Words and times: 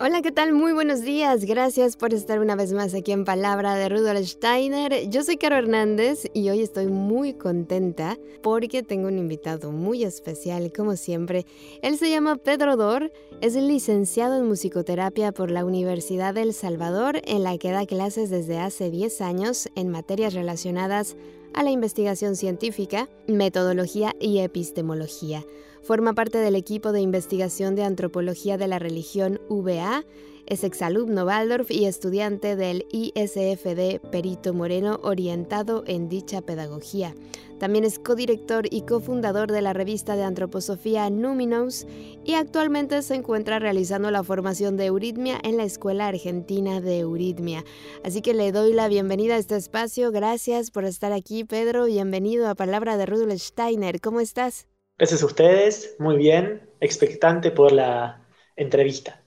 Hola, 0.00 0.22
¿qué 0.22 0.32
tal? 0.32 0.52
Muy 0.52 0.72
buenos 0.72 1.02
días. 1.02 1.44
Gracias 1.44 1.96
por 1.96 2.12
estar 2.12 2.40
una 2.40 2.56
vez 2.56 2.72
más 2.72 2.94
aquí 2.94 3.12
en 3.12 3.24
Palabra 3.24 3.76
de 3.76 3.88
Rudolf 3.88 4.26
Steiner. 4.26 5.08
Yo 5.08 5.22
soy 5.22 5.36
Caro 5.36 5.56
Hernández 5.56 6.28
y 6.34 6.48
hoy 6.50 6.62
estoy 6.62 6.88
muy 6.88 7.32
contenta 7.32 8.18
porque 8.42 8.82
tengo 8.82 9.06
un 9.06 9.18
invitado 9.18 9.70
muy 9.70 10.02
especial, 10.02 10.72
como 10.72 10.96
siempre. 10.96 11.46
Él 11.80 11.96
se 11.96 12.10
llama 12.10 12.34
Pedro 12.34 12.76
Dor, 12.76 13.12
es 13.40 13.54
licenciado 13.54 14.36
en 14.36 14.48
musicoterapia 14.48 15.30
por 15.30 15.52
la 15.52 15.64
Universidad 15.64 16.34
del 16.34 16.54
Salvador, 16.54 17.22
en 17.24 17.44
la 17.44 17.56
que 17.56 17.70
da 17.70 17.86
clases 17.86 18.30
desde 18.30 18.58
hace 18.58 18.90
10 18.90 19.20
años 19.20 19.68
en 19.76 19.90
materias 19.90 20.34
relacionadas 20.34 21.14
a 21.54 21.62
la 21.62 21.70
investigación 21.70 22.34
científica, 22.34 23.08
metodología 23.28 24.12
y 24.18 24.40
epistemología. 24.40 25.44
Forma 25.84 26.14
parte 26.14 26.38
del 26.38 26.56
equipo 26.56 26.92
de 26.92 27.02
investigación 27.02 27.74
de 27.74 27.84
antropología 27.84 28.56
de 28.56 28.68
la 28.68 28.78
religión 28.78 29.38
VA, 29.50 30.02
es 30.46 30.64
exalumno 30.64 31.26
Waldorf 31.26 31.70
y 31.70 31.84
estudiante 31.84 32.56
del 32.56 32.86
ISFD 32.90 34.00
Perito 34.10 34.54
Moreno 34.54 34.98
orientado 35.02 35.84
en 35.86 36.08
dicha 36.08 36.40
pedagogía. 36.40 37.14
También 37.58 37.84
es 37.84 37.98
codirector 37.98 38.66
y 38.70 38.82
cofundador 38.82 39.52
de 39.52 39.60
la 39.60 39.74
revista 39.74 40.16
de 40.16 40.24
antroposofía 40.24 41.08
Numinos 41.10 41.86
y 42.24 42.32
actualmente 42.32 43.02
se 43.02 43.14
encuentra 43.14 43.58
realizando 43.58 44.10
la 44.10 44.24
formación 44.24 44.78
de 44.78 44.86
Euritmia 44.86 45.38
en 45.42 45.58
la 45.58 45.64
Escuela 45.64 46.08
Argentina 46.08 46.80
de 46.80 47.00
Euritmia. 47.00 47.62
Así 48.04 48.22
que 48.22 48.32
le 48.32 48.52
doy 48.52 48.72
la 48.72 48.88
bienvenida 48.88 49.34
a 49.34 49.38
este 49.38 49.56
espacio. 49.56 50.12
Gracias 50.12 50.70
por 50.70 50.84
estar 50.84 51.12
aquí, 51.12 51.44
Pedro. 51.44 51.84
Bienvenido 51.84 52.48
a 52.48 52.54
Palabra 52.54 52.96
de 52.96 53.06
Rudolf 53.06 53.40
Steiner. 53.40 54.00
¿Cómo 54.00 54.20
estás? 54.20 54.66
Gracias 54.96 55.22
a 55.22 55.26
ustedes, 55.26 55.96
muy 55.98 56.16
bien, 56.16 56.70
expectante 56.80 57.50
por 57.50 57.72
la 57.72 58.24
entrevista. 58.54 59.20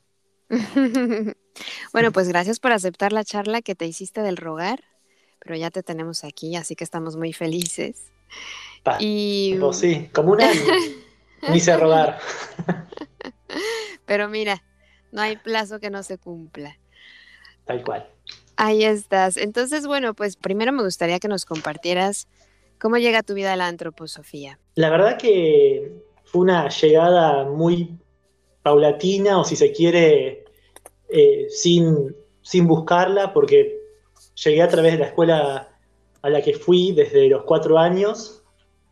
bueno, 1.93 2.11
pues 2.13 2.29
gracias 2.29 2.59
por 2.61 2.71
aceptar 2.71 3.11
la 3.11 3.25
charla 3.25 3.61
que 3.61 3.75
te 3.75 3.85
hiciste 3.85 4.21
del 4.21 4.37
rogar, 4.37 4.85
pero 5.39 5.55
ya 5.55 5.69
te 5.69 5.83
tenemos 5.83 6.23
aquí, 6.23 6.55
así 6.55 6.75
que 6.75 6.85
estamos 6.85 7.17
muy 7.17 7.33
felices. 7.33 8.11
y 8.99 9.57
pues 9.59 9.77
sí, 9.77 10.09
como 10.13 10.31
un 10.31 10.41
año, 10.41 10.61
ni 11.49 11.59
se 11.59 11.75
rogar. 11.75 12.19
pero 14.05 14.29
mira, 14.29 14.63
no 15.11 15.21
hay 15.21 15.35
plazo 15.35 15.81
que 15.81 15.89
no 15.89 16.01
se 16.01 16.17
cumpla. 16.17 16.79
Tal 17.65 17.83
cual. 17.83 18.09
Ahí 18.55 18.85
estás. 18.85 19.35
Entonces, 19.35 19.85
bueno, 19.85 20.13
pues 20.13 20.37
primero 20.37 20.71
me 20.71 20.83
gustaría 20.83 21.19
que 21.19 21.27
nos 21.27 21.45
compartieras 21.45 22.29
¿Cómo 22.79 22.97
llega 22.97 23.19
a 23.19 23.23
tu 23.23 23.33
vida 23.33 23.55
la 23.55 23.67
antroposofía? 23.67 24.59
La 24.75 24.89
verdad 24.89 25.17
que 25.17 26.03
fue 26.25 26.41
una 26.41 26.69
llegada 26.69 27.45
muy 27.45 27.97
paulatina 28.61 29.39
o 29.39 29.43
si 29.43 29.55
se 29.55 29.71
quiere 29.71 30.45
eh, 31.09 31.47
sin, 31.49 32.15
sin 32.41 32.67
buscarla 32.67 33.33
porque 33.33 33.79
llegué 34.43 34.61
a 34.61 34.67
través 34.67 34.93
de 34.93 34.99
la 34.99 35.05
escuela 35.05 35.69
a 36.21 36.29
la 36.29 36.41
que 36.41 36.53
fui 36.53 36.91
desde 36.91 37.29
los 37.29 37.43
cuatro 37.43 37.77
años, 37.77 38.43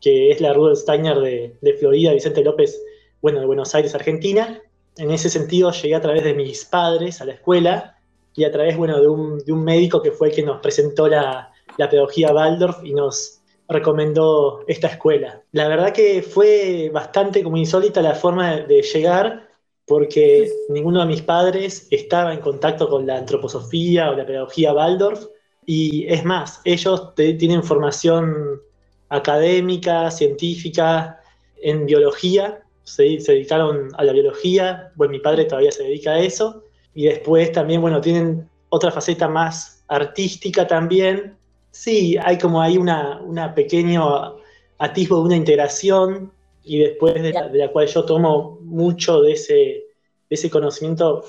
que 0.02 0.32
es 0.32 0.42
la 0.42 0.54
Rudolf 0.54 0.80
Steiner 0.80 1.20
de, 1.20 1.58
de 1.62 1.74
Florida, 1.74 2.14
Vicente 2.14 2.44
López, 2.44 2.82
bueno, 3.22 3.40
de 3.40 3.46
Buenos 3.46 3.76
Aires, 3.76 3.94
Argentina. 3.94 4.62
En 4.98 5.12
ese 5.12 5.30
sentido 5.30 5.72
llegué 5.72 5.96
a 5.96 6.02
través 6.02 6.24
de 6.24 6.34
mis 6.34 6.66
padres 6.66 7.22
a 7.22 7.26
la 7.26 7.34
escuela 7.34 7.98
y 8.34 8.46
a 8.46 8.52
través, 8.52 8.78
bueno, 8.78 9.00
de 9.02 9.08
un, 9.08 9.40
de 9.40 9.52
un 9.52 9.64
médico 9.64 10.02
que 10.02 10.12
fue 10.12 10.30
el 10.30 10.36
que 10.36 10.44
nos 10.44 10.62
presentó 10.62 11.08
la, 11.08 11.52
la 11.78 11.90
pedagogía 11.90 12.34
Waldorf 12.34 12.84
y 12.84 12.94
nos, 12.94 13.42
recomendó 13.68 14.64
esta 14.68 14.88
escuela. 14.88 15.42
La 15.52 15.68
verdad 15.68 15.94
que 15.94 16.22
fue 16.22 16.90
bastante 16.94 17.44
como 17.44 17.58
insólita 17.58 18.02
la 18.02 18.16
forma 18.16 18.58
de 18.58 18.82
llegar 18.82 19.50
porque 19.88 20.52
ninguno 20.70 21.02
de 21.02 21.06
mis 21.06 21.22
padres 21.22 21.88
estaba 21.92 22.34
en 22.34 22.40
contacto 22.40 22.90
con 22.90 23.06
la 23.06 23.18
antroposofía 23.18 24.10
o 24.10 24.16
la 24.16 24.26
pedagogía 24.26 24.74
Waldorf. 24.74 25.26
Y 25.66 26.06
es 26.08 26.24
más, 26.24 26.62
ellos 26.64 27.14
tienen 27.16 27.64
formación 27.64 28.62
académica, 29.10 30.12
científica, 30.12 31.20
en 31.62 31.86
biología, 31.86 32.62
se, 32.84 33.04
dedicaron 33.04 33.90
a 33.98 34.04
la 34.04 34.14
biología, 34.14 34.92
bueno, 34.96 35.12
mi 35.12 35.20
padre 35.20 35.46
todavía 35.46 35.72
se 35.72 35.84
dedica 35.84 36.12
a 36.12 36.20
eso, 36.20 36.64
y 36.94 37.06
después 37.06 37.52
también, 37.52 37.82
bueno, 37.82 38.00
tienen 38.02 38.48
otra 38.70 38.92
faceta 38.92 39.28
más 39.28 39.84
artística 39.88 40.68
también, 40.68 41.36
Sí, 41.76 42.16
hay 42.24 42.38
como 42.38 42.62
ahí 42.62 42.78
una, 42.78 43.20
una 43.22 43.54
pequeño 43.54 44.38
atisbo 44.78 45.18
de 45.18 45.24
una 45.24 45.36
integración 45.36 46.32
y 46.64 46.80
después 46.80 47.22
de 47.22 47.34
la, 47.34 47.70
cual 47.70 47.86
yo 47.88 48.06
tomo 48.06 48.60
mucho 48.62 49.22
de 49.22 49.34
ese, 49.34 49.84
ese 50.30 50.50
conocimiento 50.50 51.26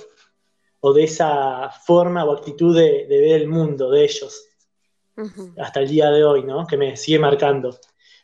o 0.79 0.93
de 0.93 1.03
esa 1.03 1.69
forma 1.85 2.25
o 2.25 2.33
actitud 2.33 2.77
de, 2.77 3.07
ver 3.09 3.43
el 3.43 3.49
mundo 3.49 3.91
de 3.91 4.05
ellos 4.05 4.47
hasta 5.59 5.81
el 5.81 5.89
día 5.89 6.11
de 6.11 6.23
hoy, 6.23 6.45
¿no? 6.45 6.65
Que 6.65 6.77
me 6.77 6.97
sigue 6.97 7.19
marcando. 7.19 7.77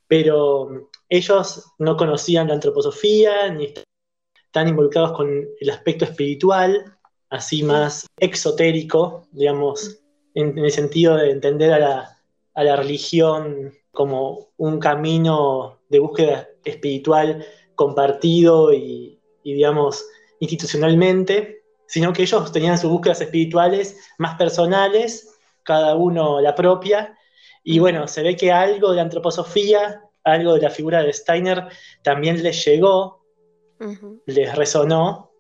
Pero 0.07 0.91
ellos 1.09 1.73
no 1.79 1.97
conocían 1.97 2.47
la 2.47 2.55
antroposofía 2.55 3.51
ni 3.51 3.75
están 4.47 4.69
involucrados 4.69 5.11
con 5.17 5.29
el 5.59 5.71
aspecto 5.71 6.05
espiritual, 6.05 6.97
así 7.31 7.65
más 7.65 8.07
exotérico, 8.17 9.27
digamos, 9.33 9.99
en, 10.35 10.57
el 10.57 10.71
sentido 10.71 11.17
de 11.17 11.31
entender 11.31 11.73
a 11.73 11.79
la, 11.79 12.12
a 12.55 12.65
la 12.65 12.77
religión 12.77 13.73
como 13.93 14.49
un 14.57 14.79
camino 14.79 15.81
de 15.89 15.99
búsqueda 15.99 16.49
espiritual 16.65 17.45
compartido 17.75 18.73
y, 18.73 19.21
digamos, 19.45 20.05
institucionalmente, 20.41 21.63
sino 21.87 22.13
que 22.13 22.23
ellos 22.23 22.53
tenían 22.53 22.79
sus 22.79 22.91
búsquedas 22.91 23.21
espirituales 23.21 23.99
más 24.19 24.37
personales, 24.37 25.39
cada 25.63 25.95
uno 25.95 26.41
la 26.41 26.55
propia, 26.55 27.17
y 27.63 27.79
bueno, 27.79 28.09
se 28.09 28.23
ve 28.23 28.37
que 28.37 28.51
algo 28.51 28.91
de 28.91 28.97
la 28.97 29.03
antroposofía, 29.03 30.03
algo 30.25 30.55
de 30.55 30.63
la 30.63 30.71
figura 30.71 31.03
de 31.03 31.13
Steiner 31.13 31.69
también 32.03 32.43
les 32.43 32.65
llegó, 32.65 33.25
les 34.27 34.55
resonó, 34.57 35.31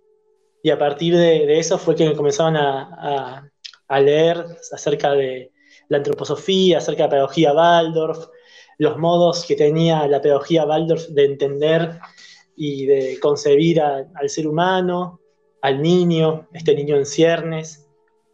y 0.62 0.71
a 0.71 0.79
partir 0.79 1.17
de, 1.17 1.59
eso 1.59 1.79
fue 1.79 1.94
que 1.94 2.15
comenzaron 2.15 2.56
a 2.56 4.00
leer 4.00 4.44
acerca 4.73 5.12
de, 5.12 5.51
la 5.92 5.98
antroposofía, 5.98 6.78
acerca 6.78 7.03
de 7.03 7.08
la 7.08 7.10
pedagogía 7.10 7.53
Waldorf, 7.53 8.26
los 8.78 8.97
modos 8.97 9.44
que 9.44 9.54
tenía 9.54 10.06
la 10.08 10.22
pedagogía 10.22 10.64
Waldorf 10.64 11.08
de 11.08 11.25
entender 11.26 12.00
y 12.56 12.86
de 12.86 13.20
concebir 13.20 13.80
al 13.80 14.28
ser 14.28 14.47
humano, 14.48 15.20
al 15.60 15.82
niño, 15.82 16.48
este 16.54 16.75
niño 16.75 16.97
en 16.97 17.04
ciernes, 17.04 17.86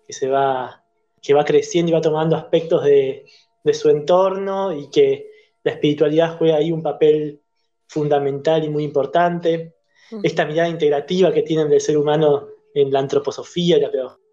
que 0.07 0.13
se 0.13 0.29
va, 0.29 0.85
que 1.21 1.35
va 1.35 1.45
creciendo 1.45 1.91
y 1.91 1.95
va 1.95 2.01
tomando 2.01 2.37
aspectos 2.37 2.85
de, 2.85 3.27
su 3.73 3.91
entorno 3.91 4.73
y 4.73 4.89
que 4.89 5.27
la 5.63 5.73
espiritualidad 5.73 6.39
juega 6.39 6.57
ahí 6.57 6.73
un 6.73 6.83
papel 6.83 7.43
fundamental 7.87 8.65
y 8.65 8.71
muy 8.71 8.83
importante. 8.85 9.75
Esta 10.23 10.47
mirada 10.47 10.71
integrativa 10.71 11.31
que 11.33 11.43
tienen 11.43 11.69
del 11.69 11.83
ser 11.83 11.99
humano 11.99 12.49
en 12.73 12.91
la 12.91 13.01
antroposofía 13.01 13.77
y 13.77 13.81
la 13.81 13.91
pedagogía. 13.91 14.25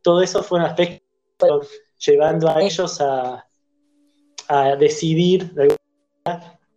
Todo 0.00 0.22
eso 0.22 0.44
fue 0.44 0.60
un 0.60 0.66
aspecto 0.66 1.02
llevando 2.04 2.48
a 2.48 2.62
ellos 2.62 3.00
a, 3.00 3.46
decidir 4.78 5.50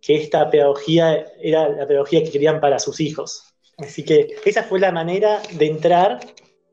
que 0.00 0.14
esta 0.14 0.48
pedagogía 0.48 1.26
era 1.42 1.68
la 1.68 1.86
pedagogía 1.86 2.24
que 2.24 2.30
querían 2.30 2.58
para 2.58 2.78
sus 2.78 3.00
hijos. 3.00 3.52
Así 3.76 4.02
que 4.02 4.34
esa 4.46 4.62
fue 4.62 4.80
la 4.80 4.92
manera 4.92 5.42
de 5.52 5.66
entrar 5.66 6.20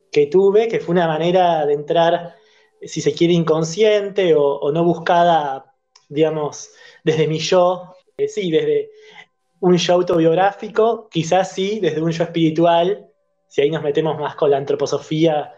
que 0.09 0.27
tuve, 0.27 0.69
que 0.69 0.79
fue 0.79 0.93
una 0.93 1.07
manera 1.07 1.65
de 1.65 1.73
entrar, 1.73 2.35
si 2.81 3.01
se 3.01 3.13
quiere, 3.13 3.33
inconsciente 3.33 4.33
o, 4.37 4.71
no 4.71 4.85
buscada, 4.85 5.75
digamos, 6.07 6.69
desde 7.03 7.27
mi 7.27 7.39
yo, 7.39 7.95
eh, 8.15 8.29
sí, 8.29 8.49
desde 8.49 8.91
un 9.59 9.75
yo 9.75 9.95
autobiográfico, 9.95 11.09
quizás 11.09 11.51
sí, 11.51 11.81
desde 11.81 12.01
un 12.01 12.11
yo 12.11 12.23
espiritual, 12.23 13.09
si 13.47 13.61
ahí 13.61 13.71
nos 13.71 13.83
metemos 13.83 14.17
más 14.17 14.35
con 14.35 14.51
la 14.51 14.57
antroposofía 14.57 15.53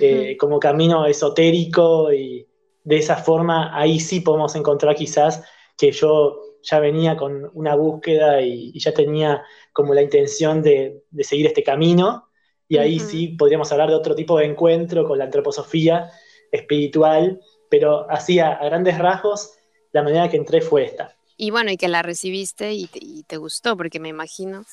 eh, 0.00 0.36
como 0.38 0.60
camino 0.60 1.06
esotérico 1.06 2.12
y 2.12 2.46
de 2.84 2.96
esa 2.96 3.16
forma 3.16 3.78
ahí 3.78 4.00
sí 4.00 4.20
podemos 4.20 4.54
encontrar 4.54 4.94
quizás 4.94 5.44
que 5.76 5.92
yo 5.92 6.40
ya 6.62 6.80
venía 6.80 7.16
con 7.16 7.50
una 7.54 7.74
búsqueda 7.74 8.40
y, 8.42 8.78
ya 8.78 8.92
tenía 8.92 9.42
como 9.72 9.94
la 9.94 10.02
intención 10.02 10.62
de, 10.62 11.02
seguir 11.20 11.46
este 11.46 11.62
camino 11.62 12.28
y 12.68 12.76
ahí 12.78 13.00
sí 13.00 13.28
podríamos 13.28 13.72
hablar 13.72 13.88
de 13.88 13.94
otro 13.94 14.14
tipo 14.14 14.38
de 14.38 14.44
encuentro 14.44 15.06
con 15.06 15.18
la 15.18 15.24
antroposofía 15.24 16.10
espiritual, 16.52 17.40
pero 17.70 18.10
así 18.10 18.38
a, 18.40 18.58
grandes 18.58 18.98
rasgos 18.98 19.54
la 19.92 20.02
manera 20.02 20.28
que 20.28 20.36
entré 20.36 20.60
fue 20.60 20.84
esta. 20.84 21.16
y 21.36 21.50
bueno, 21.50 21.70
y 21.70 21.76
que 21.76 21.88
la 21.88 22.02
recibiste 22.02 22.72
y 22.72 22.86
te, 23.26 23.36
gustó, 23.38 23.76
porque 23.76 24.00
me 24.00 24.08
imagino 24.08 24.64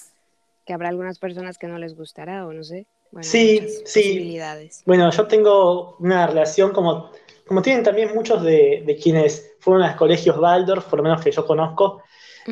que 0.65 0.73
habrá 0.73 0.89
algunas 0.89 1.19
personas 1.19 1.57
que 1.57 1.67
no 1.67 1.77
les 1.77 1.95
gustará 1.95 2.45
o 2.45 2.51
no 2.51 2.63
sé. 2.63 2.87
Sí, 3.21 3.67
sí. 3.85 4.39
Bueno, 4.85 5.09
yo 5.11 5.27
tengo 5.27 5.95
una 5.99 6.27
relación 6.27 6.71
como, 6.71 7.11
como 7.47 7.61
tienen 7.61 7.83
también 7.83 8.13
muchos 8.13 8.43
de, 8.43 8.99
quienes 9.01 9.55
fueron 9.59 9.83
a 9.83 9.87
los 9.87 9.95
colegios 9.95 10.37
Waldorf, 10.37 10.85
por 10.85 10.99
lo 10.99 11.03
menos 11.03 11.21
que 11.21 11.31
yo 11.31 11.45
conozco, 11.45 12.01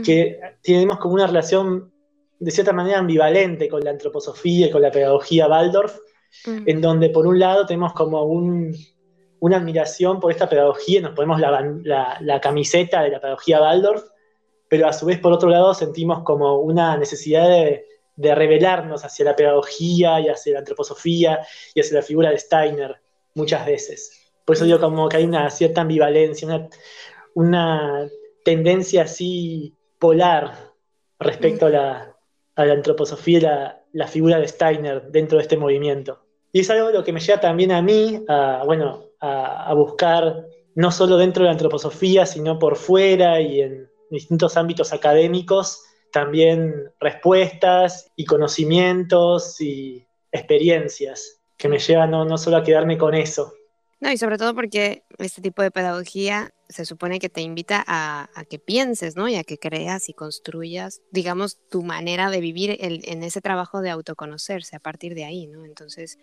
que 0.04 0.40
tenemos 0.62 0.98
como 0.98 1.14
una 1.14 1.28
relación 1.28 1.92
de 2.40 2.52
cierta 2.52 2.74
manera 2.74 3.00
ambivalente 3.00 3.70
con 3.70 3.84
la 3.84 3.92
antroposofía 3.92 4.68
y 4.68 4.72
con 4.72 4.82
la 4.82 4.92
pedagogía 4.92 5.48
Waldorf, 5.48 5.98
en 6.46 6.82
donde 6.82 7.10
por 7.10 7.28
un 7.28 7.40
lado 7.40 7.66
tenemos 7.66 7.94
como 7.94 8.24
una 8.24 9.58
admiración 9.58 10.20
por 10.20 10.32
esta 10.32 10.50
pedagogía, 10.50 11.02
nos 11.02 11.14
ponemos 11.14 11.40
la, 11.40 12.40
camiseta 12.42 13.04
de 13.04 13.12
la 13.12 13.22
pedagogía 13.22 13.62
Waldorf, 13.62 14.04
pero 14.68 14.88
a 14.88 14.94
su 14.94 15.06
vez 15.06 15.20
por 15.20 15.32
otro 15.32 15.50
lado 15.50 15.74
sentimos 15.74 16.24
como 16.24 16.58
una 16.60 16.98
necesidad 16.98 17.48
de, 17.48 17.86
revelarnos 18.18 19.04
hacia 19.06 19.26
la 19.26 19.36
pedagogía 19.36 20.20
y 20.20 20.30
hacia 20.30 20.54
la 20.54 20.60
antroposofía 20.60 21.46
y 21.74 21.82
hacia 21.82 21.98
la 21.98 22.04
figura 22.04 22.30
de 22.30 22.38
Steiner 22.38 23.02
muchas 23.36 23.66
veces. 23.66 24.32
Por 24.46 24.56
eso 24.56 24.66
digo 24.66 24.80
como 24.80 25.10
que 25.10 25.18
hay 25.18 25.24
una 25.24 25.50
cierta 25.50 25.82
ambivalencia, 25.82 26.48
una, 26.48 26.70
una 27.34 28.10
tendencia 28.44 29.04
así 29.04 29.76
polar 30.00 30.74
respecto 31.20 31.68
a 31.68 31.70
la, 31.70 32.18
a 32.56 32.66
la 32.66 32.74
antroposofía 32.74 33.40
la, 33.40 33.84
la, 33.94 34.08
figura 34.08 34.40
de 34.40 34.48
Steiner 34.48 35.04
dentro 35.10 35.38
de 35.38 35.44
este 35.44 35.58
movimiento. 35.58 36.24
Y 36.52 36.60
es 36.60 36.70
algo 36.70 36.92
lo 36.92 37.04
que 37.04 37.14
me 37.14 37.20
lleva 37.20 37.40
también 37.40 37.72
a 37.72 37.82
mí 37.82 38.24
a, 38.28 38.64
bueno, 38.66 39.10
a, 39.20 39.74
buscar, 39.74 40.46
no 40.76 40.92
solo 40.92 41.18
dentro 41.18 41.44
de 41.44 41.48
la 41.48 41.54
antroposofía, 41.54 42.26
sino 42.26 42.60
por 42.60 42.76
fuera 42.76 43.40
y 43.42 43.62
en 43.62 43.90
distintos 44.12 44.58
ámbitos 44.58 44.94
académicos, 44.94 45.84
también 46.14 46.92
respuestas 47.02 48.10
y 48.16 48.24
conocimientos 48.24 49.60
y 49.60 50.08
experiencias 50.32 51.42
que 51.58 51.68
me 51.68 51.80
llevan 51.80 52.12
no, 52.12 52.24
no 52.24 52.38
solo 52.38 52.58
a 52.58 52.64
quedarme 52.64 52.98
con 52.98 53.14
eso, 53.14 53.54
no, 54.04 54.12
y 54.12 54.18
sobre 54.18 54.38
todo 54.38 54.54
porque 54.54 55.06
este 55.18 55.42
tipo 55.42 55.62
de 55.62 55.72
pedagogía 55.72 56.54
se 56.68 56.84
supone 56.84 57.20
que 57.20 57.30
te 57.30 57.40
invita 57.40 57.82
a, 57.88 58.28
que 58.50 58.60
pienses, 58.60 59.16
¿no? 59.16 59.30
Y 59.30 59.36
a 59.36 59.46
que 59.46 59.58
creas 59.58 60.10
y 60.10 60.14
construyas, 60.14 61.02
digamos, 61.12 61.58
tu 61.70 61.84
manera 61.84 62.30
de 62.30 62.42
vivir 62.42 62.78
en 62.82 63.24
ese 63.24 63.40
trabajo 63.40 63.80
de 63.80 63.92
autoconocerse 63.92 64.76
a 64.76 64.82
partir 64.82 65.16
de 65.16 65.24
ahí, 65.24 65.48
¿no? 65.48 65.64
Entonces, 65.64 66.20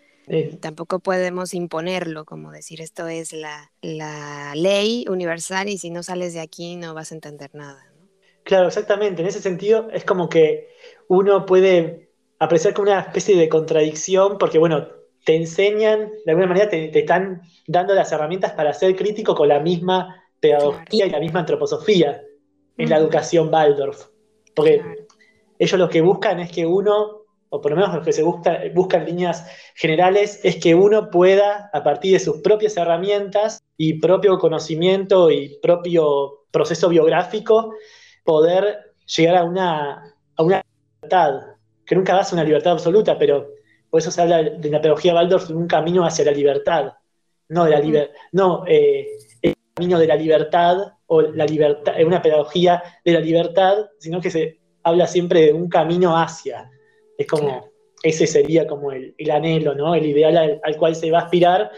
tampoco 0.59 0.99
podemos 0.99 1.55
imponerlo, 1.55 2.23
como 2.23 2.51
decir, 2.51 2.81
esto 2.81 3.07
es 3.07 3.33
la, 3.33 3.71
la, 3.81 4.53
ley 4.53 5.07
universal 5.09 5.67
y 5.67 5.79
si 5.79 5.89
no 5.89 6.03
sales 6.03 6.35
de 6.35 6.41
aquí 6.41 6.75
no 6.75 6.93
vas 6.93 7.11
a 7.11 7.15
entender 7.15 7.55
nada. 7.55 7.90
Claro, 8.43 8.67
exactamente. 8.67 9.21
En 9.21 9.27
ese 9.27 9.41
sentido, 9.41 9.87
es 9.91 10.03
como 10.03 10.29
que 10.29 10.69
uno 11.07 11.45
puede 11.45 12.09
apreciar 12.39 12.73
como 12.73 12.89
una 12.89 13.01
especie 13.01 13.35
de 13.35 13.49
contradicción, 13.49 14.37
porque, 14.37 14.57
bueno, 14.57 14.87
te 15.25 15.35
enseñan, 15.35 16.09
de 16.25 16.31
alguna 16.31 16.47
manera 16.47 16.69
te, 16.69 16.97
están 16.97 17.41
dando 17.67 17.93
las 17.93 18.11
herramientas 18.11 18.53
para 18.53 18.73
ser 18.73 18.95
crítico 18.95 19.35
con 19.35 19.47
la 19.47 19.59
misma 19.59 20.23
pedagogía 20.39 21.05
y 21.05 21.09
la 21.09 21.19
misma 21.19 21.41
antroposofía 21.41 22.21
en 22.77 22.89
la 22.89 22.97
educación 22.97 23.53
Waldorf. 23.53 24.07
Porque 24.55 24.81
ellos 25.59 25.79
lo 25.79 25.89
que 25.89 26.01
buscan 26.01 26.39
es 26.39 26.51
que 26.51 26.65
uno, 26.65 27.25
o 27.49 27.61
por 27.61 27.71
lo 27.71 27.77
menos 27.77 27.93
lo 27.93 28.01
que 28.01 28.13
se 28.13 28.23
busca, 28.23 28.59
buscan 28.73 29.05
líneas 29.05 29.47
generales, 29.75 30.39
es 30.43 30.55
que 30.55 30.73
uno 30.73 31.11
pueda, 31.11 31.69
a 31.71 31.83
partir 31.83 32.13
de 32.13 32.19
sus 32.19 32.37
propias 32.37 32.75
herramientas 32.77 33.61
y 33.77 33.99
propio 33.99 34.39
conocimiento 34.39 35.29
y 35.29 35.59
propio 35.61 36.45
proceso 36.49 36.89
biográfico, 36.89 37.75
poder 38.31 38.93
llegar 39.13 39.35
a 39.35 39.43
una, 39.43 40.15
a 40.37 40.43
una 40.43 40.61
libertad, 41.01 41.57
que 41.85 41.95
nunca 41.95 42.13
va 42.13 42.21
a 42.21 42.23
ser 42.23 42.35
una 42.35 42.45
libertad 42.45 42.71
absoluta, 42.71 43.17
pero 43.17 43.49
por 43.89 43.99
eso 43.99 44.09
se 44.09 44.21
habla 44.21 44.41
de 44.41 44.69
la 44.69 44.79
pedagogía 44.79 45.13
Waldorf 45.13 45.49
de 45.49 45.53
un 45.53 45.67
camino 45.67 46.05
hacia 46.05 46.23
la 46.23 46.31
libertad, 46.31 46.93
no, 47.49 47.65
de 47.65 47.71
la 47.71 48.09
no 48.31 48.63
eh, 48.65 49.05
el 49.41 49.53
camino 49.73 49.99
de 49.99 50.07
la 50.07 50.15
libertad 50.15 50.77
o 51.07 51.21
la 51.21 51.45
libertad, 51.45 51.93
una 52.05 52.21
pedagogía 52.21 52.81
de 53.03 53.11
la 53.11 53.19
libertad, 53.19 53.89
sino 53.99 54.21
que 54.21 54.31
se 54.31 54.61
habla 54.83 55.07
siempre 55.07 55.47
de 55.47 55.53
un 55.53 55.67
camino 55.67 56.17
hacia. 56.17 56.71
Es 57.17 57.27
como, 57.27 57.69
ese 58.01 58.25
sería 58.27 58.65
como 58.65 58.93
el, 58.93 59.13
anhelo, 59.29 59.75
¿no? 59.75 59.93
El 59.93 60.05
ideal 60.05 60.61
al, 60.63 60.77
cual 60.77 60.95
se 60.95 61.11
va 61.11 61.19
a 61.19 61.23
aspirar, 61.23 61.69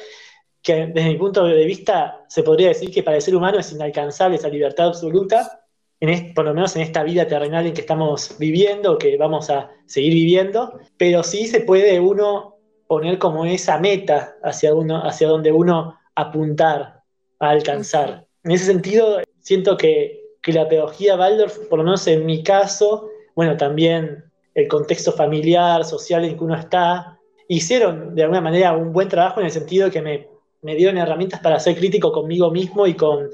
que 0.61 0.85
desde 0.85 1.09
mi 1.09 1.17
punto 1.17 1.45
de 1.45 1.65
vista 1.65 2.23
se 2.27 2.43
podría 2.43 2.67
decir 2.67 2.91
que 2.91 3.01
para 3.01 3.15
el 3.15 3.23
ser 3.23 3.35
humano 3.35 3.57
es 3.57 3.71
inalcanzable 3.71 4.35
esa 4.35 4.49
libertad 4.49 4.89
absoluta, 4.89 5.62
por 6.35 6.45
lo 6.45 6.53
menos 6.53 6.75
en 6.75 6.81
esta 6.81 7.03
vida 7.03 7.27
terrenal 7.27 7.65
en 7.65 7.73
que 7.73 7.81
estamos 7.81 8.35
viviendo, 8.37 8.97
que 8.97 9.15
vamos 9.17 9.49
a 9.49 9.71
seguir 9.85 10.13
viviendo, 10.13 10.79
pero 10.97 11.23
sí 11.23 11.47
se 11.47 11.61
puede 11.61 11.99
uno 11.99 12.57
poner 12.87 13.17
como 13.17 13.45
esa 13.45 13.79
meta 13.79 14.35
hacia, 14.43 14.73
uno, 14.73 15.01
hacia 15.03 15.27
donde 15.27 15.51
uno 15.51 15.97
apuntar 16.15 17.01
a 17.39 17.49
alcanzar. 17.49 18.27
En 18.43 18.51
ese 18.51 18.65
sentido, 18.65 19.21
siento 19.39 19.77
que, 19.77 20.21
la 20.45 20.67
pedagogía 20.67 21.15
Waldorf, 21.15 21.57
por 21.69 21.79
lo 21.79 21.85
menos 21.85 22.05
en 22.05 22.25
mi 22.25 22.43
caso, 22.43 23.07
bueno, 23.33 23.55
también 23.55 24.25
el 24.53 24.67
contexto 24.67 25.13
familiar, 25.13 25.85
social 25.85 26.25
en 26.25 26.37
que 26.37 26.43
uno 26.43 26.55
está, 26.55 27.17
hicieron 27.47 28.13
de 28.13 28.23
alguna 28.23 28.41
manera 28.41 28.75
un 28.75 28.91
buen 28.91 29.07
trabajo 29.07 29.39
en 29.39 29.45
el 29.45 29.53
sentido 29.53 29.89
que 29.89 30.01
me, 30.01 30.27
me 30.61 30.75
dieron 30.75 30.97
herramientas 30.97 31.39
para 31.39 31.61
ser 31.61 31.77
crítico 31.77 32.11
conmigo 32.11 32.51
mismo 32.51 32.85
y 32.85 32.93
con 32.93 33.29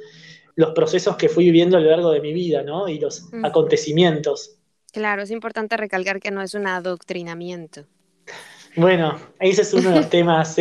los 0.59 0.71
procesos 0.71 1.15
que 1.15 1.29
fui 1.29 1.45
viviendo 1.45 1.77
a 1.77 1.79
lo 1.79 1.89
largo 1.89 2.11
de 2.11 2.19
mi 2.19 2.33
vida, 2.33 2.63
¿no? 2.63 2.89
Y 2.89 2.99
los 2.99 3.31
mm. 3.31 3.45
acontecimientos. 3.45 4.57
Claro, 4.91 5.21
es 5.21 5.31
importante 5.31 5.77
recalcar 5.77 6.19
que 6.19 6.31
no 6.31 6.41
es 6.41 6.53
un 6.53 6.67
adoctrinamiento. 6.67 7.85
Bueno, 8.75 9.17
ese 9.39 9.61
es 9.61 9.73
uno 9.73 9.91
de 9.91 9.95
los 9.95 10.09
temas 10.17 10.57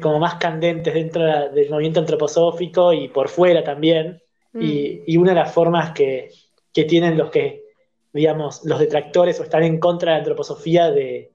como 0.00 0.20
más 0.20 0.36
candentes 0.36 0.94
dentro 0.94 1.24
del 1.50 1.68
movimiento 1.70 1.98
antroposófico 1.98 2.92
y 2.92 3.08
por 3.08 3.28
fuera 3.28 3.64
también. 3.64 4.22
Mm. 4.52 4.60
Y, 5.08 5.16
una 5.16 5.32
de 5.32 5.40
las 5.40 5.52
formas 5.52 5.90
que, 5.90 6.30
tienen 6.72 7.18
los 7.18 7.32
que, 7.32 7.64
digamos, 8.12 8.64
los 8.64 8.78
detractores 8.78 9.40
o 9.40 9.42
están 9.42 9.64
en 9.64 9.80
contra 9.80 10.12
de 10.12 10.18
la 10.18 10.18
antroposofía 10.20 10.92
de, 10.92 11.32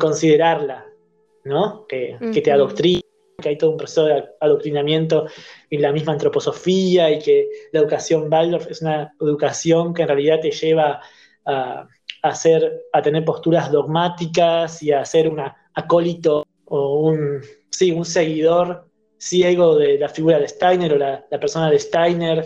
considerarla, 0.00 0.86
¿no? 1.44 1.86
Que, 1.86 2.16
que 2.32 2.40
te 2.40 2.50
adoctrina 2.50 3.02
que 3.40 3.48
hay 3.48 3.58
todo 3.58 3.70
un 3.70 3.76
proceso 3.76 4.04
de 4.04 4.24
adoctrinamiento 4.40 5.26
en 5.70 5.82
la 5.82 5.92
misma 5.92 6.12
antroposofía 6.12 7.10
y 7.10 7.18
que 7.18 7.48
la 7.72 7.80
educación 7.80 8.32
Waldorf 8.32 8.70
es 8.70 8.82
una 8.82 9.14
educación 9.20 9.94
que 9.94 10.02
en 10.02 10.08
realidad 10.08 10.40
te 10.40 10.50
lleva 10.50 11.00
a, 11.44 11.88
hacer, 12.22 12.86
a 12.92 13.02
tener 13.02 13.24
posturas 13.24 13.70
dogmáticas 13.70 14.82
y 14.82 14.92
a 14.92 15.04
ser 15.04 15.28
un 15.28 15.40
acólito 15.74 16.44
o 16.66 17.00
un, 17.00 17.40
sí, 17.70 17.90
un 17.90 18.04
seguidor 18.04 18.88
ciego 19.18 19.76
de 19.76 19.98
la 19.98 20.08
figura 20.08 20.38
de 20.38 20.48
Steiner 20.48 20.92
o 20.94 20.98
la, 20.98 21.24
la 21.30 21.40
persona 21.40 21.70
de 21.70 21.78
Steiner. 21.78 22.44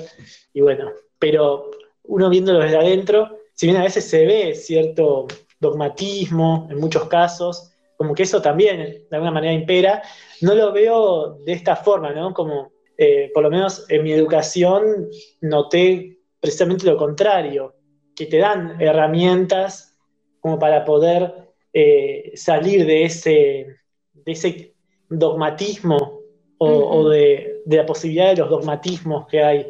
Y 0.52 0.60
bueno, 0.60 0.90
pero 1.18 1.70
uno 2.04 2.30
viéndolo 2.30 2.60
desde 2.60 2.76
adentro, 2.76 3.38
si 3.54 3.66
bien 3.66 3.78
a 3.78 3.84
veces 3.84 4.08
se 4.08 4.24
ve 4.24 4.54
cierto 4.54 5.26
dogmatismo 5.60 6.68
en 6.70 6.78
muchos 6.78 7.08
casos, 7.08 7.72
como 7.98 8.14
que 8.14 8.22
eso 8.22 8.40
también 8.40 8.78
de 8.78 9.08
alguna 9.10 9.32
manera 9.32 9.52
impera, 9.52 10.02
no 10.40 10.54
lo 10.54 10.72
veo 10.72 11.40
de 11.44 11.52
esta 11.52 11.74
forma, 11.74 12.12
¿no? 12.12 12.32
Como, 12.32 12.70
eh, 12.96 13.28
por 13.34 13.42
lo 13.42 13.50
menos 13.50 13.84
en 13.90 14.04
mi 14.04 14.12
educación, 14.12 15.08
noté 15.40 16.20
precisamente 16.38 16.86
lo 16.86 16.96
contrario, 16.96 17.74
que 18.14 18.26
te 18.26 18.38
dan 18.38 18.80
herramientas 18.80 19.98
como 20.38 20.60
para 20.60 20.84
poder 20.84 21.50
eh, 21.72 22.30
salir 22.36 22.86
de 22.86 23.02
ese, 23.02 23.66
de 24.12 24.32
ese 24.32 24.74
dogmatismo 25.08 26.20
o, 26.58 27.08
de, 27.08 27.62
de, 27.64 27.76
la 27.76 27.86
posibilidad 27.86 28.30
de 28.30 28.36
los 28.36 28.50
dogmatismos 28.50 29.26
que 29.26 29.42
hay. 29.42 29.66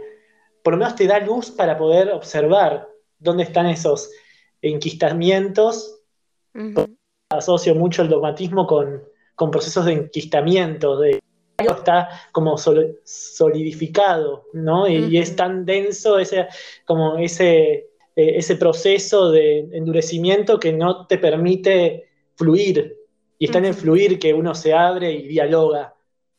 Por 0.63 0.75
lo 0.75 0.79
menos 0.81 0.97
te 0.97 1.07
da 1.07 1.19
luz 1.19 1.51
para 1.51 1.79
poder 1.79 2.11
observar 2.11 2.89
dónde 3.19 3.45
están 3.45 3.67
esos 3.67 4.11
enquistamientos 4.61 6.03
asocio 7.31 7.75
mucho 7.75 8.03
el 8.03 8.09
dogmatismo 8.09 8.67
con, 8.67 9.03
procesos 9.51 9.85
de 9.87 9.93
enquistamiento, 9.93 10.99
de 10.99 11.21
está 11.59 12.09
como 12.33 12.57
solidificado, 12.57 14.47
¿no? 14.53 14.89
Y, 14.89 15.19
es 15.19 15.35
tan 15.35 15.65
denso 15.65 16.19
ese, 16.19 16.47
como 16.85 17.19
ese, 17.19 17.89
eh, 18.17 18.37
ese 18.37 18.57
proceso 18.57 19.31
de 19.31 19.61
endurecimiento 19.73 20.61
que 20.61 20.73
no 20.73 21.07
te 21.07 21.19
permite 21.19 22.09
fluir. 22.37 22.97
Y 23.39 23.47
está 23.47 23.59
en 23.59 23.67
el 23.67 23.75
fluir 23.75 24.19
que 24.19 24.35
uno 24.35 24.55
se 24.55 24.73
abre 24.73 25.13
y 25.13 25.29
dialoga. 25.29 25.95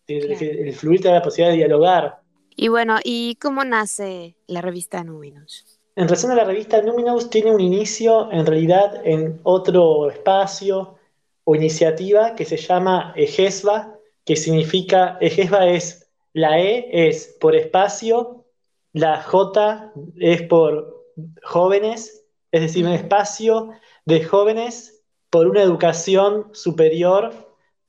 El, 0.07 0.73
fluir 0.73 1.01
te 1.01 1.09
da 1.09 1.15
la 1.15 1.21
posibilidad 1.21 1.51
de 1.51 1.57
dialogar. 1.57 2.21
Y 2.55 2.69
bueno, 2.69 2.97
¿y 3.03 3.35
cómo 3.35 3.63
nace 3.63 4.35
la 4.47 4.61
revista 4.61 5.03
Nubinos? 5.03 5.78
En 5.99 6.07
razón 6.07 6.31
a 6.31 6.35
la 6.35 6.45
revista 6.45 6.81
Numinous 6.81 7.29
tiene 7.29 7.51
un 7.51 7.59
inicio 7.59 8.31
en 8.31 8.45
realidad 8.45 9.01
en 9.05 9.41
otro 9.43 10.09
espacio 10.09 10.95
o 11.43 11.55
iniciativa 11.55 12.35
que 12.35 12.45
se 12.45 12.55
llama 12.55 13.11
EGESBA, 13.17 13.99
que 14.23 14.37
significa, 14.37 15.17
EGESBA 15.19 15.67
es, 15.67 16.09
la 16.31 16.57
E 16.57 16.87
es 17.09 17.35
por 17.41 17.53
espacio 17.53 18.45
la 18.93 19.21
J 19.21 19.91
es 20.15 20.41
por 20.43 21.05
jóvenes, 21.43 22.25
es 22.53 22.61
decir, 22.61 22.85
un 22.85 22.93
espacio 22.93 23.71
de 24.05 24.23
jóvenes 24.23 25.03
por 25.29 25.47
una 25.47 25.61
educación 25.61 26.47
superior 26.53 27.33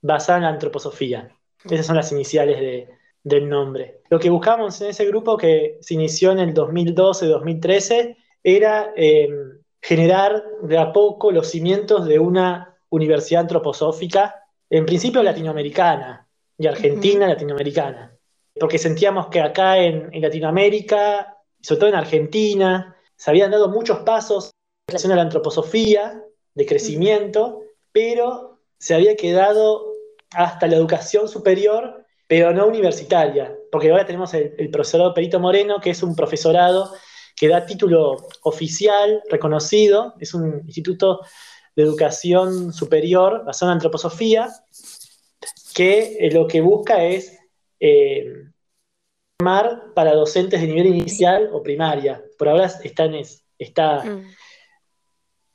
basada 0.01 0.39
en 0.39 0.43
la 0.43 0.49
antroposofía. 0.49 1.33
Esas 1.63 1.85
son 1.85 1.95
las 1.95 2.11
iniciales 2.11 2.89
del 3.23 3.47
nombre. 3.47 4.01
Lo 4.09 4.19
que 4.19 4.29
buscamos 4.29 4.79
en 4.81 4.89
ese 4.89 5.05
grupo 5.05 5.37
que 5.37 5.77
se 5.81 5.93
inició 5.93 6.31
en 6.31 6.39
el 6.39 6.53
2012-2013 6.53 8.17
era 8.43 8.93
eh, 8.95 9.29
generar 9.81 10.43
de 10.63 10.77
a 10.77 10.91
poco 10.91 11.31
los 11.31 11.49
cimientos 11.49 12.05
de 12.05 12.19
una 12.19 12.77
universidad 12.89 13.41
antroposófica, 13.41 14.43
en 14.69 14.85
principio 14.85 15.23
latinoamericana 15.23 16.27
y 16.57 16.67
argentina 16.67 17.27
latinoamericana, 17.27 18.15
porque 18.59 18.77
sentíamos 18.77 19.27
que 19.27 19.41
acá 19.41 19.77
en, 19.77 20.09
Latinoamérica, 20.21 21.37
sobre 21.59 21.79
todo 21.79 21.89
en 21.89 21.95
Argentina, 21.95 22.95
se 23.15 23.29
habían 23.31 23.51
dado 23.51 23.69
muchos 23.69 23.99
pasos 23.99 24.51
en 24.87 24.93
relación 24.93 25.13
a 25.13 25.15
la 25.15 25.21
antroposofía 25.23 26.23
de 26.53 26.65
crecimiento, 26.65 27.61
pero 27.91 28.59
se 28.77 28.93
había 28.93 29.15
quedado 29.15 29.93
hasta 30.31 30.67
la 30.67 30.75
educación 30.75 31.27
superior, 31.27 32.00
pero 32.31 32.53
no 32.53 32.65
universitaria, 32.65 33.53
porque 33.69 33.91
ahora 33.91 34.05
tenemos 34.05 34.33
el, 34.33 34.55
el 34.57 34.69
profesorado 34.69 35.13
Perito 35.13 35.37
Moreno, 35.37 35.81
que 35.81 35.89
es 35.89 36.01
un 36.01 36.15
profesorado 36.15 36.93
que 37.35 37.49
da 37.49 37.65
título 37.65 38.25
oficial, 38.43 39.21
reconocido, 39.29 40.13
es 40.17 40.33
un 40.33 40.61
instituto 40.65 41.25
de 41.75 41.83
educación 41.83 42.71
superior 42.71 43.43
basado 43.43 43.73
en 43.73 43.75
antroposofía, 43.75 44.47
que 45.75 46.19
eh, 46.21 46.31
lo 46.31 46.47
que 46.47 46.61
busca 46.61 47.03
es 47.03 47.37
eh, 47.81 48.45
formar 49.37 49.93
para 49.93 50.15
docentes 50.15 50.61
de 50.61 50.67
nivel 50.67 50.85
inicial 50.85 51.49
o 51.51 51.61
primaria. 51.61 52.23
Por 52.37 52.47
ahora 52.47 52.67
está 52.81 53.03
en, 53.03 53.25
está 53.59 54.05
mm. 54.05 54.25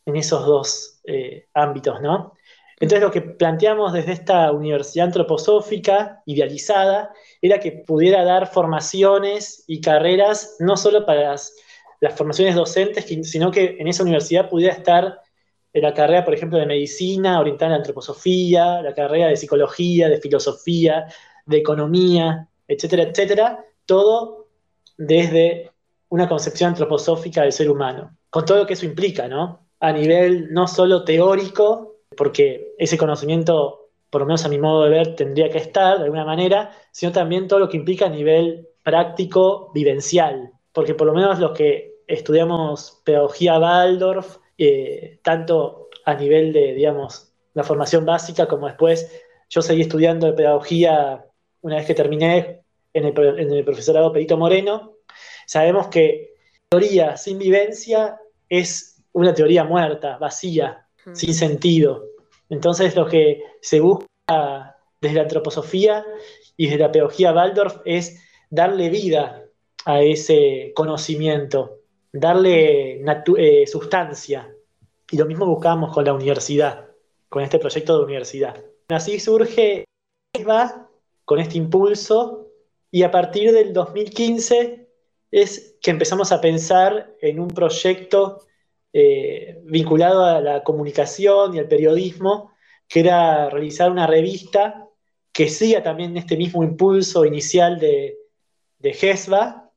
en 0.04 0.16
esos 0.16 0.45
dos 0.45 1.00
eh, 1.04 1.47
ámbitos, 1.54 2.02
¿no? 2.02 2.36
Entonces 2.78 3.02
lo 3.02 3.11
que 3.11 3.23
planteamos 3.23 3.92
desde 3.92 4.12
esta 4.12 4.52
universidad 4.52 5.06
antroposófica 5.06 6.23
idealizada 6.26 7.11
era 7.40 7.59
que 7.59 7.73
pudiera 7.73 8.23
dar 8.23 8.49
formaciones 8.49 9.64
y 9.66 9.80
carreras 9.80 10.56
no 10.59 10.76
solo 10.76 11.06
para 11.06 11.30
las 11.30 12.14
formaciones 12.14 12.54
docentes, 12.54 13.06
sino 13.28 13.50
que 13.50 13.76
en 13.78 13.88
esa 13.88 14.02
universidad 14.02 14.50
pudiera 14.50 14.75
estar 14.75 15.21
la 15.80 15.95
carrera, 15.95 16.25
por 16.25 16.35
ejemplo, 16.35 16.59
de 16.59 16.66
medicina 16.66 17.40
orientada 17.40 17.66
en 17.66 17.73
la 17.73 17.76
antroposofía, 17.78 18.83
la 18.83 18.95
carrera 18.95 19.28
de 19.28 19.37
psicología, 19.37 20.09
de 20.09 20.21
filosofía, 20.21 21.06
de 21.45 21.59
economía, 21.59 22.49
etcétera, 22.66 23.04
etcétera, 23.04 23.64
todo 23.85 24.49
desde 24.97 25.71
una 26.09 26.28
concepción 26.28 26.71
antroposófica 26.71 27.42
del 27.42 27.52
ser 27.52 27.71
humano, 27.71 28.16
con 28.30 28.45
todo 28.45 28.59
lo 28.59 28.66
que 28.66 28.75
eso 28.75 28.87
implica, 28.87 29.28
¿no? 29.28 29.68
A 29.80 29.92
nivel 29.92 30.52
no 30.52 30.66
solo 30.66 31.04
teórico, 31.04 31.96
porque 32.16 32.75
ese 32.78 32.99
conocimiento, 32.99 33.90
por 34.11 34.23
lo 34.23 34.26
menos 34.26 34.44
a 34.44 34.49
mi 34.49 34.58
modo 34.58 34.85
de 34.85 34.90
ver, 34.90 35.16
tendría 35.16 35.50
que 35.50 35.58
estar 35.58 35.99
de 35.99 36.04
alguna 36.04 36.25
manera, 36.25 36.73
sino 36.90 37.12
también 37.12 37.49
todo 37.49 37.61
lo 37.61 37.68
que 37.68 37.76
implica 37.76 38.06
a 38.06 38.11
nivel 38.11 38.68
práctico, 38.82 39.70
vivencial, 39.75 40.52
porque 40.73 40.94
por 40.94 41.06
lo 41.06 41.14
menos 41.14 41.38
los 41.38 41.52
que 41.52 41.96
estudiamos 42.06 43.02
pedagogía 43.04 43.58
Waldorf, 43.58 44.38
eh, 44.58 45.20
tanto 45.23 45.88
a 46.04 46.14
nivel 46.14 46.52
de, 46.52 46.75
digamos, 46.75 47.32
la 47.54 47.64
formación 47.64 48.04
básica 48.04 48.46
como 48.46 48.66
después 48.66 49.11
yo 49.49 49.62
seguí 49.62 49.82
estudiando 49.82 50.35
pedagogía 50.35 51.25
una 51.62 51.76
vez 51.76 51.87
que 51.87 51.94
terminé 51.94 52.62
en 52.92 53.04
el, 53.04 53.64
profesorado 53.64 54.12
Perito 54.12 54.37
Moreno, 54.37 54.99
sabemos 55.46 55.88
que 55.88 56.35
teoría 56.68 57.16
sin 57.16 57.38
vivencia 57.38 58.18
es 58.49 59.02
una 59.12 59.35
teoría 59.35 59.64
muerta, 59.64 60.16
vacía, 60.18 60.86
sin 61.13 61.35
sentido. 61.35 62.05
Entonces 62.49 62.95
lo 62.97 63.07
que 63.07 63.43
se 63.61 63.81
busca 63.81 64.77
desde 65.01 65.17
la 65.17 65.23
antroposofía 65.23 66.05
y 66.57 66.67
desde 66.67 66.79
la 66.79 66.93
pedagogía 66.93 67.33
Waldorf 67.33 67.79
es 67.85 68.23
darle 68.51 68.91
vida 68.91 69.45
a 69.85 70.03
ese 70.03 70.73
conocimiento, 70.75 71.81
darle 72.13 73.03
eh, 73.39 73.67
sustancia. 73.67 74.53
Y 75.11 75.17
lo 75.17 75.27
mismo 75.27 75.47
buscamos 75.47 75.93
con 75.95 76.05
la 76.05 76.13
universidad, 76.13 76.87
con 77.29 77.43
este 77.43 77.59
proyecto 77.59 77.99
de 77.99 78.05
universidad. 78.05 78.65
Así 78.89 79.21
surge 79.21 79.85
ESBA 80.33 80.89
con 81.25 81.39
este 81.39 81.59
impulso 81.59 82.49
y 82.91 83.03
a 83.03 83.11
partir 83.11 83.53
del 83.53 83.73
2015 83.73 84.89
es 85.31 85.77
que 85.83 85.91
empezamos 85.91 86.33
a 86.33 86.41
pensar 86.41 87.15
en 87.21 87.41
un 87.41 87.49
proyecto 87.49 88.41
eh, 88.99 89.61
vinculado 89.65 90.25
a 90.25 90.41
la 90.41 90.65
comunicación 90.65 91.55
y 91.55 91.59
al 91.59 91.69
periodismo, 91.69 92.53
que 92.88 93.00
era 93.00 93.50
realizar 93.50 93.91
una 93.91 94.07
revista 94.07 94.88
que 95.33 95.50
siga 95.50 95.83
también 95.83 96.17
este 96.17 96.35
mismo 96.35 96.65
impulso 96.65 97.26
inicial 97.26 97.79
de, 97.79 98.17
de 98.79 98.95
GESBA, 98.95 99.71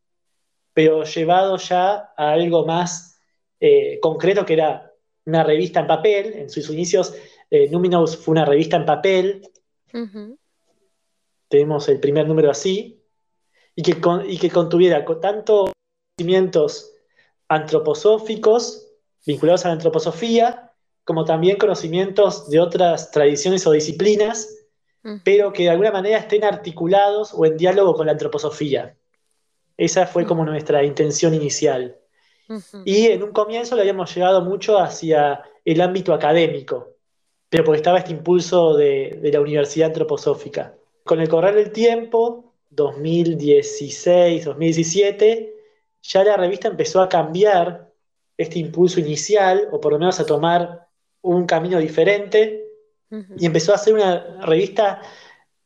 pero 0.72 1.04
llevado 1.04 1.58
ya 1.58 2.14
a 2.16 2.32
algo 2.32 2.66
más 2.66 3.20
eh, 3.60 4.00
concreto 4.02 4.46
que 4.46 4.54
era 4.54 4.94
una 5.26 5.44
revista 5.44 5.82
en 5.82 5.88
papel. 5.88 6.34
En 6.36 6.50
sus 6.50 6.70
inicios, 6.70 7.14
eh, 7.50 7.70
Numinos 7.70 8.16
fue 8.16 8.32
una 8.32 8.46
revista 8.46 8.78
en 8.78 8.86
papel. 8.86 9.42
Tenemos 11.50 11.90
el 11.90 12.00
primer 12.00 12.26
número 12.26 12.50
así. 12.50 13.04
Y 13.76 13.84
que, 13.84 13.98
y 14.30 14.38
que 14.38 14.50
contuviera 14.50 15.04
tanto 15.20 15.74
conocimientos 16.16 16.94
antroposóficos 17.50 18.89
vinculados 19.26 19.66
a 19.66 19.70
la 19.70 19.76
antroposofía, 19.76 20.72
como 21.04 21.26
también 21.26 21.58
conocimientos 21.58 22.50
de 22.50 22.60
otras 22.60 23.12
tradiciones 23.12 23.66
o 23.66 23.72
disciplinas, 23.72 24.56
pero 25.24 25.54
que 25.54 25.64
de 25.64 25.70
alguna 25.70 25.92
manera 25.92 26.18
estén 26.18 26.44
articulados 26.44 27.34
o 27.34 27.46
en 27.46 27.58
diálogo 27.58 27.96
con 27.96 28.06
la 28.06 28.12
antroposofía. 28.12 28.96
Esa 29.78 30.06
fue 30.06 30.26
como 30.26 30.46
nuestra 30.46 30.84
intención 30.84 31.34
inicial. 31.34 31.98
Y 32.84 33.08
en 33.08 33.24
un 33.24 33.32
comienzo 33.32 33.76
lo 33.76 33.82
habíamos 33.82 34.14
llegado 34.14 34.42
mucho 34.42 34.78
hacia 34.80 35.42
el 35.64 35.82
ámbito 35.82 36.14
académico, 36.14 36.96
pero 37.48 37.64
porque 37.64 37.78
estaba 37.78 38.00
este 38.00 38.12
impulso 38.12 38.76
de, 38.76 39.20
la 39.32 39.40
Universidad 39.40 39.88
Antroposófica. 39.88 40.76
Con 41.04 41.22
el 41.22 41.30
correr 41.30 41.56
del 41.56 41.72
tiempo, 41.72 42.54
2016, 42.72 44.46
2017, 44.46 45.56
ya 46.02 46.24
la 46.24 46.38
revista 46.38 46.68
empezó 46.68 47.02
a 47.02 47.10
cambiar 47.10 47.89
este 48.40 48.58
impulso 48.58 49.00
inicial, 49.00 49.68
o 49.72 49.82
por 49.82 49.92
lo 49.92 50.00
menos 50.00 50.20
a 50.20 50.26
tomar 50.26 50.88
un 51.22 51.46
camino 51.46 51.78
diferente, 51.78 52.66
y 53.38 53.46
empezó 53.46 53.74
a 53.74 53.78
ser 53.78 53.96
una 53.96 54.40
revista 54.42 55.02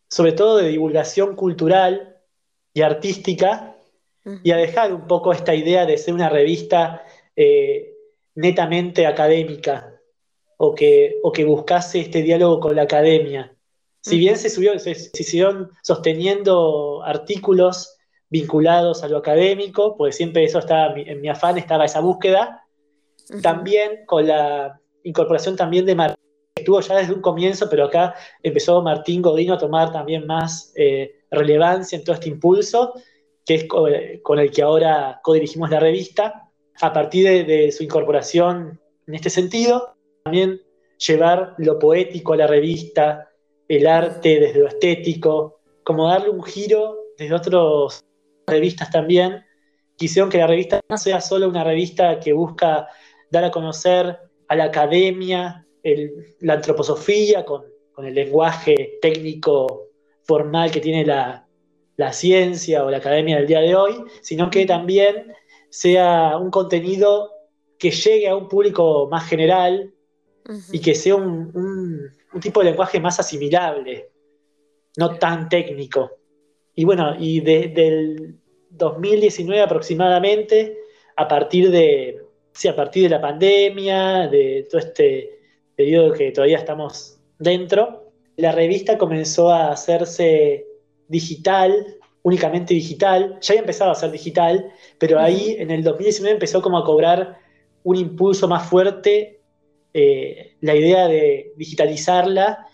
sobre 0.10 0.32
todo 0.32 0.58
de 0.58 0.70
divulgación 0.70 1.36
cultural 1.36 2.18
y 2.74 2.82
artística, 2.82 3.76
y 4.42 4.52
a 4.52 4.58
dejar 4.58 4.94
un 4.94 5.06
poco 5.06 5.34
esta 5.34 5.54
idea 5.54 5.86
de 5.86 5.98
ser 5.98 6.14
una 6.14 6.30
revista 6.30 7.04
eh, 7.36 7.94
netamente 8.36 9.06
académica 9.06 10.00
o 10.58 10.74
que, 10.74 11.20
o 11.24 11.32
que 11.32 11.44
buscase 11.44 12.00
este 12.00 12.22
diálogo 12.22 12.60
con 12.60 12.76
la 12.76 12.84
academia. 12.84 13.54
Si 14.02 14.18
bien 14.18 14.38
se, 14.38 14.50
subió, 14.50 14.80
se, 14.80 14.96
siguieron 14.96 15.72
sosteniendo 15.82 17.04
artículos 17.04 17.98
vinculados 18.30 19.04
a 19.04 19.08
lo 19.10 19.18
académico, 19.18 19.96
pues 19.98 20.16
siempre 20.16 20.44
eso 20.44 20.60
estaba 20.60 20.94
en 20.98 21.22
mi 21.22 21.28
afán, 21.28 21.58
estaba 21.58 21.86
esa 21.86 22.00
búsqueda, 22.00 22.63
también 23.42 24.06
con 24.06 24.28
la 24.28 24.80
incorporación 25.04 25.56
también 25.56 25.86
de 25.86 25.96
Martín, 25.96 26.24
que 26.56 26.62
estuvo 26.62 26.80
ya 26.80 26.98
desde 26.98 27.14
un 27.14 27.22
comienzo, 27.22 27.70
pero 27.70 27.86
acá 27.86 28.16
empezó 28.42 28.82
Martín 28.82 29.22
Godino 29.22 29.54
a 29.54 29.58
tomar 29.58 29.92
también 29.92 30.26
más 30.26 30.72
eh, 30.76 31.24
relevancia 31.32 31.98
en 31.98 32.04
todo 32.04 32.16
este 32.16 32.30
impulso, 32.30 32.94
que 33.46 33.56
es 33.56 33.66
con 33.66 34.40
el 34.40 34.52
que 34.52 34.62
ahora 34.62 35.20
codirigimos 35.24 35.70
la 35.70 35.80
revista, 35.80 36.50
a 36.82 36.94
partir 36.94 37.46
de, 37.46 37.72
su 37.72 37.84
incorporación 37.84 38.80
en 39.08 39.16
este 39.16 39.30
sentido, 39.30 39.96
también 40.24 40.62
llevar 40.98 41.56
lo 41.58 41.78
poético 41.78 42.34
a 42.34 42.38
la 42.38 42.48
revista, 42.48 43.30
el 43.68 43.88
arte 43.88 44.40
desde 44.40 44.60
lo 44.60 44.68
estético, 44.68 45.60
como 45.84 46.08
darle 46.08 46.30
un 46.30 46.44
giro 46.44 46.98
desde 47.18 47.36
otras 47.36 48.04
revistas 48.48 48.90
también. 48.90 49.44
Quisieron 49.98 50.30
que 50.30 50.38
la 50.38 50.48
revista 50.48 50.80
no 50.90 50.98
sea 50.98 51.22
solo 51.22 51.48
una 51.48 51.64
revista 51.64 52.20
que 52.20 52.34
busca 52.34 52.88
dar 53.34 53.44
a 53.44 53.52
conocer 53.52 54.18
a 54.48 54.56
la 54.56 54.66
academia, 54.66 55.66
la 56.40 56.54
antroposofía, 56.54 57.44
con, 57.44 57.64
con 57.92 58.06
el 58.06 58.14
lenguaje 58.14 59.00
técnico 59.02 59.90
formal 60.24 60.72
que 60.72 60.80
tiene 60.80 61.04
la, 61.04 61.46
la 61.98 62.14
ciencia 62.14 62.86
o 62.86 62.92
la 62.92 62.98
academia 62.98 63.38
del 63.38 63.48
día 63.48 63.60
de 63.60 63.76
hoy, 63.76 63.96
sino 64.22 64.50
que 64.50 64.66
también 64.66 65.34
sea 65.70 66.38
un 66.38 66.52
contenido 66.52 67.32
que 67.80 67.90
llegue 67.90 68.30
a 68.30 68.36
un 68.36 68.48
público 68.48 69.08
más 69.10 69.28
general 69.28 69.92
y 70.72 70.80
que 70.80 70.94
sea 70.94 71.16
un, 71.16 72.12
tipo 72.40 72.60
de 72.60 72.68
lenguaje 72.68 73.00
más 73.00 73.20
asimilable, 73.20 74.12
no 74.98 75.18
tan 75.18 75.50
técnico. 75.50 76.12
Y 76.76 76.86
bueno, 76.86 77.16
y 77.20 77.40
desde 77.40 78.36
2019 78.70 79.62
aproximadamente, 79.62 80.78
a 81.16 81.28
partir 81.28 81.72
de, 81.72 82.23
sí, 82.54 82.68
a 82.68 82.76
partir 82.76 83.04
de 83.04 83.10
la 83.10 83.22
pandemia, 83.22 84.28
de 84.28 84.68
todo 84.70 84.80
este 84.80 85.40
periodo 85.76 86.14
que 86.14 86.32
todavía 86.32 86.58
estamos 86.58 87.20
dentro, 87.40 88.12
la 88.38 88.52
revista 88.52 88.98
comenzó 88.98 89.52
a 89.52 89.72
hacerse 89.72 90.66
digital, 91.08 91.98
únicamente 92.24 92.74
digital. 92.74 93.38
Ya 93.42 93.54
había 93.54 93.62
empezado 93.62 93.92
a 93.92 93.96
ser 93.96 94.12
digital, 94.12 94.72
pero 94.98 95.20
ahí 95.20 95.56
en 95.60 95.72
el 95.72 95.84
2019 95.84 96.34
empezó 96.34 96.62
como 96.62 96.78
a 96.78 96.86
cobrar 96.86 97.38
un 97.84 97.96
impulso 97.98 98.48
más 98.48 98.68
fuerte 98.68 99.42
eh, 99.94 100.56
la 100.62 100.76
idea 100.76 101.08
de 101.08 101.54
digitalizarla 101.56 102.68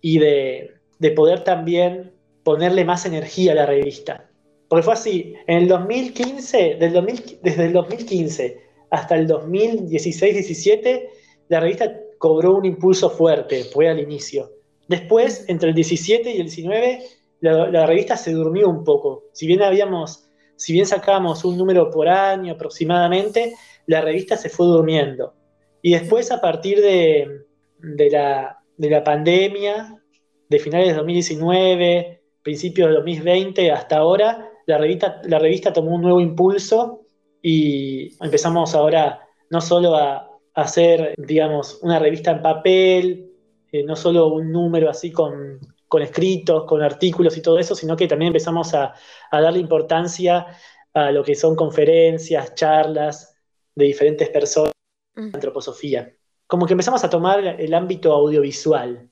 y 0.00 0.18
de, 0.18 0.72
poder 1.14 1.44
también 1.44 2.12
ponerle 2.42 2.84
más 2.84 3.04
energía 3.04 3.52
a 3.52 3.56
la 3.56 3.66
revista. 3.66 4.30
Porque 4.68 4.82
fue 4.82 4.94
así, 4.94 5.34
en 5.46 5.58
el 5.58 5.68
2015, 5.68 6.76
desde 6.80 7.64
el 7.66 7.72
2015 7.72 8.65
hasta 8.90 9.16
el 9.16 9.28
2016-17, 9.28 11.08
la 11.48 11.60
revista 11.60 11.92
cobró 12.18 12.56
un 12.56 12.64
impulso 12.64 13.10
fuerte, 13.10 13.64
fue 13.64 13.88
al 13.88 14.00
inicio. 14.00 14.50
Después, 14.88 15.44
entre 15.48 15.70
el 15.70 15.74
17 15.74 16.30
y 16.30 16.40
el 16.40 16.46
19, 16.46 17.02
la, 17.40 17.86
revista 17.86 18.16
se 18.16 18.32
durmió 18.32 18.68
un 18.68 18.84
poco. 18.84 19.24
Si 19.32 19.46
bien 19.46 19.62
habíamos, 19.62 20.28
si 20.56 20.72
bien 20.72 20.86
sacábamos 20.86 21.44
un 21.44 21.58
número 21.58 21.90
por 21.90 22.08
año 22.08 22.54
aproximadamente, 22.54 23.54
la 23.86 24.00
revista 24.00 24.36
se 24.36 24.48
fue 24.48 24.66
durmiendo. 24.66 25.34
Y 25.82 25.92
después, 25.92 26.30
a 26.32 26.40
partir 26.40 26.80
de, 26.80 27.46
la, 27.80 28.58
de 28.76 28.90
la 28.90 29.04
pandemia, 29.04 30.02
de 30.48 30.58
finales 30.58 30.88
de 30.88 30.94
2019, 30.94 32.22
principios 32.42 32.88
de 32.88 32.94
2020 32.96 33.72
hasta 33.72 33.98
ahora, 33.98 34.50
la 34.66 34.78
revista, 34.78 35.20
la 35.24 35.38
revista 35.38 35.72
tomó 35.72 35.94
un 35.94 36.02
nuevo 36.02 36.20
impulso 36.20 37.05
y 37.48 38.12
empezamos 38.24 38.74
ahora 38.74 39.20
no 39.50 39.60
solo 39.60 39.94
a, 39.94 40.28
hacer, 40.54 41.14
digamos, 41.16 41.78
una 41.82 42.00
revista 42.00 42.32
en 42.32 42.42
papel, 42.42 43.30
eh, 43.70 43.84
no 43.84 43.94
solo 43.94 44.28
un 44.28 44.50
número 44.50 44.90
así 44.90 45.12
con, 45.12 45.60
con, 45.86 46.02
escritos, 46.02 46.64
con 46.64 46.82
artículos 46.82 47.36
y 47.36 47.42
todo 47.42 47.58
eso, 47.60 47.76
sino 47.76 47.94
que 47.94 48.08
también 48.08 48.28
empezamos 48.28 48.74
a, 48.74 48.94
darle 49.30 49.60
importancia 49.60 50.46
a 50.92 51.12
lo 51.12 51.22
que 51.22 51.36
son 51.36 51.54
conferencias, 51.54 52.54
charlas 52.56 53.36
de 53.76 53.84
diferentes 53.84 54.28
personas 54.30 54.72
de 55.14 55.30
antroposofía. 55.34 56.12
Como 56.48 56.66
que 56.66 56.72
empezamos 56.72 57.04
a 57.04 57.10
tomar 57.10 57.60
el 57.60 57.74
ámbito 57.74 58.12
audiovisual 58.12 59.08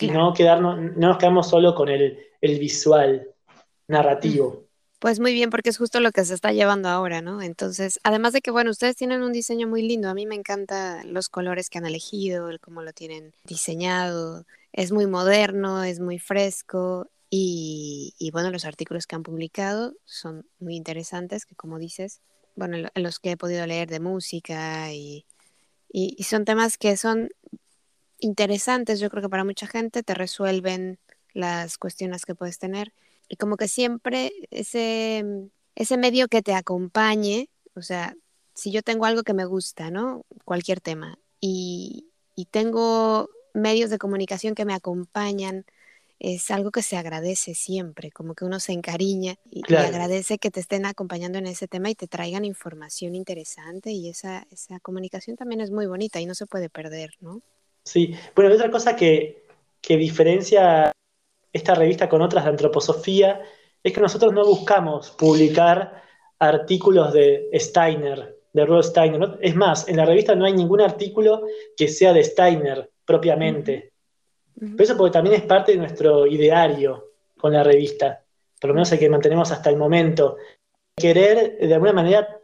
y 0.00 0.08
no, 0.08 0.32
quedarnos, 0.32 0.80
no 0.80 1.08
nos 1.08 1.18
quedamos 1.18 1.46
solo 1.46 1.74
con 1.74 1.88
el, 1.88 2.18
el 2.40 2.58
visual 2.58 3.28
narrativo. 3.86 4.69
Pues 5.00 5.18
muy 5.18 5.32
bien, 5.32 5.48
porque 5.48 5.70
es 5.70 5.78
justo 5.78 5.98
lo 5.98 6.12
que 6.12 6.26
se 6.26 6.34
está 6.34 6.52
llevando 6.52 6.90
ahora, 6.90 7.22
¿no? 7.22 7.40
Entonces, 7.40 7.98
además 8.02 8.34
de 8.34 8.42
que, 8.42 8.50
bueno, 8.50 8.70
ustedes 8.70 8.96
tienen 8.96 9.22
un 9.22 9.32
diseño 9.32 9.66
muy 9.66 9.80
lindo, 9.80 10.10
a 10.10 10.14
mí 10.14 10.26
me 10.26 10.34
encantan 10.34 11.14
los 11.14 11.30
colores 11.30 11.70
que 11.70 11.78
han 11.78 11.86
elegido, 11.86 12.50
el 12.50 12.60
cómo 12.60 12.82
lo 12.82 12.92
tienen 12.92 13.32
diseñado, 13.44 14.44
es 14.74 14.92
muy 14.92 15.06
moderno, 15.06 15.84
es 15.84 16.00
muy 16.00 16.18
fresco 16.18 17.08
y, 17.30 18.30
bueno, 18.34 18.50
los 18.50 18.66
artículos 18.66 19.06
que 19.06 19.16
han 19.16 19.22
publicado 19.22 19.94
son 20.04 20.46
muy 20.58 20.76
interesantes, 20.76 21.46
que 21.46 21.54
como 21.54 21.78
dices, 21.78 22.20
bueno, 22.54 22.76
en 22.76 23.02
los 23.02 23.20
que 23.20 23.30
he 23.30 23.36
podido 23.38 23.66
leer 23.66 23.88
de 23.88 24.00
música 24.00 24.92
y, 24.92 25.24
y 25.88 26.22
son 26.24 26.44
temas 26.44 26.76
que 26.76 26.98
son 26.98 27.30
interesantes, 28.18 29.00
yo 29.00 29.08
creo 29.08 29.22
que 29.22 29.30
para 29.30 29.44
mucha 29.44 29.66
gente 29.66 30.02
te 30.02 30.12
resuelven 30.12 30.98
las 31.32 31.78
cuestiones 31.78 32.26
que 32.26 32.34
puedes 32.34 32.58
tener 32.58 32.92
y 33.30 33.36
como 33.36 33.56
que 33.56 33.68
siempre 33.68 34.32
ese, 34.50 35.24
ese 35.76 35.96
medio 35.96 36.26
que 36.26 36.42
te 36.42 36.52
acompañe, 36.52 37.48
o 37.76 37.80
sea, 37.80 38.16
si 38.54 38.72
yo 38.72 38.82
tengo 38.82 39.06
algo 39.06 39.22
que 39.22 39.34
me 39.34 39.44
gusta, 39.44 39.90
¿no? 39.90 40.26
Cualquier 40.44 40.80
tema, 40.80 41.16
y, 41.40 42.08
y 42.34 42.46
tengo 42.46 43.30
medios 43.54 43.88
de 43.88 43.98
comunicación 43.98 44.56
que 44.56 44.64
me 44.64 44.74
acompañan, 44.74 45.64
es 46.18 46.50
algo 46.50 46.72
que 46.72 46.82
se 46.82 46.96
agradece 46.96 47.54
siempre, 47.54 48.10
como 48.10 48.34
que 48.34 48.44
uno 48.44 48.58
se 48.58 48.72
encariña 48.72 49.36
y, 49.48 49.62
agradece 49.74 50.38
que 50.38 50.50
te 50.50 50.58
estén 50.58 50.84
acompañando 50.84 51.38
en 51.38 51.46
ese 51.46 51.68
tema 51.68 51.88
y 51.88 51.94
te 51.94 52.08
traigan 52.08 52.44
información 52.44 53.14
interesante 53.14 53.92
y 53.92 54.08
esa, 54.08 54.44
esa 54.50 54.80
comunicación 54.80 55.36
también 55.36 55.60
es 55.60 55.70
muy 55.70 55.86
bonita 55.86 56.20
y 56.20 56.26
no 56.26 56.34
se 56.34 56.46
puede 56.46 56.68
perder, 56.68 57.12
¿no? 57.20 57.40
Sí, 57.84 58.12
bueno, 58.34 58.52
otra 58.52 58.72
cosa 58.72 58.96
que, 58.96 59.44
que 59.80 59.96
diferencia 59.96 60.92
esta 61.52 61.74
revista 61.74 62.08
con 62.08 62.22
otras 62.22 62.44
de 62.44 62.50
antroposofía 62.50 63.42
es 63.82 63.92
que 63.92 64.00
nosotros 64.00 64.32
no 64.32 64.44
buscamos 64.44 65.10
publicar 65.10 66.02
artículos 66.38 67.12
de 67.12 67.48
Steiner, 67.54 68.36
de 68.52 68.66
Rudolf 68.66 68.86
Steiner. 68.86 69.38
Es 69.40 69.56
más, 69.56 69.88
en 69.88 69.96
la 69.96 70.04
revista 70.04 70.34
no 70.34 70.44
hay 70.44 70.52
ningún 70.52 70.80
artículo 70.80 71.42
que 71.76 71.88
sea 71.88 72.12
de 72.12 72.24
Steiner 72.24 72.90
propiamente. 73.04 73.92
Pero 74.54 74.82
eso 74.82 74.96
porque 74.96 75.12
también 75.12 75.36
es 75.36 75.42
parte 75.42 75.72
de 75.72 75.78
nuestro 75.78 76.26
ideario 76.26 77.12
con 77.38 77.52
la 77.52 77.64
revista, 77.64 78.22
por 78.60 78.68
lo 78.68 78.74
menos 78.74 78.92
el 78.92 78.98
que 78.98 79.08
mantenemos 79.08 79.50
hasta 79.50 79.70
el 79.70 79.76
momento. 79.76 80.36
Querer 80.94 81.58
de 81.58 81.72
alguna 81.72 81.94
manera 81.94 82.40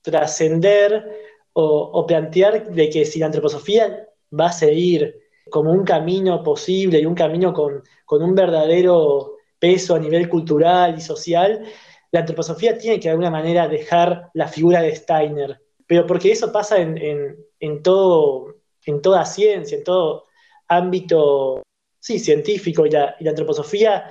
trascender 0.00 1.36
o, 1.52 1.64
o 1.64 2.06
plantear 2.06 2.70
de 2.70 2.88
que 2.88 3.04
si 3.04 3.18
la 3.18 3.26
antroposofía 3.26 4.08
va 4.32 4.46
a 4.46 4.52
seguir 4.52 5.17
como 5.50 5.72
un 5.72 5.84
camino 5.84 6.42
posible 6.42 7.00
y 7.00 7.06
un 7.06 7.14
camino 7.14 7.52
con, 7.52 7.82
un 8.10 8.34
verdadero 8.34 9.36
peso 9.58 9.94
a 9.94 9.98
nivel 9.98 10.28
cultural 10.28 10.96
y 10.96 11.00
social, 11.00 11.64
la 12.10 12.20
antroposofía 12.20 12.78
tiene 12.78 12.98
que 12.98 13.08
de 13.08 13.12
alguna 13.12 13.30
manera 13.30 13.68
dejar 13.68 14.30
la 14.34 14.48
figura 14.48 14.80
de 14.80 14.94
Steiner, 14.94 15.60
pero 15.86 16.06
porque 16.06 16.32
eso 16.32 16.52
pasa 16.52 16.78
en, 16.78 17.82
todo, 17.82 18.56
en 18.84 19.02
toda 19.02 19.24
ciencia, 19.24 19.76
en 19.76 19.84
todo 19.84 20.24
ámbito 20.68 21.62
sí, 22.00 22.18
científico, 22.18 22.86
y 22.86 22.90
la, 22.90 23.16
antroposofía, 23.26 24.04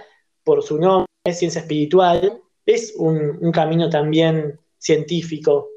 por 0.43 0.63
su 0.63 0.78
nombre, 0.78 1.08
es 1.23 1.39
ciencia 1.39 1.62
espiritual, 1.62 2.41
es 2.65 2.93
un, 2.97 3.52
camino 3.52 3.89
también 3.89 4.60
científico. 4.78 5.69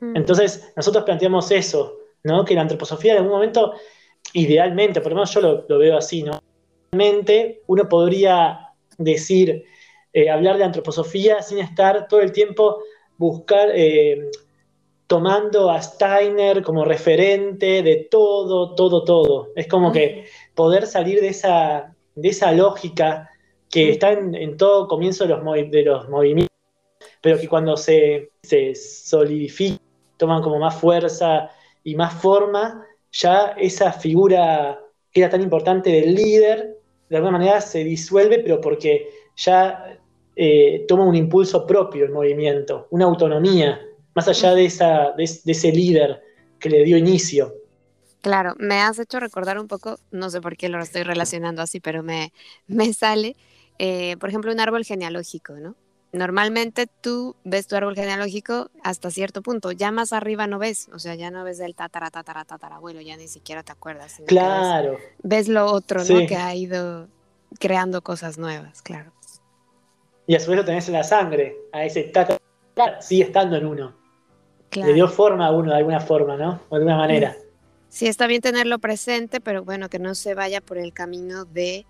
Mm. 0.00 0.16
Entonces, 0.16 0.72
nosotros 0.76 1.04
planteamos 1.04 1.50
eso, 1.50 1.98
¿no? 2.24 2.44
que 2.44 2.54
la 2.54 2.62
antroposofía 2.62 3.12
en 3.12 3.18
algún 3.18 3.32
momento 3.32 3.74
idealmente, 4.34 5.00
por 5.00 5.12
lo 5.12 5.16
menos 5.16 5.34
yo 5.34 5.40
lo, 5.68 5.78
veo 5.78 5.96
así, 5.96 6.22
¿no? 6.22 6.40
Idealmente 6.92 7.62
uno 7.66 7.88
podría 7.88 8.68
decir, 8.98 9.64
eh, 10.12 10.30
hablar 10.30 10.58
de 10.58 10.64
antroposofía 10.64 11.42
sin 11.42 11.58
estar 11.58 12.06
todo 12.08 12.20
el 12.20 12.32
tiempo 12.32 12.82
buscar, 13.16 13.70
eh, 13.74 14.30
tomando 15.06 15.70
a 15.70 15.80
Steiner 15.80 16.62
como 16.62 16.84
referente 16.84 17.82
de 17.82 18.08
todo, 18.10 18.74
todo, 18.74 19.04
todo. 19.04 19.48
Es 19.54 19.68
como 19.68 19.92
que 19.92 20.26
poder 20.54 20.86
salir 20.86 21.20
de 21.20 21.28
esa, 21.28 21.94
de 22.14 22.28
esa 22.28 22.52
lógica 22.52 23.30
que 23.70 23.90
está 23.90 24.12
en, 24.12 24.56
todo 24.56 24.88
comienzo 24.88 25.26
de 25.26 25.30
los, 25.30 25.70
de 25.70 25.82
los 25.82 26.08
movimientos, 26.08 26.56
pero 27.20 27.38
que 27.38 27.48
cuando 27.48 27.76
se, 27.76 28.32
se 28.42 28.74
solidifica, 28.74 29.80
toman 30.16 30.42
como 30.42 30.58
más 30.58 30.74
fuerza 30.76 31.50
y 31.84 31.94
más 31.94 32.14
forma, 32.14 32.86
ya 33.12 33.54
esa 33.58 33.92
figura 33.92 34.80
que 35.12 35.20
era 35.20 35.30
tan 35.30 35.42
importante 35.42 35.90
del 35.90 36.14
líder, 36.14 36.78
de 37.08 37.16
alguna 37.16 37.38
manera 37.38 37.60
se 37.60 37.84
disuelve, 37.84 38.38
pero 38.38 38.60
porque 38.60 39.10
ya 39.36 39.98
eh, 40.34 40.84
toma 40.88 41.04
un 41.04 41.14
impulso 41.14 41.66
propio 41.66 42.06
el 42.06 42.10
movimiento, 42.10 42.88
una 42.90 43.04
autonomía, 43.04 43.80
más 44.14 44.28
allá 44.28 44.54
de, 44.54 44.64
esa, 44.64 45.12
de, 45.12 45.24
ese 45.24 45.72
líder 45.72 46.22
que 46.58 46.70
le 46.70 46.84
dio 46.84 46.96
inicio. 46.96 47.54
Claro, 48.22 48.54
me 48.58 48.76
has 48.76 48.98
hecho 48.98 49.20
recordar 49.20 49.58
un 49.58 49.68
poco, 49.68 49.96
no 50.10 50.30
sé 50.30 50.40
por 50.40 50.56
qué 50.56 50.68
lo 50.68 50.80
estoy 50.80 51.02
relacionando 51.02 51.60
así, 51.60 51.80
pero 51.80 52.02
me, 52.02 52.32
me 52.66 52.92
sale, 52.92 53.36
eh, 53.78 54.16
por 54.18 54.28
ejemplo, 54.28 54.52
un 54.52 54.60
árbol 54.60 54.84
genealógico, 54.84 55.54
¿no? 55.54 55.76
Normalmente 56.12 56.86
tú 56.86 57.36
ves 57.42 57.66
tu 57.66 57.76
árbol 57.76 57.94
genealógico 57.94 58.70
hasta 58.82 59.10
cierto 59.10 59.42
punto, 59.42 59.72
ya 59.72 59.90
más 59.90 60.12
arriba 60.12 60.46
no 60.46 60.58
ves, 60.58 60.88
o 60.92 60.98
sea, 60.98 61.14
ya 61.14 61.30
no 61.30 61.42
ves 61.44 61.58
del 61.58 61.74
tatara, 61.74 62.10
tatara, 62.10 62.44
tatarabuelo, 62.44 63.00
ya 63.00 63.16
ni 63.16 63.28
siquiera 63.28 63.62
te 63.62 63.72
acuerdas. 63.72 64.22
Claro. 64.26 64.98
Ves, 65.22 65.48
lo 65.48 65.66
otro, 65.66 66.04
¿no? 66.04 66.26
Que 66.26 66.36
ha 66.36 66.54
ido 66.54 67.08
creando 67.58 68.02
cosas 68.02 68.38
nuevas, 68.38 68.82
claro. 68.82 69.12
Y 70.26 70.34
a 70.36 70.40
su 70.40 70.50
vez 70.50 70.58
lo 70.58 70.64
tenés 70.64 70.86
en 70.88 70.94
la 70.94 71.04
sangre, 71.04 71.56
a 71.72 71.84
ese 71.84 72.04
tatara, 72.04 72.40
sigue 73.00 73.24
estando 73.24 73.56
en 73.56 73.66
uno. 73.66 73.94
Le 74.74 74.92
dio 74.94 75.08
forma 75.08 75.46
a 75.46 75.50
uno 75.50 75.70
de 75.70 75.76
alguna 75.78 76.00
forma, 76.00 76.36
¿no? 76.36 76.60
De 76.70 76.76
alguna 76.76 76.96
manera. 76.96 77.36
Sí, 77.88 78.06
está 78.06 78.26
bien 78.26 78.40
tenerlo 78.40 78.78
presente, 78.78 79.40
pero 79.40 79.64
bueno, 79.64 79.90
que 79.90 79.98
no 79.98 80.14
se 80.14 80.34
vaya 80.34 80.62
por 80.62 80.78
el 80.78 80.94
camino 80.94 81.44
de 81.44 81.84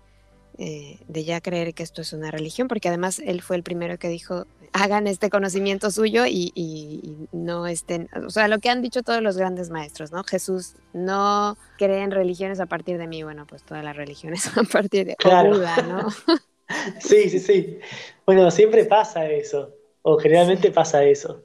eh, 0.57 0.99
de 1.07 1.23
ya 1.23 1.41
creer 1.41 1.73
que 1.73 1.83
esto 1.83 2.01
es 2.01 2.13
una 2.13 2.31
religión, 2.31 2.67
porque 2.67 2.87
además 2.87 3.19
él 3.19 3.41
fue 3.41 3.55
el 3.55 3.63
primero 3.63 3.97
que 3.97 4.09
dijo, 4.09 4.45
hagan 4.71 5.07
este 5.07 5.29
conocimiento 5.29 5.91
suyo 5.91 6.25
y, 6.27 7.27
no 7.31 7.67
estén, 7.67 8.09
o 8.25 8.29
sea, 8.29 8.47
lo 8.47 8.59
que 8.59 8.69
han 8.69 8.81
dicho 8.81 9.03
todos 9.03 9.21
los 9.21 9.37
grandes 9.37 9.69
maestros, 9.69 10.11
¿no? 10.11 10.23
Jesús, 10.23 10.75
no 10.93 11.57
creen 11.77 12.11
religiones 12.11 12.59
a 12.59 12.65
partir 12.65 12.97
de 12.97 13.07
mí, 13.07 13.23
bueno, 13.23 13.45
pues 13.47 13.63
todas 13.63 13.83
las 13.83 13.95
religiones 13.95 14.45
a 14.57 14.63
partir 14.63 15.05
de 15.05 15.15
Buda, 15.23 15.77
¿no? 15.83 16.09
sí, 16.99 17.29
sí, 17.29 17.39
sí. 17.39 17.79
Bueno, 18.25 18.49
siempre 18.51 18.85
pasa 18.85 19.25
eso. 19.29 19.73
o 20.01 20.17
generalmente 20.17 20.71
pasa 20.71 21.03
eso. 21.03 21.41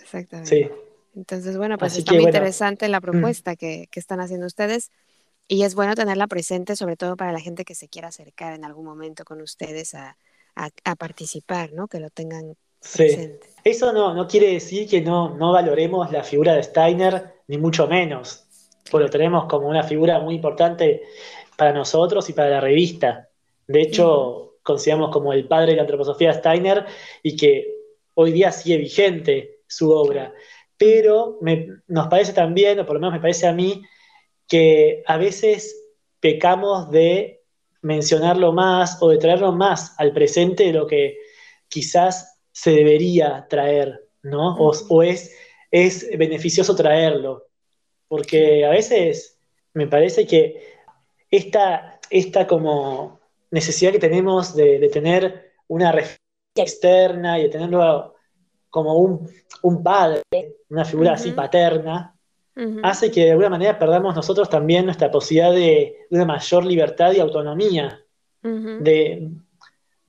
Exactamente. 0.00 0.50
Sí. 0.50 0.70
Entonces, 1.18 1.56
bueno, 1.56 1.78
pues 1.78 1.96
está 1.96 2.12
muy 2.12 2.24
interesante 2.24 2.86
la 2.88 3.00
mm. 3.00 3.02
propuesta 3.02 3.56
que, 3.56 3.88
están 3.92 4.20
haciendo 4.20 4.46
ustedes 4.46 4.92
y 5.48 5.62
es 5.62 5.74
bueno 5.74 5.94
tenerla 5.94 6.26
presente, 6.26 6.76
sobre 6.76 6.96
todo 6.96 7.16
para 7.16 7.32
la 7.32 7.40
gente 7.40 7.64
que 7.64 7.74
se 7.74 7.88
quiera 7.88 8.08
acercar 8.08 8.54
en 8.54 8.64
algún 8.64 8.84
momento 8.84 9.24
con 9.24 9.40
ustedes 9.40 9.94
a, 9.94 10.16
participar, 10.98 11.72
¿no? 11.72 11.86
Que 11.86 12.00
lo 12.00 12.10
tengan 12.10 12.56
presente. 12.80 13.48
Eso 13.62 13.92
no, 13.92 14.12
no 14.12 14.26
quiere 14.26 14.52
decir 14.52 14.88
que 14.88 15.00
no, 15.00 15.36
no 15.36 15.52
valoremos 15.52 16.10
la 16.10 16.24
figura 16.24 16.54
de 16.54 16.64
Steiner, 16.64 17.34
ni 17.46 17.58
mucho 17.58 17.86
menos, 17.86 18.44
porque 18.90 19.04
lo 19.04 19.10
tenemos 19.10 19.44
como 19.46 19.68
una 19.68 19.84
figura 19.84 20.18
muy 20.18 20.34
importante 20.34 21.02
para 21.56 21.72
nosotros 21.72 22.28
y 22.28 22.32
para 22.32 22.50
la 22.50 22.60
revista. 22.60 23.28
De 23.68 23.82
hecho, 23.82 24.56
consideramos 24.64 25.10
como 25.10 25.32
el 25.32 25.46
padre 25.46 25.70
de 25.70 25.76
la 25.76 25.82
antroposofía 25.82 26.32
Steiner 26.32 26.86
y 27.22 27.36
que 27.36 27.76
hoy 28.14 28.32
día 28.32 28.50
sigue 28.50 28.78
vigente 28.78 29.60
su 29.68 29.92
obra 29.92 30.34
pero 30.78 31.40
nos 31.88 32.06
parece 32.06 32.32
también, 32.32 32.78
o 32.78 32.86
por 32.86 32.94
lo 32.94 33.00
menos 33.00 33.14
me 33.14 33.20
parece 33.20 33.48
a 33.48 33.52
mí, 33.52 33.82
que 34.48 35.02
a 35.06 35.18
veces 35.18 35.76
pecamos 36.20 36.90
de 36.90 37.44
mencionarlo 37.82 38.52
más 38.52 38.98
o 39.00 39.10
de 39.10 39.18
traerlo 39.18 39.52
más 39.52 39.94
al 39.98 40.12
presente 40.12 40.64
de 40.64 40.72
lo 40.72 40.86
que 40.86 41.18
quizás 41.68 42.40
se 42.50 42.72
debería 42.72 43.46
traer, 43.48 44.08
¿no? 44.22 44.56
O, 44.56 45.02
es, 45.02 45.32
es 45.70 46.08
beneficioso 46.18 46.74
traerlo, 46.74 47.46
porque 48.08 48.64
a 48.64 48.70
veces 48.70 49.38
me 49.74 49.86
parece 49.86 50.26
que 50.26 50.76
esta, 51.30 52.00
esta 52.10 52.46
como 52.46 53.20
necesidad 53.50 53.92
que 53.92 53.98
tenemos 53.98 54.56
de, 54.56 54.88
tener 54.92 55.52
una 55.68 55.92
referencia 55.92 56.18
externa 56.56 57.38
y 57.38 57.44
de 57.44 57.48
tenerlo 57.48 58.14
como 58.70 58.94
un, 58.94 59.82
padre, 59.82 60.22
una 60.68 60.84
figura 60.84 61.12
así 61.12 61.30
paterna, 61.32 62.17
hace 62.82 63.10
que 63.10 63.24
de 63.24 63.30
alguna 63.30 63.50
manera 63.50 63.78
perdamos 63.78 64.14
nosotros 64.14 64.48
también 64.50 64.84
nuestra 64.84 65.10
posibilidad 65.10 65.52
de, 65.52 66.06
una 66.10 66.24
mayor 66.24 66.64
libertad 66.64 67.12
y 67.12 67.20
autonomía, 67.20 68.04
de, 68.42 69.30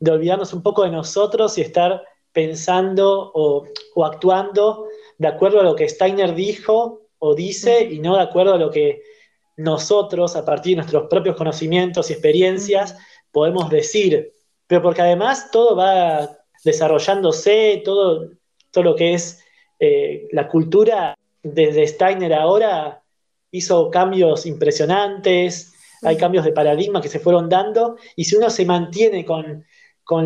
olvidarnos 0.07 0.53
un 0.53 0.63
poco 0.63 0.83
de 0.83 0.91
nosotros 0.91 1.57
y 1.57 1.61
estar 1.61 2.03
pensando 2.31 3.31
o, 3.33 3.65
actuando 4.03 4.87
de 5.17 5.27
acuerdo 5.27 5.59
a 5.59 5.63
lo 5.63 5.75
que 5.75 5.89
Steiner 5.89 6.33
dijo 6.33 7.01
o 7.19 7.35
dice 7.35 7.83
y 7.83 7.99
no 7.99 8.15
de 8.15 8.23
acuerdo 8.23 8.53
a 8.53 8.57
lo 8.57 8.71
que 8.71 9.01
nosotros, 9.57 10.35
a 10.35 10.45
partir 10.45 10.71
de 10.71 10.77
nuestros 10.77 11.07
propios 11.09 11.35
conocimientos 11.35 12.09
y 12.09 12.13
experiencias, 12.13 12.97
podemos 13.31 13.69
decir. 13.69 14.31
Pero 14.67 14.81
porque 14.81 15.01
además 15.01 15.51
todo 15.51 15.75
va 15.75 16.37
desarrollándose, 16.63 17.81
todo 17.83 18.29
todo 18.71 18.83
lo 18.83 18.95
que 18.95 19.13
es 19.13 19.43
eh, 19.79 20.27
la 20.31 20.47
cultura 20.47 21.17
desde 21.43 21.87
Steiner 21.87 22.33
ahora 22.33 23.03
hizo 23.51 23.89
cambios 23.89 24.45
impresionantes, 24.45 25.73
hay 26.01 26.17
cambios 26.17 26.45
de 26.45 26.51
paradigma 26.51 27.01
que 27.01 27.09
se 27.09 27.19
fueron 27.19 27.49
dando, 27.49 27.97
y 28.15 28.25
si 28.25 28.35
uno 28.35 28.49
se 28.49 28.65
mantiene 28.65 29.25
con, 29.25 29.65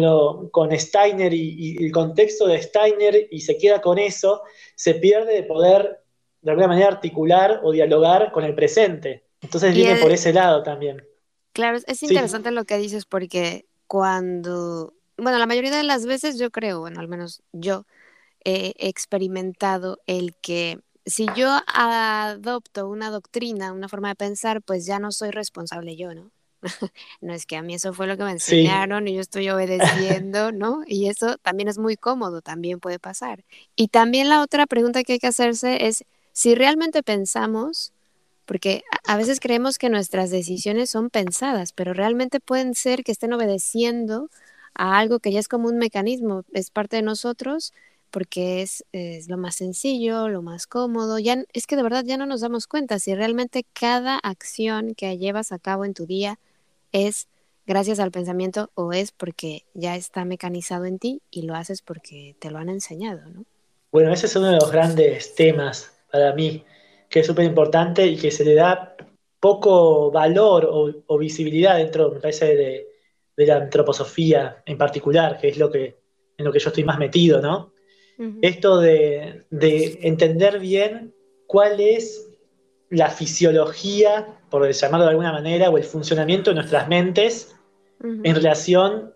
lo, 0.02 0.49
con 0.52 0.78
Steiner 0.78 1.34
y, 1.34 1.78
el 1.84 1.91
contexto 1.91 2.47
de 2.47 2.62
Steiner 2.62 3.28
y 3.32 3.41
se 3.41 3.58
queda 3.58 3.82
con 3.82 3.97
eso, 3.97 4.41
se 4.76 4.95
pierde 4.95 5.34
de 5.34 5.43
poder 5.43 5.99
de 6.41 6.52
alguna 6.52 6.67
manera 6.67 6.88
articular 6.89 7.62
o 7.63 7.71
dialogar 7.71 8.32
con 8.32 8.43
el 8.43 8.54
presente. 8.54 9.23
Entonces 9.41 9.73
viene 9.73 10.02
por 10.02 10.12
ese 10.12 10.34
lado 10.34 10.62
también. 10.63 11.02
Claro, 11.54 11.78
es 11.86 12.04
interesante 12.04 12.52
lo 12.52 12.65
que 12.65 12.78
dices 12.78 13.06
porque 13.06 13.65
cuando, 13.88 14.93
bueno, 15.17 15.38
la 15.38 15.45
mayoría 15.45 15.71
de 15.71 15.84
las 15.84 16.06
veces 16.06 16.38
yo 16.38 16.52
creo, 16.52 16.82
bueno, 16.82 16.99
al 16.99 17.08
menos 17.08 17.43
yo, 17.52 17.86
he 18.45 18.73
experimentado 18.78 19.99
el 20.06 20.36
que 20.36 20.80
si 21.06 21.28
yo 21.36 21.50
adopto 21.68 22.88
una 22.88 23.10
doctrina, 23.10 23.74
una 23.74 23.89
forma 23.89 24.10
de 24.10 24.16
pensar, 24.16 24.62
pues 24.62 24.86
ya 24.86 25.00
no 25.00 25.12
soy 25.12 25.32
responsable 25.32 25.96
yo, 25.96 26.13
¿no? 26.13 26.32
no 27.22 27.34
es 27.34 27.46
que 27.46 27.58
a 27.58 27.62
mí 27.62 27.76
eso 27.76 27.94
fue 27.94 28.08
lo 28.08 28.18
que 28.18 28.24
me 28.24 28.32
enseñaron 28.32 29.08
y 29.08 29.16
yo 29.16 29.22
estoy 29.22 29.50
obedeciendo, 29.50 30.52
¿no? 30.52 30.84
Y 30.88 31.08
eso 31.08 31.38
también 31.38 31.68
es 31.68 31.78
muy 31.78 31.98
cómodo, 31.98 32.42
también 32.42 32.80
puede 32.80 33.00
pasar. 33.00 33.44
Y 33.76 33.89
también 33.89 34.30
la 34.30 34.42
otra 34.42 34.66
pregunta 34.66 35.04
que 35.04 35.13
hay 35.13 35.20
que 35.20 35.28
hacerse 35.28 35.88
es 35.88 36.06
si 36.32 36.56
realmente 36.56 37.04
pensamos, 37.04 37.94
porque 38.46 38.84
a 39.06 39.18
veces 39.18 39.39
creemos 39.39 39.78
que 39.78 39.89
nuestras 39.89 40.32
decisiones 40.32 40.89
son 40.89 41.10
pensadas, 41.10 41.74
pero 41.74 41.94
realmente 41.94 42.39
pueden 42.39 42.76
ser 42.76 43.04
que 43.04 43.12
estén 43.12 43.34
obedeciendo 43.34 44.30
a 44.74 44.98
algo 44.98 45.20
que 45.20 45.32
ya 45.32 45.39
es 45.39 45.48
como 45.48 45.68
un 45.68 45.78
mecanismo, 45.78 46.44
es 46.54 46.72
parte 46.72 46.98
de 46.98 47.04
nosotros 47.04 47.74
porque 48.13 48.62
es, 48.62 48.86
lo 49.28 49.38
más 49.38 49.56
sencillo, 49.56 50.30
lo 50.30 50.43
más 50.43 50.67
cómodo. 50.67 51.17
Ya, 51.17 51.43
es 51.52 51.65
que 51.65 51.76
de 51.76 51.82
verdad 51.82 52.04
ya 52.06 52.15
no 52.15 52.28
nos 52.28 52.41
damos 52.41 52.67
cuenta 52.67 52.99
si 52.99 53.15
realmente 53.15 53.65
cada 53.73 54.19
acción 54.19 54.93
que 54.93 55.17
llevas 55.17 55.52
a 55.52 55.58
cabo 55.58 55.84
en 55.84 55.95
tu 55.95 56.06
día 56.06 56.38
es 56.91 57.28
gracias 57.65 57.99
al 57.99 58.12
pensamiento 58.12 58.69
o 58.76 58.93
es 58.93 59.12
porque 59.12 59.63
ya 59.73 59.95
está 59.95 60.26
mecanizado 60.26 60.86
en 60.86 60.99
ti 60.99 61.21
y 61.32 61.41
lo 61.41 61.56
haces 61.56 61.82
porque 61.82 62.36
te 62.38 62.52
lo 62.52 62.60
han 62.60 62.69
enseñado, 62.69 63.21
¿no? 63.32 63.45
Bueno, 63.91 64.13
ese 64.13 64.28
es 64.28 64.36
uno 64.36 64.47
de 64.47 64.58
los 64.58 64.71
grandes 64.71 65.34
temas 65.34 65.91
para 66.12 66.34
mí, 66.34 66.63
que 67.10 67.21
es 67.21 67.26
súper 67.26 67.45
importante 67.45 68.06
y 68.06 68.15
que 68.15 68.30
se 68.30 68.45
le 68.45 68.54
da 68.54 68.95
poco 69.39 70.12
valor 70.12 70.69
o, 70.71 71.17
visibilidad 71.17 71.78
dentro, 71.78 72.12
me 72.12 72.19
parece, 72.19 72.56
de, 72.56 72.88
de, 73.36 73.45
la 73.47 73.56
antroposofía 73.56 74.62
en 74.67 74.78
particular, 74.78 75.39
que 75.39 75.49
es 75.49 75.58
lo 75.58 75.71
que, 75.71 75.97
en 76.38 76.45
lo 76.45 76.52
que 76.52 76.60
yo 76.60 76.69
estoy 76.69 76.84
más 76.84 76.99
metido, 76.99 77.41
¿no? 77.41 77.72
Esto 78.41 78.80
de, 78.80 79.45
entender 79.52 80.60
bien 80.60 81.13
cuál 81.47 81.80
es 81.80 82.30
la 82.89 83.10
fisiología, 83.10 84.39
por 84.49 84.69
llamarlo 84.71 85.06
de 85.06 85.12
alguna 85.12 85.32
manera, 85.32 85.69
o 85.69 85.78
el 85.78 85.84
funcionamiento 85.84 86.52
de 86.52 86.56
nuestras 86.56 86.88
mentes 86.88 87.56
en 88.02 88.36
relación 88.36 89.13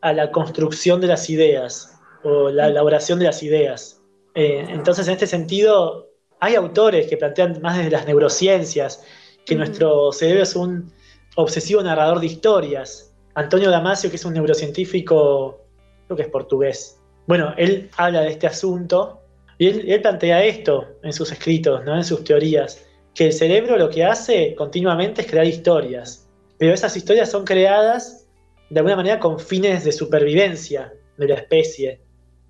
a 0.00 0.12
la 0.12 0.30
construcción 0.30 1.00
de 1.00 1.08
las 1.08 1.28
ideas 1.28 1.98
o 2.24 2.50
la 2.50 2.68
elaboración 2.68 3.18
de 3.18 3.26
las 3.26 3.42
ideas. 3.42 4.00
Eh, 4.34 4.64
entonces, 4.68 5.06
en 5.08 5.14
este 5.14 5.26
sentido, 5.26 6.08
hay 6.40 6.54
autores 6.54 7.06
que 7.08 7.16
plantean 7.16 7.60
más 7.60 7.76
desde 7.76 7.90
las 7.90 8.06
neurociencias 8.06 9.04
que 9.44 9.54
nuestro 9.54 10.12
cerebro 10.12 10.42
es 10.42 10.56
un 10.56 10.92
obsesivo 11.36 11.82
narrador 11.82 12.20
de 12.20 12.26
historias. 12.26 13.14
Antonio 13.34 13.70
Damasio, 13.70 14.10
que 14.10 14.16
es 14.16 14.24
un 14.24 14.34
neurocientífico, 14.34 15.60
creo 16.06 16.16
que 16.16 16.22
es 16.22 16.28
portugués, 16.28 17.01
bueno, 17.26 17.54
él 17.56 17.90
habla 17.96 18.22
de 18.22 18.30
este 18.30 18.46
asunto 18.46 19.20
y 19.58 19.68
él, 19.68 20.00
plantea 20.00 20.44
esto 20.44 20.88
en 21.02 21.12
sus 21.12 21.30
escritos, 21.30 21.84
¿no? 21.84 21.96
en 21.96 22.04
sus 22.04 22.24
teorías, 22.24 22.84
que 23.14 23.26
el 23.26 23.32
cerebro 23.32 23.76
lo 23.76 23.90
que 23.90 24.04
hace 24.04 24.54
continuamente 24.54 25.22
es 25.22 25.28
crear 25.28 25.46
historias, 25.46 26.28
pero 26.58 26.74
esas 26.74 26.96
historias 26.96 27.30
son 27.30 27.44
creadas 27.44 28.26
de 28.70 28.80
alguna 28.80 28.96
manera 28.96 29.20
con 29.20 29.38
fines 29.38 29.84
de 29.84 29.92
supervivencia 29.92 30.92
de 31.18 31.28
la 31.28 31.34
especie. 31.34 32.00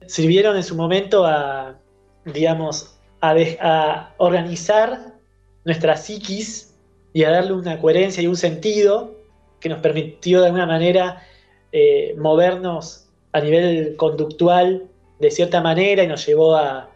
Sirvieron 0.06 0.56
en 0.56 0.62
su 0.62 0.76
momento 0.76 1.26
a, 1.26 1.78
digamos, 2.24 2.98
a, 3.20 4.14
organizar 4.18 5.14
nuestra 5.64 5.96
psiquis 5.96 6.74
y 7.12 7.24
a 7.24 7.30
darle 7.30 7.52
una 7.52 7.78
coherencia 7.78 8.22
y 8.22 8.26
un 8.26 8.36
sentido 8.36 9.16
que 9.60 9.68
nos 9.68 9.80
permitió 9.80 10.40
de 10.40 10.46
alguna 10.46 10.66
manera 10.66 11.22
eh, 11.72 12.14
movernos 12.16 13.01
a 13.32 13.40
nivel 13.40 13.96
conductual 13.96 14.88
de 15.18 15.30
cierta 15.30 15.60
manera 15.60 16.02
y 16.02 16.06
nos 16.06 16.26
llevó 16.26 16.56
a, 16.56 16.88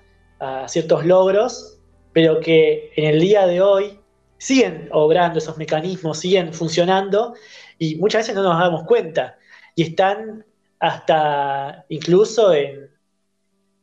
ciertos 0.69 1.07
logros, 1.07 1.79
pero 2.13 2.41
que 2.41 2.93
en 2.97 3.07
el 3.07 3.21
día 3.21 3.47
de 3.47 3.63
hoy 3.63 3.99
siguen 4.37 4.91
obrando 4.93 5.39
esos 5.39 5.57
mecanismos, 5.57 6.19
siguen 6.19 6.53
funcionando 6.53 7.35
y 7.79 7.97
muchas 7.97 8.23
veces 8.23 8.35
no 8.35 8.43
nos 8.43 8.59
damos 8.59 8.85
cuenta 8.85 9.39
y 9.75 9.85
están 9.85 10.45
hasta 10.79 11.87
incluso 11.89 12.53
en, 12.53 12.91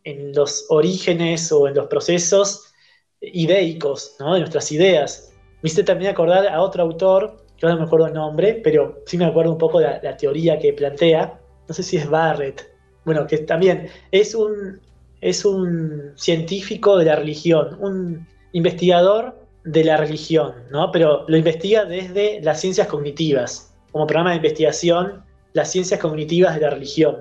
en 0.03 0.31
los 0.33 0.67
orígenes 0.69 1.51
o 1.51 1.67
en 1.67 1.73
los 1.73 1.87
procesos 1.87 2.71
ideicos 3.19 4.15
de 4.19 4.25
nuestras 4.25 4.71
ideas. 4.71 5.33
Me 5.63 5.69
hice 5.69 5.83
también 5.83 6.11
acordar 6.11 6.47
a 6.47 6.61
otro 6.61 6.83
autor, 6.83 7.45
que 7.57 7.65
no 7.65 7.77
me 7.77 7.83
acuerdo 7.83 8.07
el 8.07 8.13
nombre, 8.13 8.61
pero 8.63 9.01
sí 9.07 9.17
me 9.17 9.25
acuerdo 9.25 9.53
un 9.53 9.57
poco 9.57 9.79
de 9.79 9.99
la 10.03 10.17
teoría 10.17 10.59
que 10.59 10.73
plantea, 10.73 11.39
no 11.67 11.73
sé 11.73 11.83
si 11.83 11.97
es 11.97 12.09
Barrett, 12.09 12.69
bueno, 13.05 13.27
que 13.27 13.39
también 13.39 13.89
es 14.11 14.35
un, 14.35 14.79
es 15.21 15.45
un 15.45 16.13
científico 16.15 16.97
de 16.97 17.05
la 17.05 17.15
religión, 17.15 17.77
un 17.79 18.27
investigador 18.53 19.43
de 19.63 19.83
la 19.83 19.97
religión, 19.97 20.53
¿no? 20.71 20.91
Pero 20.91 21.25
lo 21.27 21.37
investiga 21.37 21.85
desde 21.85 22.41
las 22.41 22.59
ciencias 22.59 22.87
cognitivas, 22.87 23.73
como 23.91 24.07
programa 24.07 24.31
de 24.31 24.37
investigación, 24.37 25.23
las 25.53 25.71
ciencias 25.71 25.99
cognitivas 25.99 26.55
de 26.55 26.61
la 26.61 26.69
religión, 26.69 27.17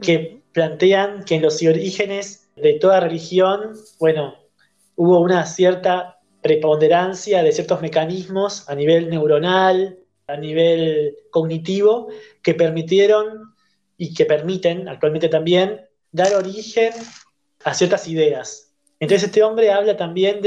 que 0.00 0.42
plantean 0.52 1.24
que 1.24 1.36
en 1.36 1.42
los 1.42 1.62
orígenes 1.62 2.50
de 2.56 2.74
toda 2.74 3.00
religión, 3.00 3.74
bueno, 3.98 4.34
hubo 4.96 5.20
una 5.20 5.44
cierta 5.46 6.20
preponderancia 6.42 7.42
de 7.42 7.52
ciertos 7.52 7.80
mecanismos 7.80 8.68
a 8.68 8.74
nivel 8.74 9.10
neuronal, 9.10 9.98
a 10.26 10.36
nivel 10.36 11.16
cognitivo, 11.30 12.08
que 12.42 12.54
permitieron 12.54 13.53
y 13.96 14.14
que 14.14 14.24
permiten 14.24 14.88
actualmente 14.88 15.28
también 15.28 15.80
dar 16.12 16.34
origen 16.34 16.92
a 17.64 17.74
ciertas 17.74 18.06
ideas. 18.08 18.72
Entonces 19.00 19.28
este 19.28 19.42
hombre 19.42 19.70
habla 19.70 19.96
también 19.96 20.40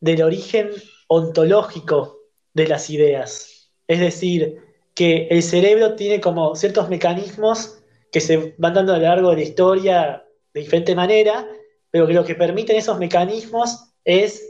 del 0.00 0.22
origen 0.22 0.70
ontológico 1.08 2.18
de 2.52 2.68
las 2.68 2.90
ideas. 2.90 3.70
Es 3.86 4.00
decir, 4.00 4.58
que 4.94 5.26
el 5.30 5.42
cerebro 5.42 5.94
tiene 5.94 6.20
como 6.20 6.54
ciertos 6.54 6.88
mecanismos 6.88 7.78
que 8.12 8.20
se 8.20 8.54
van 8.58 8.74
dando 8.74 8.94
a 8.94 8.98
lo 8.98 9.02
largo 9.02 9.30
de 9.30 9.36
la 9.36 9.42
historia 9.42 10.24
de 10.52 10.60
diferente 10.60 10.94
manera, 10.94 11.48
pero 11.90 12.06
que 12.06 12.12
lo 12.12 12.24
que 12.24 12.34
permiten 12.34 12.76
esos 12.76 12.98
mecanismos 12.98 13.92
es 14.04 14.48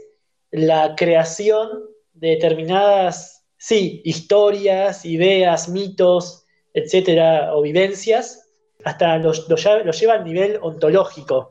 la 0.51 0.95
creación 0.95 1.83
de 2.13 2.29
determinadas, 2.29 3.43
sí, 3.57 4.01
historias, 4.05 5.05
ideas, 5.05 5.67
mitos, 5.67 6.45
etcétera, 6.73 7.55
o 7.55 7.61
vivencias, 7.61 8.44
hasta 8.85 9.17
lo, 9.17 9.33
lleva 9.33 10.13
al 10.13 10.23
nivel 10.23 10.59
ontológico 10.61 11.49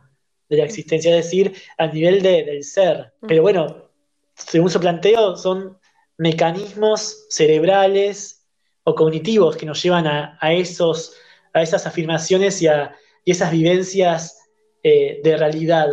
de 0.48 0.58
la 0.58 0.64
existencia, 0.64 1.10
es 1.10 1.24
decir, 1.24 1.52
al 1.76 1.92
nivel 1.92 2.22
del 2.22 2.62
ser. 2.62 3.12
Pero 3.26 3.42
bueno, 3.42 3.90
según 4.34 4.70
su 4.70 4.78
planteo, 4.78 5.36
son 5.36 5.76
mecanismos 6.16 7.26
cerebrales 7.28 8.46
o 8.84 8.94
cognitivos 8.94 9.56
que 9.56 9.66
nos 9.66 9.82
llevan 9.82 10.06
a, 10.06 10.52
esos, 10.52 11.16
a 11.52 11.62
esas 11.62 11.86
afirmaciones 11.88 12.62
y 12.62 12.68
a 12.68 12.94
esas 13.24 13.50
vivencias 13.50 14.38
eh, 14.84 15.20
de 15.24 15.36
realidad. 15.36 15.88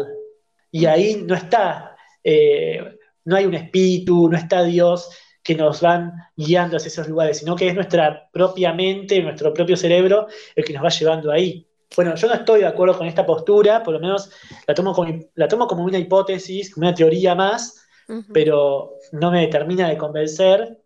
Y 0.69 0.85
ahí 0.85 1.23
no 1.25 1.33
está, 1.33 1.95
eh, 2.23 2.99
no 3.25 3.35
hay 3.35 3.45
un 3.45 3.55
espíritu, 3.55 4.29
no 4.29 4.37
está 4.37 4.63
Dios 4.63 5.09
que 5.43 5.55
nos 5.55 5.81
van 5.81 6.13
guiando 6.35 6.77
hacia 6.77 6.89
esos 6.89 7.07
lugares, 7.07 7.39
sino 7.39 7.55
que 7.55 7.67
es 7.67 7.75
nuestra 7.75 8.29
propia 8.31 8.73
mente, 8.73 9.21
nuestro 9.21 9.53
propio 9.53 9.75
cerebro 9.75 10.27
el 10.55 10.63
que 10.63 10.73
nos 10.73 10.83
va 10.83 10.89
llevando 10.89 11.31
ahí. 11.31 11.67
Bueno, 11.95 12.15
yo 12.15 12.27
no 12.27 12.33
estoy 12.35 12.61
de 12.61 12.67
acuerdo 12.67 12.97
con 12.97 13.07
esta 13.07 13.25
postura, 13.25 13.83
por 13.83 13.93
lo 13.93 13.99
menos 13.99 14.31
la 14.65 14.73
tomo 14.73 14.93
como, 14.93 15.13
la 15.35 15.47
tomo 15.47 15.67
como 15.67 15.83
una 15.83 15.97
hipótesis, 15.97 16.73
como 16.73 16.87
una 16.87 16.95
teoría 16.95 17.35
más, 17.35 17.85
pero 18.33 18.93
no 19.13 19.31
me 19.31 19.47
termina 19.47 19.89
de 19.89 19.97
convencer, 19.97 20.79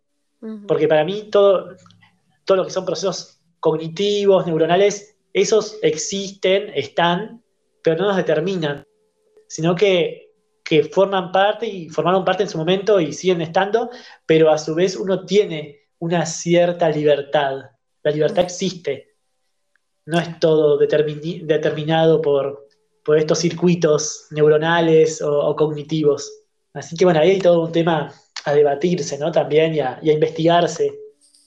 porque 0.67 0.87
para 0.87 1.03
mí 1.03 1.29
todo, 1.31 1.75
todo 2.43 2.57
lo 2.57 2.65
que 2.65 2.71
son 2.71 2.85
procesos 2.85 3.39
cognitivos, 3.59 4.45
neuronales, 4.45 5.17
esos 5.33 5.77
existen, 5.81 6.71
están, 6.75 7.43
pero 7.83 7.97
no 7.97 8.07
nos 8.07 8.17
determinan, 8.17 8.85
sino 9.47 9.75
que, 9.75 10.24
forman 10.91 11.31
parte 11.31 11.67
y 11.67 11.89
formaron 11.89 12.25
parte 12.25 12.43
en 12.43 12.49
su 12.49 12.57
momento 12.57 12.99
y 12.99 13.13
siguen 13.13 13.41
estando, 13.41 13.89
pero 14.25 14.51
a 14.51 14.57
su 14.57 14.73
vez 14.73 14.95
uno 14.95 15.25
tiene 15.25 15.81
una 15.99 16.25
cierta 16.25 16.89
libertad. 16.89 17.57
La 18.03 18.11
libertad 18.11 18.43
existe. 18.43 19.15
No 20.05 20.19
es 20.19 20.39
todo 20.39 20.77
determinado 20.77 22.21
por, 22.21 22.67
estos 23.15 23.39
circuitos 23.39 24.27
neuronales 24.31 25.21
o, 25.21 25.55
cognitivos. 25.55 26.31
Así 26.73 26.95
que 26.95 27.05
bueno, 27.05 27.19
ahí 27.19 27.31
hay 27.31 27.39
todo 27.39 27.61
un 27.63 27.71
tema 27.71 28.11
a 28.45 28.53
debatirse, 28.53 29.17
¿no? 29.19 29.31
También 29.31 29.75
y 29.75 29.79
a, 29.79 29.99
y 30.01 30.09
a 30.09 30.13
investigarse. 30.13 30.99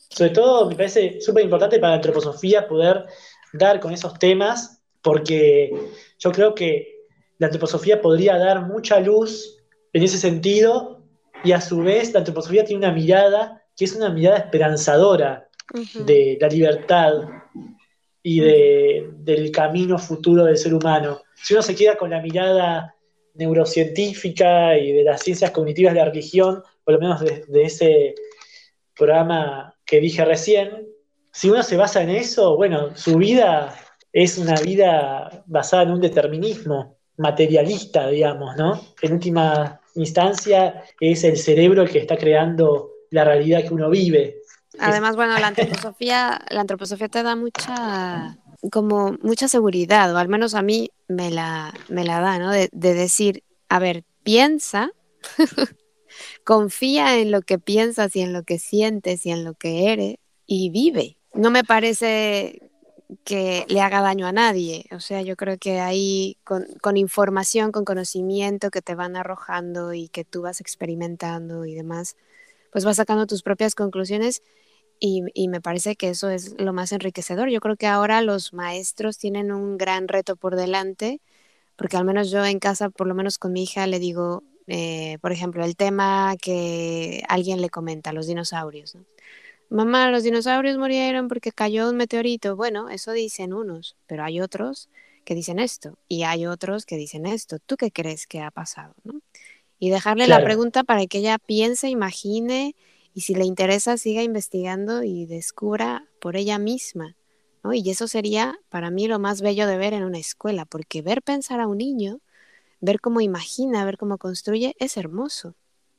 Sobre 0.09 0.31
todo 0.31 0.69
me 0.69 0.77
parece 0.77 1.21
súper 1.21 1.45
importante 1.45 1.79
para 1.81 1.91
la 1.91 1.97
antroposofía 1.97 2.69
poder 2.69 3.05
dar 3.53 3.81
con 3.81 3.93
esos 3.93 4.17
temas, 4.19 4.81
porque 5.03 5.73
yo 6.19 6.33
creo 6.33 6.55
que 6.55 6.98
la 7.39 7.47
antroposofía 7.47 8.01
podría 8.01 8.37
dar 8.37 8.67
mucha 8.67 9.01
luz 9.01 9.57
en 9.93 10.03
ese 10.03 10.19
sentido 10.19 11.03
y 11.45 11.53
a 11.53 11.61
su 11.61 11.79
vez 11.79 12.13
la 12.13 12.21
antroposofía 12.21 12.65
tiene 12.65 12.85
una 12.85 12.95
mirada 12.95 13.63
que 13.77 13.85
es 13.85 13.95
una 13.95 14.11
mirada 14.11 14.39
esperanzadora 14.39 15.49
de 15.95 16.37
la 16.41 16.49
libertad 16.49 17.13
y 18.23 18.41
del 18.41 19.51
camino 19.53 19.99
futuro 19.99 20.45
del 20.45 20.59
ser 20.59 20.75
humano. 20.75 21.21
Si 21.37 21.55
uno 21.55 21.63
se 21.63 21.77
queda 21.77 21.97
con 21.97 22.11
la 22.11 22.21
mirada 22.21 22.95
neurocientífica 23.35 24.77
y 24.77 24.93
de 24.93 25.05
las 25.05 25.23
ciencias 25.23 25.53
cognitivas 25.53 25.95
de 25.95 26.01
la 26.01 26.07
religión, 26.07 26.63
por 26.83 26.95
lo 26.95 27.01
menos 27.01 27.21
de, 27.21 27.45
de 27.47 27.63
ese 27.63 28.15
programa 28.97 29.77
que 29.87 30.01
dije 30.01 30.25
recién, 30.25 30.89
si 31.33 31.49
uno 31.49 31.63
se 31.63 31.77
basa 31.77 32.03
en 32.03 32.11
eso, 32.11 32.57
bueno, 32.57 32.97
su 32.97 33.17
vida 33.17 33.77
es 34.13 34.39
una 34.39 34.61
vida 34.61 35.45
basada 35.47 35.85
en 35.85 35.93
un 35.93 36.01
determinismo 36.01 36.98
materialista, 37.19 38.09
digamos, 38.09 38.57
¿no? 38.57 38.81
En 39.03 39.13
última 39.13 39.81
instancia 39.95 40.83
es 41.01 41.25
el 41.25 41.37
cerebro 41.37 41.83
el 41.83 41.91
que 41.91 41.99
está 41.99 42.17
creando 42.17 42.93
la 43.11 43.25
realidad 43.25 43.63
que 43.65 43.75
uno 43.75 43.91
vive. 43.91 44.39
Además, 44.79 45.17
bueno, 45.17 45.39
la 45.39 45.49
antroposofía, 45.49 46.41
la 46.51 46.61
antroposofía 46.61 47.09
te 47.09 47.23
da 47.23 47.37
mucha 47.37 48.39
como 48.71 49.17
mucha 49.23 49.49
seguridad, 49.49 50.13
o 50.15 50.19
al 50.19 50.29
menos 50.29 50.55
a 50.55 50.63
mí 50.63 50.91
me 51.07 51.31
la, 51.31 51.73
me 51.89 52.05
la 52.05 52.21
da, 52.21 52.39
¿no? 52.39 52.51
De, 52.51 52.69
de 52.73 52.95
decir, 52.95 53.45
a 53.69 53.79
ver, 53.79 54.05
piensa, 54.23 54.91
confía 56.45 57.19
en 57.19 57.31
lo 57.31 57.43
que 57.43 57.59
piensas 57.59 58.15
y 58.17 58.21
en 58.21 58.33
lo 58.33 58.43
que 58.43 58.59
sientes 58.59 59.27
y 59.27 59.31
en 59.31 59.45
lo 59.45 59.55
que 59.55 59.93
eres 59.93 60.17
y 60.47 60.71
vive. 60.71 61.19
No 61.35 61.51
me 61.51 61.63
parece 61.63 62.68
que 63.25 63.65
le 63.69 63.81
haga 63.81 64.01
daño 64.03 64.27
a 64.27 64.33
nadie. 64.33 64.87
O 64.93 65.01
sea, 65.01 65.23
yo 65.23 65.37
creo 65.37 65.59
que 65.59 65.81
ahí 65.81 66.39
con, 66.45 66.97
información, 66.97 67.73
con 67.73 67.85
conocimiento 67.85 68.71
que 68.71 68.83
te 68.83 68.95
van 68.95 69.17
arrojando 69.17 69.95
y 69.95 70.09
que 70.09 70.25
tú 70.25 70.43
vas 70.43 70.61
experimentando 70.61 71.65
y 71.65 71.75
demás, 71.75 72.17
pues 72.73 72.85
vas 72.85 72.97
sacando 72.97 73.27
tus 73.27 73.43
propias 73.43 73.75
conclusiones 73.75 74.43
y, 75.01 75.23
y, 75.35 75.49
me 75.49 75.61
parece 75.61 75.97
que 75.97 76.11
eso 76.11 76.31
es 76.31 76.55
lo 76.61 76.73
más 76.73 76.93
enriquecedor. 76.93 77.51
Yo 77.51 77.61
creo 77.61 77.77
que 77.77 77.87
ahora 77.87 78.23
los 78.23 78.53
maestros 78.53 79.19
tienen 79.19 79.53
un 79.53 79.79
gran 79.79 80.09
reto 80.09 80.37
por 80.37 80.57
delante, 80.57 81.21
porque 81.77 81.97
al 81.97 82.05
menos 82.05 82.31
yo 82.31 82.45
en 82.45 82.59
casa, 82.59 82.91
por 82.91 83.07
lo 83.07 83.15
menos 83.15 83.39
con 83.39 83.53
mi 83.53 83.63
hija, 83.65 83.87
le 83.87 84.01
digo, 84.01 84.43
eh, 84.67 85.19
por 85.23 85.33
ejemplo, 85.33 85.65
el 85.65 85.77
tema 85.77 86.37
que 86.41 87.23
alguien 87.29 87.61
le 87.63 87.71
comenta, 87.71 88.13
los 88.13 88.27
dinosaurios. 88.27 88.97
¿no? 88.97 89.05
Mamá, 89.71 90.11
los 90.11 90.23
dinosaurios 90.23 90.79
murieron 90.79 91.29
porque 91.29 91.53
cayó 91.53 91.91
un 91.91 91.97
meteorito. 91.97 92.57
Bueno, 92.57 92.89
eso 92.89 93.13
dicen 93.13 93.53
unos, 93.53 93.97
pero 94.07 94.25
hay 94.25 94.41
otros 94.41 94.89
que 95.25 95.35
dicen 95.35 95.59
esto 95.59 95.99
y 96.09 96.23
hay 96.23 96.47
otros 96.47 96.87
que 96.87 96.97
dicen 96.97 97.27
esto. 97.27 97.59
¿Tú 97.59 97.77
qué 97.77 97.91
crees 97.91 98.27
que 98.27 98.41
ha 98.41 98.51
pasado? 98.51 98.95
Y 99.79 99.91
dejarle 99.91 100.27
la 100.27 100.43
pregunta 100.43 100.85
para 100.85 101.07
que 101.07 101.19
ella 101.19 101.39
piense, 101.39 101.89
imagine 101.89 102.75
y 103.15 103.21
si 103.23 103.35
le 103.35 103.45
interesa 103.45 103.99
siga 103.99 104.23
investigando 104.23 105.03
y 105.03 105.27
descubra 105.27 106.07
por 106.21 106.37
ella 106.37 106.59
misma. 106.59 107.15
Y 107.71 107.91
eso 107.91 108.09
sería 108.09 108.59
para 108.71 108.91
mí 108.91 109.07
lo 109.07 109.19
más 109.19 109.43
bello 109.43 109.67
de 109.67 109.77
ver 109.77 109.93
en 109.93 110.05
una 110.05 110.19
escuela, 110.19 110.65
porque 110.65 111.03
ver 111.03 111.23
pensar 111.23 111.61
a 111.61 111.67
un 111.67 111.79
niño, 111.79 112.21
ver 112.81 113.01
cómo 113.01 113.21
imagina, 113.21 113.85
ver 113.85 113.99
cómo 113.99 114.17
construye, 114.17 114.75
es 114.79 114.97
hermoso. 114.97 115.55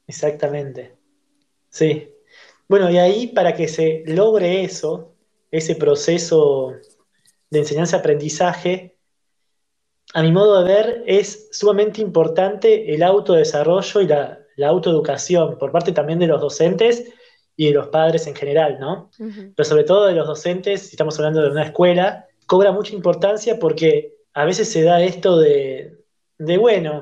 Exactamente. 0.07 0.95
Sí, 1.69 2.09
bueno, 2.69 2.89
y 2.91 2.99
ahí 2.99 3.27
para 3.27 3.55
que 3.55 3.67
se 3.67 4.03
logre 4.05 4.63
eso, 4.63 5.15
ese 5.49 5.75
proceso 5.75 6.71
de 7.49 7.59
enseñanza-aprendizaje, 7.59 8.95
a 10.13 10.21
mi 10.21 10.31
modo 10.31 10.63
de 10.63 10.73
ver, 10.73 11.03
es 11.07 11.49
sumamente 11.51 11.99
importante 11.99 12.93
el 12.93 13.01
autodesarrollo 13.01 14.01
y 14.01 14.07
la, 14.07 14.39
autoeducación 14.61 15.57
por 15.57 15.71
parte 15.71 15.93
también 15.93 16.19
de 16.19 16.27
los 16.27 16.41
docentes 16.41 17.05
y 17.55 17.67
de 17.67 17.73
los 17.73 17.87
padres 17.87 18.27
en 18.27 18.35
general, 18.35 18.77
¿no? 18.77 19.09
Pero 19.17 19.67
sobre 19.67 19.85
todo 19.85 20.05
de 20.05 20.13
los 20.13 20.27
docentes, 20.27 20.81
si 20.81 20.91
estamos 20.91 21.17
hablando 21.17 21.41
de 21.41 21.49
una 21.49 21.63
escuela, 21.63 22.27
cobra 22.45 22.73
mucha 22.73 22.93
importancia 22.93 23.57
porque 23.57 24.17
a 24.33 24.43
veces 24.43 24.69
se 24.69 24.83
da 24.83 25.01
esto 25.01 25.37
de, 25.37 25.97
bueno, 26.37 27.01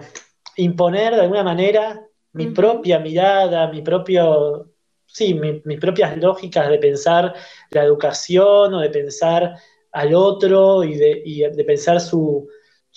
imponer 0.55 1.15
de 1.15 1.21
alguna 1.21 1.43
manera 1.43 2.05
mi 2.31 2.47
propia 2.47 2.99
mirada, 2.99 3.67
mi 3.69 3.81
propio 3.81 4.69
sí, 5.07 5.33
mis 5.33 5.79
propias 5.79 6.15
lógicas 6.17 6.69
de 6.69 6.77
pensar 6.77 7.33
la 7.71 7.83
educación 7.83 8.73
o 8.73 8.79
de 8.79 8.89
pensar 8.89 9.55
al 9.91 10.13
otro 10.13 10.83
y 10.83 10.95
de, 10.95 11.63
pensar 11.65 11.99
su, 11.99 12.47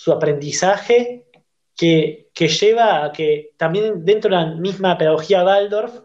aprendizaje, 0.07 1.25
que, 1.75 2.29
lleva 2.35 3.05
a 3.05 3.11
que 3.11 3.51
también 3.57 4.05
dentro 4.05 4.29
de 4.29 4.35
la 4.35 4.55
misma 4.55 4.97
pedagogía 4.97 5.43
Waldorf, 5.43 6.01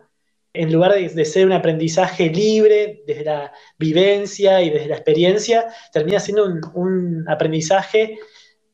en 0.55 0.73
lugar 0.73 0.95
de, 0.95 1.25
ser 1.27 1.47
un 1.47 1.53
aprendizaje 1.53 2.31
libre 2.31 3.03
desde 3.07 3.25
la 3.25 3.53
vivencia 3.79 4.63
y 4.63 4.71
desde 4.71 4.89
la 4.89 4.97
experiencia, 4.97 5.67
termina 5.93 6.19
siendo 6.19 6.47
un, 6.75 7.25
aprendizaje, 7.29 8.19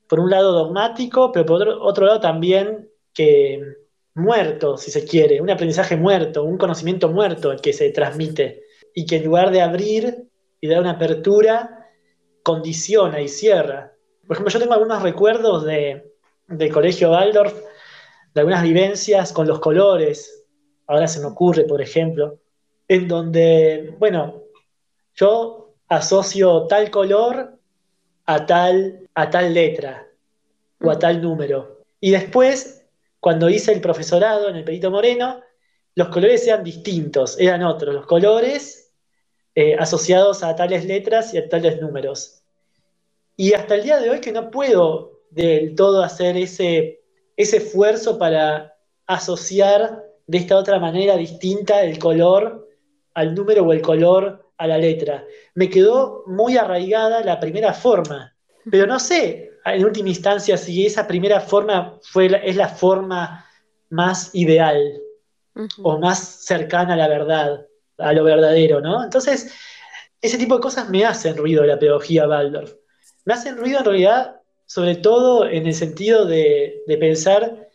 por 0.07 0.21
un 0.21 0.31
lado 0.31 0.53
dogmático, 0.53 1.33
pero 1.33 1.47
por 1.47 1.68
otro 1.68 2.07
lado 2.07 2.21
también 2.21 2.88
que, 3.12 3.82
muerto, 4.14 4.77
si 4.77 4.90
se 4.90 5.05
quiere, 5.05 5.40
un 5.40 5.51
aprendizaje 5.51 5.96
muerto, 5.96 6.44
un 6.44 6.59
conocimiento 6.59 7.09
muerto 7.09 7.55
que 7.62 7.72
se 7.72 7.90
transmite 7.90 8.62
y 8.94 9.07
que 9.07 9.16
en 9.16 9.25
lugar 9.25 9.51
de 9.51 9.62
abrir 9.62 10.29
y 10.61 10.68
dar 10.68 10.81
una 10.81 10.92
apertura, 10.92 11.88
condiciona 12.42 13.20
y 13.20 13.29
cierra. 13.29 13.92
Por 14.27 14.37
ejemplo, 14.37 14.53
yo 14.53 14.59
tengo 14.61 14.75
algunos 14.75 15.03
recuerdos 15.03 15.64
de, 15.64 16.12
del 16.46 16.72
colegio 16.72 17.11
Waldorf, 17.11 17.55
de 18.35 18.40
algunas 18.40 18.62
vivencias 18.62 19.33
con 19.33 19.46
los 19.46 19.61
colores, 19.61 20.46
ahora 20.87 21.07
se 21.07 21.20
me 21.20 21.27
ocurre, 21.27 21.64
por 21.64 21.81
ejemplo, 21.81 22.38
en 22.88 23.09
donde, 23.09 23.94
bueno, 23.98 24.42
yo 25.14 25.75
asocio 25.88 26.66
tal 26.66 26.90
color 26.90 27.59
a 28.27 28.46
tal, 28.46 29.09
a 29.14 29.31
tal 29.31 29.55
letra. 29.55 30.09
o 30.81 30.90
a 30.90 30.98
tal 30.98 31.22
número. 31.22 31.79
Y 32.01 32.11
después, 32.11 32.82
cuando 33.23 33.49
hice 33.49 33.73
el 33.73 33.81
profesorado 33.81 34.49
en 34.49 34.57
el 34.57 34.65
Perito 34.65 34.91
Moreno, 34.91 35.43
los 35.95 36.09
colores 36.09 36.45
eran 36.45 36.65
distintos, 36.65 37.39
eran 37.39 37.63
otros, 37.63 37.95
los 37.95 38.05
colores 38.05 38.93
eh, 39.55 39.77
asociados 39.79 40.43
a 40.43 40.57
tales 40.57 40.85
letras 40.87 41.33
y 41.33 41.39
a 41.39 41.49
tales 41.49 41.81
números. 41.81 42.43
Y 43.37 43.53
hasta 43.53 43.77
el 43.77 43.85
día 43.85 44.01
de 44.01 44.11
hoy 44.11 44.21
que 44.21 44.33
no 44.33 44.51
puedo 44.51 45.21
del 45.31 45.77
todo 45.77 46.03
hacer 46.03 46.37
ese, 46.37 47.01
ese 47.37 47.59
esfuerzo 47.59 48.19
para 48.19 48.75
asociar 49.07 50.03
de 50.27 50.39
esta 50.39 50.57
otra 50.57 50.81
manera 50.81 51.17
distinta 51.17 51.85
el 51.85 52.01
color 52.01 52.69
al 53.15 53.37
número 53.37 53.63
o 53.63 53.73
el 53.73 53.83
color 53.83 54.51
a 54.57 54.67
la 54.67 54.79
letra. 54.79 55.25
Me 55.55 55.71
quedó 55.71 56.25
muy 56.27 56.57
arraigada 56.57 57.23
la 57.23 57.39
primera 57.39 57.73
forma, 57.73 58.37
pero 58.69 58.85
no 58.89 58.99
sé 58.99 59.52
en 59.64 59.85
última 59.85 60.09
instancia 60.09 60.57
si 60.57 60.87
esa 60.87 61.07
primera 61.07 61.40
forma 61.40 61.98
fue, 62.03 62.31
es 62.44 62.57
la 62.57 62.68
forma 62.68 63.46
más 63.90 64.31
ideal 64.35 65.01
o 65.83 65.98
más 65.98 66.18
cercana 66.44 66.94
a 66.94 66.96
la 66.96 67.09
verdad, 67.09 67.66
a 67.98 68.12
lo 68.12 68.25
verdadero, 68.25 68.81
¿no? 68.81 69.05
Entonces, 69.05 69.53
ese 70.20 70.38
tipo 70.38 70.57
de 70.57 70.61
cosas 70.62 70.88
me 70.88 71.05
hacen 71.05 71.37
ruido 71.37 71.62
de 71.62 71.68
la 71.68 71.79
pedagogía 71.79 72.29
Waldorf. 72.29 72.75
Me 73.25 73.35
hacen 73.35 73.57
ruido 73.57 73.79
en 73.79 73.85
realidad, 73.85 74.40
sobre 74.66 74.96
todo 74.96 75.46
en 75.46 75.66
el 75.66 75.75
sentido 75.75 76.25
de, 76.25 76.83
pensar 76.98 77.68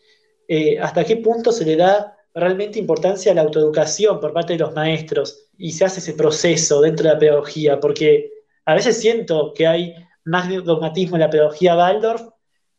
eh, 0.47 0.79
hasta 0.79 1.03
qué 1.03 1.17
punto 1.17 1.51
se 1.51 1.65
le 1.65 1.75
da 1.75 2.17
realmente 2.33 2.79
importancia 2.79 3.31
a 3.31 3.35
la 3.35 3.41
autoeducación 3.41 4.19
por 4.19 4.33
parte 4.33 4.53
de 4.53 4.59
los 4.59 4.73
maestros 4.73 5.47
y 5.57 5.71
se 5.71 5.85
hace 5.85 5.99
ese 5.99 6.13
proceso 6.13 6.81
dentro 6.81 7.07
de 7.07 7.13
la 7.13 7.19
pedagogía, 7.19 7.79
porque 7.79 8.31
a 8.65 8.75
veces 8.75 8.99
siento 8.99 9.53
que 9.53 9.67
hay 9.67 9.95
más 10.27 10.49
dogmatismo 10.63 11.15
en 11.15 11.21
la 11.21 11.29
pedagogía 11.29 11.75
Waldorf 11.75 12.21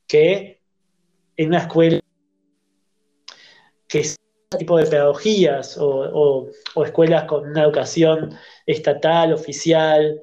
que 0.07 0.61
en 1.37 1.49
una 1.49 1.59
escuela 1.59 2.01
que 3.87 4.01
es 4.01 4.17
tipo 4.59 4.79
de 4.79 4.87
pedagogías 4.87 5.77
o, 5.79 6.51
escuelas 6.85 7.25
con 7.25 7.49
una 7.51 7.65
educación 7.65 8.35
estatal, 8.67 9.33
oficial, 9.33 10.23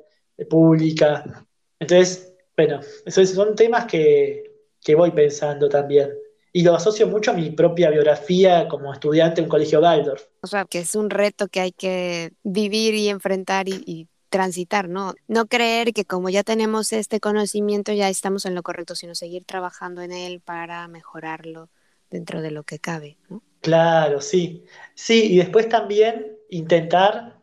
pública. 0.49 1.45
Entonces, 1.79 2.33
bueno, 2.55 2.79
esos 3.05 3.29
son 3.29 3.55
temas 3.55 3.85
que, 3.85 4.43
que 4.81 4.95
voy 4.95 5.11
pensando 5.11 5.69
también 5.69 6.11
y 6.55 6.63
lo 6.63 6.73
asocio 6.73 7.05
mucho 7.05 7.31
a 7.31 7.33
mi 7.33 7.49
propia 7.49 7.89
biografía 7.89 8.69
como 8.69 8.93
estudiante 8.93 9.41
en 9.41 9.45
un 9.45 9.49
colegio 9.49 9.81
Waldorf. 9.81 10.23
O 10.41 10.47
sea, 10.47 10.63
que 10.63 10.79
es 10.79 10.95
un 10.95 11.09
reto 11.09 11.49
que 11.49 11.59
hay 11.59 11.73
que 11.73 12.31
vivir 12.43 12.93
y 12.93 13.09
enfrentar 13.09 13.67
y, 13.67 14.07
transitar, 14.29 14.89
¿no? 14.89 15.13
No 15.27 15.47
creer 15.47 15.93
que 15.93 16.05
como 16.05 16.29
ya 16.29 16.43
tenemos 16.43 16.93
este 16.93 17.19
conocimiento 17.19 17.93
ya 17.93 18.09
estamos 18.09 18.45
en 18.45 18.55
lo 18.55 18.63
correcto, 18.63 18.95
sino 18.95 19.15
seguir 19.15 19.45
trabajando 19.45 20.01
en 20.01 20.11
él 20.11 20.41
para 20.41 20.87
mejorarlo 20.87 21.69
dentro 22.09 22.41
de 22.41 22.51
lo 22.51 22.63
que 22.63 22.79
cabe. 22.79 23.17
Claro, 23.61 24.21
sí. 24.21 24.65
Sí, 24.93 25.33
y 25.33 25.37
después 25.37 25.69
también 25.69 26.37
intentar, 26.49 27.39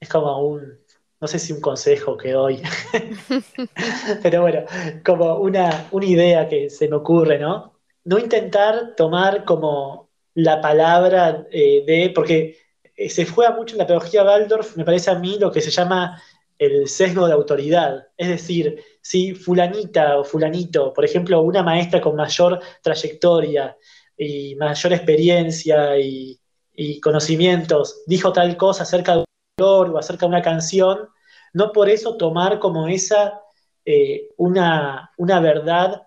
es 0.00 0.08
como 0.08 0.40
un, 0.46 0.78
no 1.20 1.28
sé 1.28 1.38
si 1.38 1.52
un 1.52 1.60
consejo 1.60 2.16
que 2.16 2.32
doy, 2.32 2.62
pero 4.22 4.42
bueno, 4.42 4.64
como 5.04 5.36
una, 5.36 5.88
una 5.90 6.06
idea 6.06 6.48
que 6.48 6.70
se 6.70 6.88
me 6.88 6.96
ocurre, 6.96 7.38
¿no? 7.38 7.78
no 8.08 8.18
intentar 8.18 8.94
tomar 8.96 9.44
como 9.44 10.10
la 10.34 10.60
palabra 10.62 11.46
eh, 11.50 11.84
de, 11.86 12.10
porque 12.14 12.56
se 13.08 13.26
juega 13.26 13.54
mucho 13.54 13.74
en 13.74 13.78
la 13.78 13.86
pedagogía 13.86 14.24
Waldorf, 14.24 14.76
me 14.76 14.84
parece 14.84 15.10
a 15.10 15.18
mí, 15.18 15.38
lo 15.38 15.52
que 15.52 15.60
se 15.60 15.70
llama 15.70 16.20
el 16.58 16.88
sesgo 16.88 17.26
de 17.26 17.32
autoridad. 17.32 18.08
Es 18.16 18.28
decir, 18.28 18.82
si 19.00 19.34
fulanita 19.34 20.18
o 20.18 20.24
fulanito, 20.24 20.92
por 20.92 21.04
ejemplo, 21.04 21.40
una 21.42 21.62
maestra 21.62 22.00
con 22.00 22.16
mayor 22.16 22.60
trayectoria 22.82 23.76
y 24.16 24.56
mayor 24.56 24.92
experiencia 24.92 25.98
y, 25.98 26.40
conocimientos, 27.02 28.02
dijo 28.06 28.32
tal 28.32 28.56
cosa 28.56 28.84
acerca 28.84 29.12
de 29.14 29.18
un 29.18 29.24
color 29.56 29.90
o 29.90 29.98
acerca 29.98 30.26
de 30.26 30.30
una 30.30 30.42
canción, 30.42 31.08
no 31.52 31.72
por 31.72 31.88
eso 31.88 32.16
tomar 32.16 32.60
como 32.60 32.86
esa 32.86 33.40
eh, 33.84 34.28
una, 34.36 35.10
una, 35.16 35.40
verdad 35.40 36.06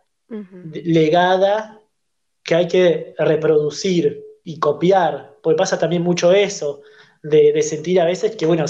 legada 0.72 1.82
que 2.42 2.56
hay 2.56 2.68
que 2.70 3.14
reproducir 3.18 4.24
y 4.46 4.60
copiar, 4.60 5.31
porque 5.42 5.58
pasa 5.58 5.78
también 5.78 6.04
mucho 6.04 6.32
eso, 6.32 6.82
de, 7.24 7.62
sentir 7.62 8.00
a 8.02 8.06
veces 8.06 8.36
que, 8.36 8.46
bueno, 8.46 8.66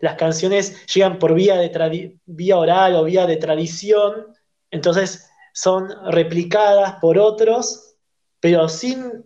las 0.00 0.14
canciones 0.14 0.86
llegan 0.86 1.18
por 1.18 1.34
vía, 1.34 1.56
de 1.56 2.18
vía 2.26 2.56
oral 2.56 2.94
o 2.94 3.04
vía 3.04 3.26
de 3.26 3.36
tradición, 3.36 4.26
entonces 4.70 5.28
son 5.52 5.88
replicadas 6.12 6.96
por 7.00 7.18
otros, 7.18 7.96
pero 8.40 8.68
sin, 8.68 9.24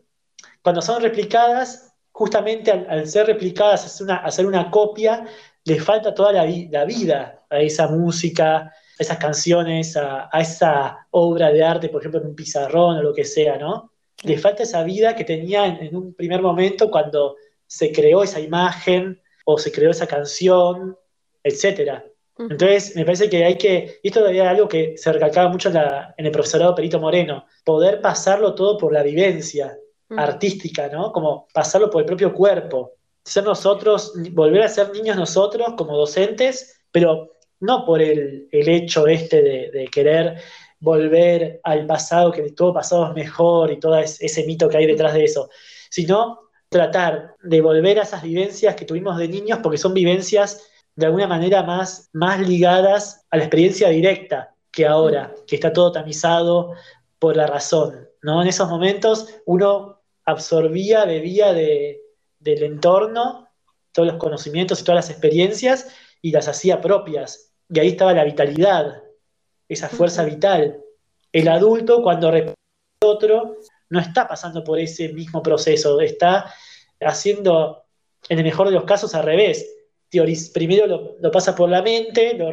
cuando 0.63 0.81
son 0.81 1.03
replicadas, 1.03 1.95
justamente 2.13 2.71
al, 2.71 3.07
ser 3.07 3.27
replicadas, 3.27 3.85
hacer 3.85 4.05
una, 4.05 4.17
hacer 4.17 4.47
una 4.47 4.71
copia, 4.71 5.27
le 5.65 5.81
falta 5.81 6.15
toda 6.15 6.33
la, 6.33 6.47
la, 6.71 6.85
vida 6.85 7.45
a 7.51 7.61
esa 7.61 7.89
música, 7.89 8.57
a 8.57 8.73
esas 8.99 9.19
canciones, 9.19 9.97
a, 9.97 10.29
a, 10.33 10.41
esa 10.41 11.07
obra 11.11 11.51
de 11.51 11.63
arte, 11.63 11.89
por 11.89 12.01
ejemplo, 12.01 12.21
en 12.21 12.29
un 12.29 12.35
pizarrón 12.35 12.99
o 12.99 13.03
lo 13.03 13.13
que 13.13 13.25
sea, 13.25 13.59
¿no? 13.59 13.93
Le 14.22 14.38
falta 14.38 14.62
esa 14.62 14.83
vida 14.83 15.14
que 15.14 15.24
tenía 15.24 15.66
en, 15.66 15.96
un 15.96 16.14
primer 16.14 16.42
momento 16.42 16.90
cuando 16.90 17.37
se 17.66 17.92
creó 17.92 18.22
esa 18.22 18.40
imagen 18.40 19.20
o 19.44 19.59
se 19.59 19.72
creó 19.72 19.90
esa 19.90 20.06
canción, 20.06 20.96
etc. 21.42 22.02
Entonces, 22.38 22.96
me 22.96 23.04
parece 23.04 23.28
que 23.28 23.44
hay 23.44 23.56
que, 23.56 24.00
y 24.02 24.09
esto 24.09 24.26
era 24.26 24.50
algo 24.50 24.68
que 24.68 24.96
se 24.96 25.12
recalcaba 25.12 25.50
mucho 25.50 25.70
en, 25.70 26.26
el 26.26 26.33
profesorado 26.33 26.74
Perito 26.74 26.98
Moreno, 26.98 27.46
poder 27.64 28.00
pasarlo 28.00 28.54
todo 28.54 28.78
por 28.78 28.92
la 28.92 29.02
vivencia 29.02 29.76
artística, 30.16 30.88
¿no? 30.88 31.12
Como 31.12 31.46
pasarlo 31.52 31.90
por 31.90 32.00
el 32.00 32.06
propio 32.06 32.33
cuerpo, 32.33 32.94
ser 33.24 33.44
nosotros, 33.44 34.12
volver 34.33 34.62
a 34.62 34.68
ser 34.68 34.90
niños 34.90 35.16
nosotros 35.16 35.74
como 35.76 35.96
docentes, 35.96 36.80
pero 36.90 37.37
no 37.61 37.85
por 37.85 38.00
el, 38.00 38.48
hecho 38.50 39.06
este 39.06 39.42
de 39.42 39.88
querer 39.92 40.38
volver 40.81 41.61
al 41.62 41.87
pasado, 41.87 42.33
que 42.33 42.51
todo 42.53 42.73
pasado 42.73 43.09
es 43.09 43.14
mejor 43.14 43.71
y 43.71 43.79
todo 43.79 43.99
ese 43.99 44.47
mito 44.47 44.69
que 44.69 44.79
hay 44.79 44.87
detrás 44.87 45.14
de 45.14 45.25
eso, 45.25 45.51
sino 45.90 46.40
tratar 46.69 47.37
de 47.43 47.61
volver 47.61 47.99
a 47.99 48.03
esas 48.03 48.23
vivencias 48.23 48.75
que 48.75 48.85
tuvimos 48.85 49.19
de 49.19 49.29
niños 49.29 49.61
porque 49.62 49.79
son 49.79 49.93
vivencias 49.93 50.66
de 50.97 51.07
alguna 51.07 51.27
manera 51.27 51.62
más, 51.62 52.09
más 52.12 52.40
ligadas 52.40 53.27
a 53.31 53.37
la 53.37 53.45
experiencia 53.45 53.88
directa 53.88 54.55
que 54.71 54.87
ahora, 54.87 55.35
que 55.47 55.57
está 55.57 55.73
todo 55.73 55.93
tamizado 55.93 56.73
por 57.19 57.37
la 57.37 57.47
razón. 57.47 58.09
¿no? 58.23 58.43
En 58.43 58.49
esos 58.49 58.69
momentos 58.69 59.29
uno 59.47 60.01
absorbía, 60.25 61.05
bebía 61.05 61.53
de, 61.53 62.01
del 62.38 62.62
entorno, 62.62 63.49
todos 63.93 64.09
los 64.09 64.16
conocimientos 64.19 64.81
y 64.81 64.85
todas 64.85 65.07
las 65.07 65.11
experiencias 65.11 65.88
y 66.23 66.31
las 66.31 66.49
hacía 66.49 66.81
propias. 66.81 67.53
Y 67.69 67.81
ahí 67.81 67.88
estaba 67.88 68.14
la 68.14 68.25
vitalidad, 68.25 69.03
esa 69.70 69.88
fuerza 69.88 70.24
vital. 70.24 70.83
El 71.33 71.48
adulto, 71.48 72.02
cuando 72.02 72.30
repite 72.30 72.56
otro, 73.04 73.56
no 73.88 74.00
está 74.00 74.26
pasando 74.26 74.64
por 74.64 74.80
ese 74.80 75.12
mismo 75.12 75.42
proceso, 75.42 76.00
está 76.00 76.52
haciendo, 77.00 77.85
en 78.28 78.38
el 78.38 78.44
mejor 78.44 78.68
de 78.68 78.74
los 78.74 78.85
casos, 78.85 79.14
al 79.14 79.24
revés. 79.24 79.64
primero 80.52 80.87
lo, 81.20 81.30
pasa 81.30 81.54
por 81.54 81.70
la 81.70 81.83
mente, 81.83 82.35
lo 82.35 82.50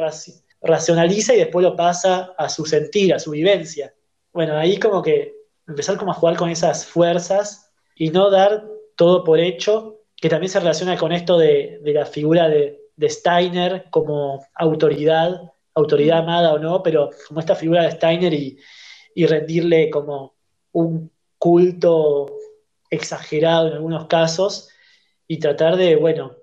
racionaliza 0.62 1.34
y 1.34 1.39
después 1.39 1.63
lo 1.63 1.75
pasa 1.75 2.36
a 2.38 2.49
su 2.49 2.65
sentir, 2.65 3.13
a 3.13 3.19
su 3.19 3.32
vivencia. 3.32 3.93
Bueno, 4.32 4.56
ahí 4.56 4.77
como 4.77 5.01
que 5.01 5.34
empezar 5.67 5.97
como 5.97 6.12
a 6.12 6.15
jugar 6.15 6.38
con 6.38 6.51
esas 6.51 6.86
fuerzas 6.86 7.71
y 7.95 8.12
no 8.12 8.30
dar 8.30 8.63
todo 8.95 9.23
por 9.23 9.39
hecho, 9.39 10.01
que 10.15 10.30
también 10.30 10.51
se 10.51 10.60
relaciona 10.60 10.97
con 10.97 11.12
esto 11.12 11.39
de, 11.39 11.80
la 11.84 12.06
figura 12.06 12.47
de 12.47 13.10
Steiner 13.10 13.86
como 13.89 14.45
autoridad 14.53 15.51
autoridad 15.78 16.20
amada 16.20 16.54
o 16.54 16.60
no, 16.60 16.82
pero 16.82 17.10
como 17.28 17.40
esta 17.40 17.56
figura 17.56 17.84
de 17.84 17.91
Steiner 17.91 18.34
y, 18.34 18.58
rendirle 19.26 19.89
como 19.89 20.36
un 20.74 21.12
culto 21.39 22.28
exagerado 22.91 23.68
en 23.68 23.74
algunos 23.74 24.06
casos 24.06 24.70
y 25.28 25.39
tratar 25.39 25.76
de, 25.76 25.95
bueno, 25.95 26.36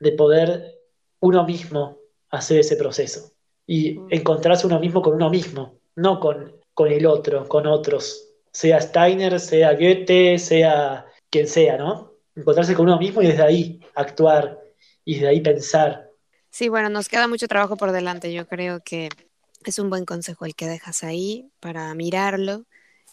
de 0.00 0.12
poder 0.12 0.78
uno 1.20 1.44
mismo 1.44 1.98
hacer 2.30 2.60
ese 2.60 2.76
proceso 2.76 3.32
y 3.66 3.98
encontrarse 4.08 4.66
uno 4.66 4.80
mismo 4.80 5.02
con 5.02 5.14
uno 5.14 5.28
mismo, 5.28 5.74
no 5.94 6.20
con, 6.20 6.56
con 6.72 6.90
el 6.90 7.04
otro, 7.04 7.46
con 7.48 7.66
otros, 7.66 8.30
sea 8.50 8.80
Steiner, 8.80 9.38
sea 9.38 9.74
Goethe, 9.74 10.38
sea 10.38 11.04
quien 11.28 11.46
sea, 11.46 11.76
¿no? 11.76 12.14
Encontrarse 12.34 12.74
con 12.74 12.86
uno 12.86 12.98
mismo 12.98 13.20
y 13.20 13.26
desde 13.26 13.42
ahí 13.42 13.80
actuar 13.94 14.58
y 15.04 15.14
desde 15.16 15.28
ahí 15.28 15.40
pensar 15.42 16.11
Sí, 16.52 16.68
bueno, 16.68 16.90
nos 16.90 17.08
queda 17.08 17.28
mucho 17.28 17.48
trabajo 17.48 17.78
por 17.78 17.92
delante. 17.92 18.30
Yo 18.30 18.46
creo 18.46 18.80
que 18.84 19.08
es 19.64 19.78
un 19.78 19.88
buen 19.88 20.04
consejo 20.04 20.44
el 20.44 20.54
que 20.54 20.68
dejas 20.68 21.02
ahí 21.02 21.50
para 21.60 21.94
mirarlo 21.94 22.66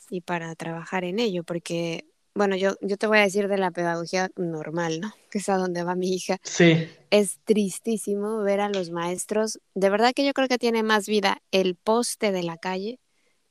y 0.10 0.20
para 0.22 0.54
trabajar 0.56 1.06
en 1.06 1.20
ello, 1.20 1.46
porque, 1.46 2.06
bueno, 2.36 2.58
yo, 2.58 2.76
yo 2.82 2.98
te 2.98 3.08
voy 3.08 3.20
a 3.20 3.22
decir 3.22 3.48
de 3.48 3.58
la 3.58 3.72
pedagogía 3.72 4.30
normal, 4.36 5.00
¿no? 5.00 5.14
Que 5.32 5.38
es 5.38 5.48
a 5.48 5.56
donde 5.56 5.84
va 5.84 5.96
mi 5.96 6.14
hija. 6.14 6.38
Sí. 6.44 6.90
Es 7.12 7.40
tristísimo 7.46 8.40
ver 8.40 8.60
a 8.60 8.68
los 8.68 8.90
maestros. 8.90 9.60
De 9.74 9.90
verdad 9.90 10.12
que 10.14 10.26
yo 10.26 10.34
creo 10.34 10.50
que 10.50 10.58
tiene 10.58 10.84
más 10.84 11.08
vida 11.08 11.42
el 11.52 11.76
poste 11.76 12.34
de 12.34 12.44
la 12.44 12.58
calle 12.58 13.00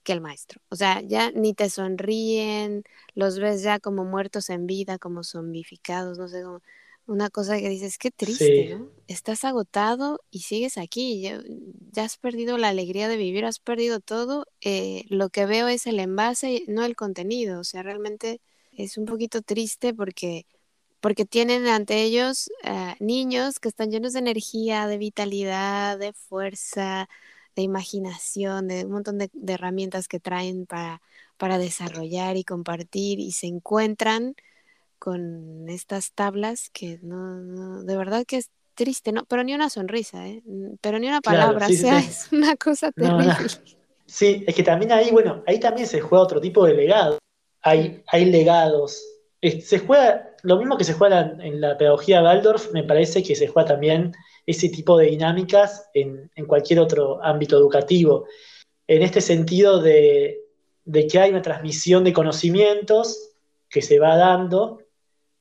que 0.02 0.12
el 0.12 0.20
maestro. 0.20 0.60
O 0.68 0.76
sea, 0.76 1.00
ya 1.00 1.30
ni 1.30 1.54
te 1.54 1.70
sonríen, 1.70 2.84
los 3.14 3.38
ves 3.38 3.62
ya 3.62 3.80
como 3.80 4.04
muertos 4.04 4.50
en 4.50 4.66
vida, 4.66 4.98
como 4.98 5.24
zombificados, 5.24 6.18
no 6.18 6.28
sé, 6.28 6.42
cómo 6.42 6.60
una 7.08 7.30
cosa 7.30 7.58
que 7.58 7.68
dices, 7.68 7.98
qué 7.98 8.10
triste, 8.10 8.76
¿no? 8.76 8.90
Estás 9.08 9.44
agotado 9.44 10.20
y 10.30 10.40
sigues 10.40 10.76
aquí, 10.76 11.22
ya, 11.92 12.04
has 12.04 12.18
perdido 12.18 12.58
la 12.58 12.68
alegría 12.68 13.08
de 13.08 13.16
vivir, 13.16 13.46
has 13.46 13.58
perdido 13.58 13.98
todo. 14.00 14.46
Eh, 14.60 15.04
lo 15.08 15.30
que 15.30 15.46
veo 15.46 15.68
es 15.68 15.86
el 15.86 15.98
envase, 15.98 16.64
no 16.68 16.84
el 16.84 16.94
contenido. 16.94 17.60
O 17.60 17.64
sea, 17.64 17.82
realmente 17.82 18.40
es 18.72 18.98
un 18.98 19.06
poquito 19.06 19.40
triste 19.40 19.94
porque, 19.94 20.46
porque 21.00 21.24
tienen 21.24 21.66
ante 21.66 22.02
ellos 22.02 22.50
eh, 22.62 22.94
niños 23.00 23.58
que 23.58 23.68
están 23.68 23.90
llenos 23.90 24.12
de 24.12 24.18
energía, 24.20 24.86
de 24.86 24.98
vitalidad, 24.98 25.98
de 25.98 26.12
fuerza, 26.12 27.08
de 27.56 27.62
imaginación, 27.62 28.68
de 28.68 28.84
un 28.84 28.92
montón 28.92 29.16
de, 29.18 29.30
de 29.32 29.54
herramientas 29.54 30.08
que 30.08 30.20
traen 30.20 30.66
para, 30.66 31.00
para 31.38 31.56
desarrollar 31.56 32.36
y 32.36 32.44
compartir 32.44 33.18
y 33.20 33.32
se 33.32 33.46
encuentran 33.46 34.36
con 34.98 35.68
estas 35.68 36.12
tablas 36.12 36.70
que 36.72 36.98
no, 37.02 37.82
de 37.82 37.96
verdad 37.96 38.24
que 38.26 38.38
es 38.38 38.50
triste, 38.74 39.12
¿no? 39.12 39.24
Pero 39.26 39.42
ni 39.44 39.54
una 39.54 39.70
sonrisa, 39.70 40.28
¿eh? 40.28 40.42
Pero 40.80 40.98
ni 40.98 41.08
una 41.08 41.20
palabra, 41.20 41.66
o 41.66 41.72
sea, 41.72 41.98
es 41.98 42.28
una 42.32 42.56
cosa 42.56 42.92
terrible. 42.92 43.34
Sí, 44.06 44.44
es 44.46 44.54
que 44.54 44.62
también 44.62 44.92
ahí, 44.92 45.10
bueno, 45.10 45.42
ahí 45.46 45.60
también 45.60 45.86
se 45.86 46.00
juega 46.00 46.24
otro 46.24 46.40
tipo 46.40 46.64
de 46.64 46.74
legado. 46.74 47.18
Hay, 47.62 48.02
hay 48.06 48.24
legados. 48.24 49.04
Se 49.42 49.80
juega, 49.80 50.30
lo 50.42 50.56
mismo 50.56 50.78
que 50.78 50.84
se 50.84 50.94
juega 50.94 51.36
en 51.40 51.60
la 51.60 51.76
pedagogía 51.76 52.22
Waldorf, 52.22 52.72
me 52.72 52.84
parece 52.84 53.22
que 53.22 53.36
se 53.36 53.48
juega 53.48 53.68
también 53.68 54.12
ese 54.46 54.68
tipo 54.70 54.96
de 54.96 55.06
dinámicas 55.06 55.90
en, 55.92 56.30
en 56.34 56.46
cualquier 56.46 56.80
otro 56.80 57.22
ámbito 57.22 57.58
educativo. 57.58 58.26
En 58.86 59.02
este 59.02 59.20
sentido 59.20 59.82
de, 59.82 60.40
de 60.86 61.06
que 61.06 61.18
hay 61.18 61.30
una 61.30 61.42
transmisión 61.42 62.02
de 62.04 62.14
conocimientos 62.14 63.34
que 63.68 63.82
se 63.82 63.98
va 63.98 64.16
dando 64.16 64.80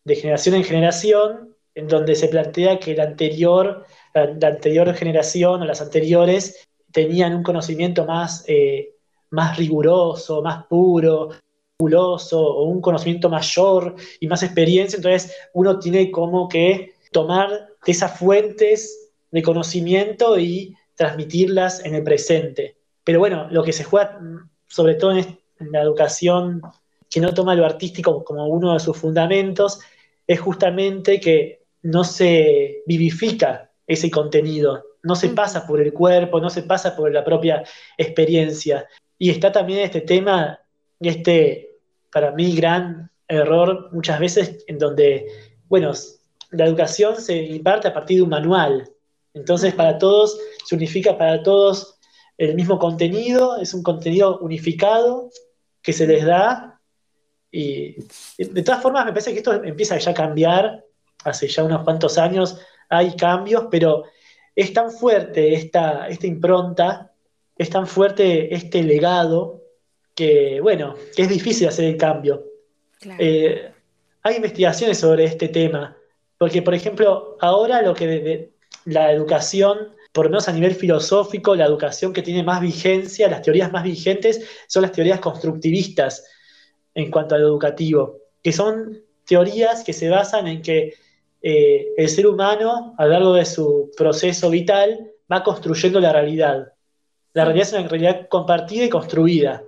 de 0.07 0.15
generación 0.15 0.55
en 0.55 0.63
generación, 0.63 1.55
en 1.75 1.87
donde 1.87 2.15
se 2.15 2.29
plantea 2.29 2.79
que 2.79 2.95
la 2.95 3.03
anterior, 3.03 3.85
la, 4.13 4.47
anterior 4.47 4.93
generación 4.95 5.61
o 5.61 5.65
las 5.65 5.81
anteriores 5.81 6.65
tenían 6.93 7.35
un 7.35 7.43
conocimiento 7.43 8.05
más, 8.05 8.45
eh, 8.47 8.95
más 9.31 9.57
riguroso, 9.57 10.41
más 10.41 10.65
puro, 10.67 11.31
o 11.79 12.63
un 12.63 12.81
conocimiento 12.81 13.29
mayor 13.29 13.95
y 14.19 14.27
más 14.27 14.41
experiencia, 14.41 14.97
entonces 14.97 15.35
uno 15.53 15.77
tiene 15.77 16.09
como 16.09 16.47
que 16.47 16.95
tomar 17.11 17.67
esas 17.85 18.17
fuentes 18.17 19.11
de 19.29 19.43
conocimiento 19.43 20.39
y 20.39 20.75
transmitirlas 20.95 21.85
en 21.85 21.93
el 21.95 22.03
presente. 22.03 22.77
Pero 23.03 23.19
bueno, 23.19 23.47
lo 23.51 23.61
que 23.61 23.73
se 23.73 23.83
juega 23.83 24.19
sobre 24.67 24.95
todo 24.95 25.11
en 25.11 25.37
la 25.59 25.81
educación 25.81 26.61
que 27.09 27.19
no 27.19 27.33
toma 27.33 27.55
lo 27.55 27.65
artístico 27.65 28.23
como 28.23 28.47
uno 28.47 28.73
de 28.73 28.79
sus 28.79 28.97
fundamentos, 28.97 29.79
es 30.27 30.39
justamente 30.39 31.19
que 31.19 31.63
no 31.81 32.03
se 32.03 32.83
vivifica 32.85 33.71
ese 33.87 34.11
contenido, 34.11 34.83
no 35.03 35.15
se 35.15 35.29
pasa 35.29 35.65
por 35.65 35.79
el 35.79 35.93
cuerpo, 35.93 36.41
no 36.41 36.49
se 36.49 36.63
pasa 36.63 36.95
por 36.95 37.11
la 37.11 37.23
propia 37.23 37.63
experiencia. 37.97 38.85
Y 39.17 39.29
está 39.29 39.51
también 39.51 39.79
este 39.79 40.01
tema, 40.01 40.59
este, 40.99 41.77
para 42.11 42.31
mí, 42.31 42.55
gran 42.55 43.09
error 43.27 43.89
muchas 43.93 44.19
veces 44.19 44.65
en 44.67 44.77
donde, 44.77 45.25
bueno, 45.69 45.93
la 46.51 46.65
educación 46.65 47.15
se 47.21 47.37
imparte 47.37 47.87
a 47.87 47.93
partir 47.93 48.17
de 48.17 48.23
un 48.23 48.29
manual. 48.29 48.89
Entonces, 49.33 49.73
para 49.73 49.97
todos, 49.97 50.37
se 50.65 50.75
unifica 50.75 51.17
para 51.17 51.41
todos 51.41 51.97
el 52.37 52.55
mismo 52.55 52.77
contenido, 52.77 53.57
es 53.57 53.73
un 53.73 53.83
contenido 53.83 54.39
unificado 54.39 55.29
que 55.81 55.93
se 55.93 56.05
les 56.05 56.25
da 56.25 56.76
y 57.51 57.95
de 58.37 58.63
todas 58.63 58.81
formas, 58.81 59.05
me 59.05 59.11
parece 59.11 59.31
que 59.31 59.37
esto 59.37 59.53
empieza 59.63 59.97
ya 59.97 60.11
a 60.11 60.13
cambiar. 60.13 60.83
Hace 61.23 61.47
ya 61.47 61.63
unos 61.63 61.83
cuantos 61.83 62.17
años 62.17 62.59
hay 62.89 63.15
cambios, 63.15 63.65
pero 63.71 64.03
es 64.55 64.73
tan 64.73 64.91
fuerte 64.91 65.53
esta, 65.53 66.07
esta 66.07 66.27
impronta, 66.27 67.11
es 67.57 67.69
tan 67.69 67.87
fuerte 67.87 68.53
este 68.53 68.83
legado, 68.83 69.63
que 70.15 70.59
bueno, 70.61 70.95
que 71.15 71.23
es 71.23 71.29
difícil 71.29 71.67
hacer 71.67 71.85
el 71.85 71.97
cambio. 71.97 72.43
Eh, 73.19 73.71
hay 74.23 74.35
investigaciones 74.35 74.97
sobre 74.97 75.25
este 75.25 75.47
tema, 75.47 75.95
porque 76.37 76.61
por 76.61 76.73
ejemplo, 76.73 77.37
ahora 77.39 77.81
lo 77.81 77.93
que 77.93 78.51
la 78.85 79.11
educación, 79.11 79.95
por 80.11 80.25
lo 80.25 80.31
menos 80.31 80.47
a 80.47 80.53
nivel 80.53 80.75
filosófico, 80.75 81.55
la 81.55 81.65
educación 81.65 82.13
que 82.13 82.21
tiene 82.21 82.43
más 82.43 82.61
vigencia, 82.61 83.29
las 83.29 83.41
teorías 83.41 83.71
más 83.71 83.83
vigentes 83.83 84.41
son 84.67 84.83
las 84.83 84.91
teorías 84.91 85.19
constructivistas 85.19 86.23
en 86.97 87.11
cuanto 87.11 87.35
a 87.35 87.37
lo 87.37 87.47
educativo, 87.47 88.17
que 88.43 88.51
son 88.51 88.99
teorías 89.27 89.83
que 89.83 89.93
se 89.93 90.09
basan 90.09 90.47
en 90.47 90.63
que 90.63 90.95
eh, 91.43 91.93
el 91.95 92.09
ser 92.09 92.25
humano, 92.25 92.95
a 92.97 93.05
lo 93.05 93.11
largo 93.11 93.33
de 93.33 93.45
su 93.45 93.91
proceso 93.95 94.49
vital, 94.49 95.11
va 95.31 95.43
construyendo 95.43 95.99
la 95.99 96.11
realidad. 96.11 96.73
La 97.33 97.45
realidad 97.45 97.67
es 97.67 97.73
una 97.73 97.87
realidad 97.87 98.27
compartida 98.29 98.85
y 98.85 98.89
construida. 98.89 99.63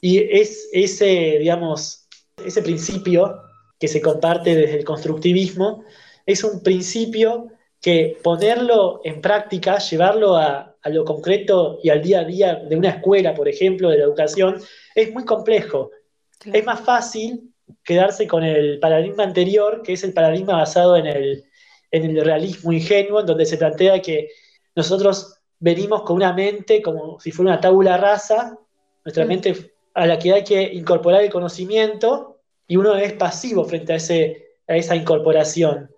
Y 0.00 0.18
es 0.18 0.68
ese, 0.72 1.38
digamos, 1.40 2.06
ese 2.46 2.62
principio 2.62 3.42
que 3.80 3.88
se 3.88 4.00
comparte 4.00 4.54
desde 4.54 4.78
el 4.78 4.84
constructivismo, 4.84 5.82
es 6.24 6.44
un 6.44 6.62
principio 6.62 7.48
que 7.80 8.16
ponerlo 8.22 9.00
en 9.02 9.20
práctica, 9.20 9.78
llevarlo 9.78 10.36
a, 10.36 10.76
a, 10.80 10.88
lo 10.90 11.04
concreto 11.04 11.80
y 11.82 11.88
al 11.88 12.00
día 12.00 12.20
a 12.20 12.24
día 12.24 12.54
de 12.54 12.76
una 12.76 12.90
escuela, 12.90 13.34
por 13.34 13.48
ejemplo, 13.48 13.88
de 13.88 13.98
la 13.98 14.04
educación, 14.04 14.62
es 14.94 15.12
muy 15.12 15.24
complejo. 15.24 15.90
Es 16.44 16.64
más 16.64 16.80
fácil 16.80 17.52
quedarse 17.84 18.26
con 18.26 18.42
el 18.44 18.78
paradigma 18.78 19.24
anterior, 19.24 19.82
que 19.82 19.92
es 19.92 20.04
el 20.04 20.12
paradigma 20.12 20.54
basado 20.54 20.96
en 20.96 21.06
el, 21.06 21.44
realismo 22.24 22.72
ingenuo, 22.72 23.20
en 23.20 23.26
donde 23.26 23.46
se 23.46 23.56
plantea 23.56 24.00
que 24.00 24.28
nosotros 24.74 25.40
venimos 25.58 26.02
con 26.02 26.16
una 26.16 26.32
mente 26.32 26.80
como 26.80 27.18
si 27.20 27.32
fuera 27.32 27.52
una 27.52 27.60
tabula 27.60 27.96
rasa, 27.96 28.56
nuestra 29.04 29.24
mm. 29.24 29.28
mente 29.28 29.72
a 29.94 30.06
la 30.06 30.18
que 30.18 30.32
hay 30.32 30.44
que 30.44 30.62
incorporar 30.62 31.22
el 31.22 31.30
conocimiento 31.30 32.40
y 32.66 32.76
uno 32.76 32.94
es 32.94 33.12
pasivo 33.14 33.64
frente 33.64 33.92
a, 33.92 33.96
ese, 33.96 34.56
a 34.68 34.76
esa 34.76 34.94
incorporación. 34.94 35.90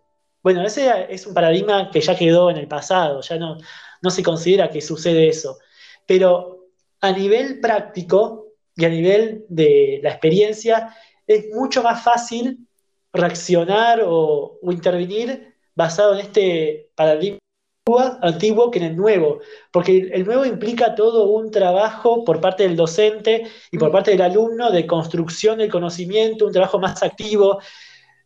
Bueno, 0.42 0.64
ese 0.64 0.90
es 1.10 1.26
un 1.26 1.34
paradigma 1.34 1.90
que 1.90 2.00
ya 2.00 2.16
quedó 2.16 2.50
en 2.50 2.56
el 2.56 2.66
pasado, 2.66 3.20
ya 3.20 3.36
no, 3.36 3.58
no 4.00 4.10
se 4.10 4.22
considera 4.22 4.70
que 4.70 4.80
sucede 4.80 5.28
eso. 5.28 5.58
Pero 6.06 6.68
a 7.00 7.12
nivel 7.12 7.60
práctico, 7.60 8.41
y 8.76 8.84
a 8.84 8.88
nivel 8.88 9.44
de 9.48 10.00
la 10.02 10.10
experiencia 10.10 10.94
es 11.26 11.46
mucho 11.52 11.82
más 11.82 12.02
fácil 12.02 12.66
reaccionar 13.12 14.02
o, 14.04 14.58
intervenir 14.62 15.54
basado 15.74 16.14
en 16.14 16.20
este 16.20 16.90
paradigma 16.94 17.38
antiguo 18.22 18.70
que 18.70 18.78
en 18.78 18.84
el 18.84 18.96
nuevo, 18.96 19.40
porque 19.72 20.08
el 20.12 20.24
nuevo 20.24 20.46
implica 20.46 20.94
todo 20.94 21.24
un 21.30 21.50
trabajo 21.50 22.24
por 22.24 22.40
parte 22.40 22.62
del 22.62 22.76
docente 22.76 23.44
y 23.72 23.78
por 23.78 23.88
mm. 23.88 23.92
parte 23.92 24.10
del 24.12 24.22
alumno 24.22 24.70
de 24.70 24.86
construcción 24.86 25.58
del 25.58 25.70
conocimiento, 25.70 26.46
un 26.46 26.52
trabajo 26.52 26.78
más 26.78 27.02
activo, 27.02 27.58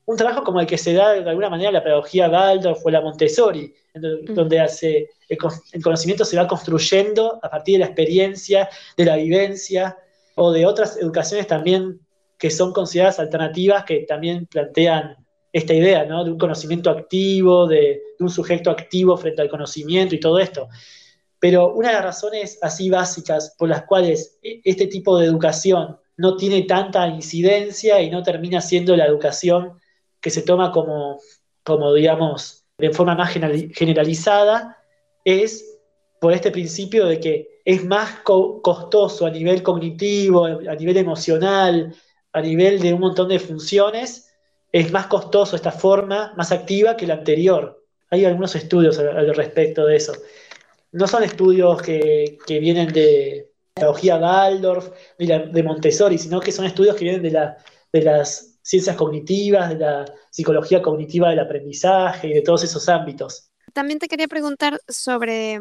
un 0.05 0.17
trabajo 0.17 0.45
como 0.45 0.61
el 0.61 0.67
que 0.67 0.77
se 0.77 0.93
da 0.93 1.15
de 1.15 1.31
alguna 1.31 1.49
manera 1.49 1.73
la 1.73 1.83
pedagogía 1.83 2.29
Waldorf 2.29 2.85
o 2.85 2.91
la 2.91 3.01
Montessori, 3.01 3.75
mm. 3.95 4.35
donde 4.35 4.61
hace, 4.61 5.09
el 5.27 5.83
conocimiento 5.83 6.25
se 6.27 6.37
va 6.37 6.47
construyendo 6.47 7.41
a 7.43 7.49
partir 7.49 7.77
de 7.77 7.79
la 7.81 7.87
experiencia, 7.87 8.69
de 8.97 9.05
la 9.07 9.17
vivencia, 9.17 9.97
o 10.37 10.53
de 10.53 10.67
otras 10.67 10.97
educaciones 10.99 11.47
también 11.47 12.01
que 12.39 12.51
son 12.51 12.73
consideradas 12.73 13.19
alternativas, 13.19 13.85
que 13.85 14.01
también 14.01 14.47
plantean 14.47 15.17
esta 15.53 15.73
idea, 15.73 16.05
¿no? 16.05 16.23
De 16.23 16.31
un 16.31 16.39
conocimiento 16.39 16.91
activo, 16.91 17.67
de, 17.67 18.03
un 18.19 18.31
sujeto 18.31 18.71
activo 18.71 19.17
frente 19.17 19.43
al 19.43 19.49
conocimiento 19.49 20.15
y 20.15 20.21
todo 20.21 20.39
esto. 20.39 20.69
Pero 21.39 21.73
una 21.75 21.89
de 21.89 21.95
las 21.95 22.05
razones 22.05 22.59
así 22.63 22.91
básicas 22.91 23.55
por 23.59 23.69
las 23.69 23.85
cuales 23.85 24.39
e, 24.43 24.61
este 24.65 24.87
tipo 24.87 25.19
de 25.19 25.27
educación 25.27 25.99
no 26.19 26.37
tiene 26.37 26.63
tanta 26.63 27.09
incidencia 27.09 28.01
y 28.01 28.11
no 28.11 28.23
termina 28.23 28.61
siendo 28.61 28.97
la 28.97 29.07
educación 29.07 29.81
que 30.21 30.31
se 30.31 30.43
toma 30.43 30.73
como, 30.73 31.19
como 31.63 31.95
digamos, 31.95 32.65
de 32.79 32.91
forma 32.91 33.15
más 33.15 33.33
generalizada, 33.33 34.77
es 35.25 35.79
por 36.21 36.33
este 36.33 36.51
principio 36.51 37.07
de 37.07 37.21
que 37.21 37.56
es 37.67 37.85
más 37.85 38.21
costoso 38.23 39.27
a 39.27 39.31
nivel 39.31 39.61
cognitivo, 39.65 40.47
a 40.47 40.75
nivel 40.77 40.97
emocional, 40.99 41.93
a 42.33 42.41
nivel 42.41 42.79
de 42.79 42.95
un 42.95 43.01
montón 43.01 43.29
de 43.29 43.41
funciones, 43.41 44.33
es 44.71 44.93
más 44.93 45.09
costoso 45.09 45.57
esta 45.57 45.73
forma, 45.73 46.33
más 46.37 46.53
activa 46.53 46.97
que 46.97 47.09
la 47.09 47.15
anterior. 47.15 47.85
Hay 48.11 48.25
algunos 48.25 48.55
estudios 48.55 49.01
al, 49.01 49.35
respecto 49.35 49.85
de 49.85 49.97
eso. 49.97 50.13
No 50.93 51.09
son 51.09 51.25
estudios 51.25 51.83
que, 51.83 52.39
vienen 52.47 52.93
de 52.93 53.51
pedagogía 53.75 54.19
Waldorf, 54.19 54.93
de, 55.19 55.51
de, 55.53 55.63
Montessori, 55.65 56.19
sino 56.19 56.39
que 56.39 56.53
son 56.53 56.67
estudios 56.67 56.95
que 56.95 57.03
vienen 57.03 57.23
de, 57.23 57.33
la, 57.33 57.57
de 57.93 58.03
las 58.03 58.61
ciencias 58.63 58.95
cognitivas, 58.95 59.71
de 59.71 59.79
la 59.79 60.05
psicología 60.31 60.81
cognitiva 60.81 61.31
del 61.31 61.41
aprendizaje 61.41 62.29
y 62.29 62.35
de 62.35 62.43
todos 62.43 62.63
esos 62.63 62.89
ámbitos. 62.89 63.51
También 63.73 63.99
te 63.99 64.07
quería 64.07 64.29
preguntar 64.29 64.81
sobre 64.87 65.59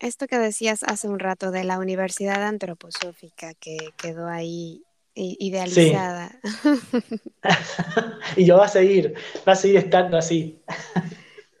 Esto 0.00 0.28
que 0.28 0.38
decías 0.38 0.84
hace 0.84 1.08
un 1.08 1.18
rato 1.18 1.50
de 1.50 1.64
la 1.64 1.78
Universidad 1.78 2.44
Antroposófica 2.44 3.54
que 3.54 3.76
quedó 3.96 4.28
ahí 4.28 4.84
idealizada. 5.14 6.38
y 8.36 8.44
yo 8.44 8.58
va 8.58 8.66
a 8.66 8.68
seguir, 8.68 9.14
va 9.46 9.52
a 9.52 9.56
seguir 9.56 9.78
estando 9.78 10.16
así. 10.16 10.62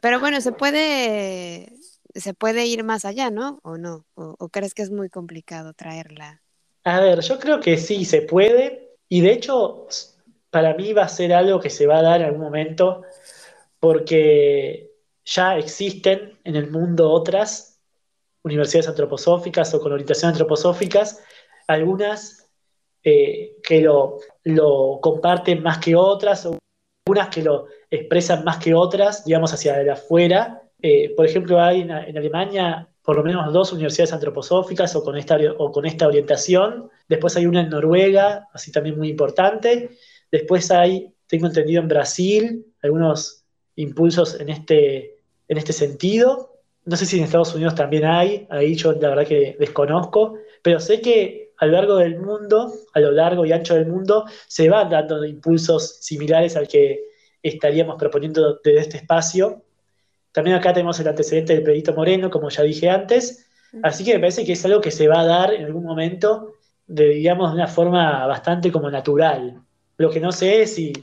Pero 0.00 0.20
bueno, 0.20 0.40
se 0.40 0.52
puede, 0.52 1.72
se 2.14 2.34
puede 2.34 2.66
ir 2.66 2.84
más 2.84 3.04
allá, 3.04 3.30
¿no? 3.30 3.58
¿O 3.62 3.76
no? 3.76 4.06
¿O, 4.14 4.48
crees 4.48 4.74
que 4.74 4.82
es 4.82 4.90
muy 4.90 5.08
complicado 5.08 5.72
traerla? 5.72 6.42
A 6.84 7.00
ver, 7.00 7.20
yo 7.20 7.38
creo 7.38 7.60
que 7.60 7.76
sí, 7.76 8.04
se 8.04 8.22
puede. 8.22 8.96
Y 9.08 9.20
de 9.20 9.32
hecho, 9.32 9.88
para 10.50 10.74
mí 10.74 10.92
va 10.92 11.02
a 11.02 11.08
ser 11.08 11.32
algo 11.32 11.58
que 11.58 11.70
se 11.70 11.86
va 11.86 11.98
a 11.98 12.02
dar 12.02 12.20
en 12.20 12.28
algún 12.28 12.42
momento, 12.42 13.02
porque 13.80 14.92
ya 15.24 15.58
existen 15.58 16.38
en 16.44 16.54
el 16.54 16.70
mundo 16.70 17.10
otras 17.10 17.77
universidades 18.42 18.88
antroposóficas 18.88 19.74
o 19.74 19.80
con 19.80 19.92
orientación 19.92 20.30
antroposóficas, 20.30 21.22
algunas 21.66 22.48
eh, 23.02 23.56
que 23.62 23.80
lo, 23.80 24.18
comparten 25.00 25.62
más 25.62 25.78
que 25.78 25.94
otras, 25.94 26.46
o 26.46 26.58
algunas 27.06 27.28
que 27.28 27.42
lo 27.42 27.66
expresan 27.90 28.44
más 28.44 28.58
que 28.58 28.74
otras, 28.74 29.24
digamos, 29.24 29.52
hacia 29.52 29.92
afuera. 29.92 30.62
Eh, 30.82 31.14
por 31.16 31.26
ejemplo, 31.26 31.60
hay 31.60 31.82
en, 31.82 31.90
Alemania 31.90 32.88
por 33.02 33.16
lo 33.16 33.24
menos 33.24 33.50
dos 33.52 33.72
universidades 33.72 34.12
antroposóficas 34.12 34.94
o 34.94 35.02
con, 35.02 35.16
esta, 35.16 35.38
con 35.56 35.86
esta 35.86 36.06
orientación. 36.06 36.90
Después 37.08 37.36
hay 37.36 37.46
una 37.46 37.62
en 37.62 37.70
Noruega, 37.70 38.48
así 38.52 38.70
también 38.70 38.98
muy 38.98 39.08
importante. 39.08 39.90
Después 40.30 40.70
hay, 40.70 41.14
tengo 41.26 41.46
entendido, 41.46 41.80
en 41.80 41.88
Brasil, 41.88 42.66
algunos 42.82 43.44
impulsos 43.76 44.38
en 44.38 44.50
este, 44.50 45.22
en 45.46 45.56
este 45.56 45.72
sentido. 45.72 46.57
No 46.88 46.96
sé 46.96 47.04
si 47.04 47.18
en 47.18 47.24
Estados 47.24 47.54
Unidos 47.54 47.74
también 47.74 48.06
hay, 48.06 48.46
ahí 48.48 48.74
yo 48.74 48.92
la 48.92 49.10
verdad 49.10 49.26
que 49.26 49.56
desconozco, 49.60 50.38
pero 50.62 50.80
sé 50.80 51.02
que 51.02 51.52
a 51.58 51.66
lo 51.66 51.72
largo 51.72 51.96
del 51.96 52.18
mundo, 52.18 52.72
a 52.94 53.00
lo 53.00 53.10
largo 53.12 53.44
y 53.44 53.52
ancho 53.52 53.74
del 53.74 53.86
mundo, 53.86 54.24
se 54.46 54.70
van 54.70 54.88
dando 54.88 55.22
impulsos 55.22 55.98
similares 56.00 56.56
al 56.56 56.66
que 56.66 57.00
estaríamos 57.42 57.96
proponiendo 57.98 58.58
desde 58.64 58.80
este 58.80 58.96
espacio. 58.96 59.64
También 60.32 60.56
acá 60.56 60.72
tenemos 60.72 60.98
el 60.98 61.08
antecedente 61.08 61.52
del 61.52 61.62
Pedrito 61.62 61.92
Moreno, 61.92 62.30
como 62.30 62.48
ya 62.48 62.62
dije 62.62 62.88
antes, 62.88 63.46
así 63.82 64.02
que 64.02 64.14
me 64.14 64.20
parece 64.20 64.46
que 64.46 64.52
es 64.52 64.64
algo 64.64 64.80
que 64.80 64.90
se 64.90 65.08
va 65.08 65.20
a 65.20 65.26
dar 65.26 65.52
en 65.52 65.66
algún 65.66 65.84
momento, 65.84 66.54
de, 66.86 67.08
digamos, 67.10 67.50
de 67.50 67.56
una 67.56 67.68
forma 67.68 68.26
bastante 68.26 68.72
como 68.72 68.90
natural. 68.90 69.60
Lo 69.98 70.08
que 70.08 70.20
no 70.20 70.32
sé 70.32 70.62
es 70.62 70.76
si 70.76 70.94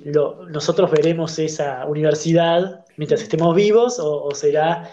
nosotros 0.49 0.89
veremos 0.89 1.37
esa 1.37 1.85
universidad 1.85 2.85
mientras 2.97 3.21
estemos 3.21 3.55
vivos 3.55 3.99
o, 3.99 4.33
será, 4.33 4.89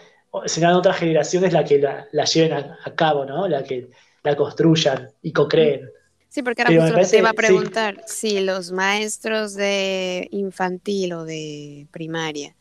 serán 0.47 0.75
otras 0.75 0.97
generaciones 0.97 1.53
las 1.53 1.69
que 1.69 1.79
la, 1.79 2.25
lleven 2.25 2.53
a, 2.53 2.95
cabo, 2.95 3.25
¿no? 3.25 3.49
La 3.49 3.63
que 3.65 3.89
la 4.23 4.37
construyan 4.37 5.11
y 5.23 5.33
co-creen. 5.33 5.91
Sí, 6.29 6.43
porque 6.43 6.63
ahora 6.63 6.87
justo 6.93 7.11
te 7.11 7.19
iba 7.19 7.31
a 7.31 7.35
preguntar 7.35 8.03
si 8.07 8.41
los 8.41 8.73
maestros 8.73 9.55
de 9.55 10.29
infantil 10.31 11.13
o 11.13 11.25
de 11.25 11.87
primaria 11.91 12.57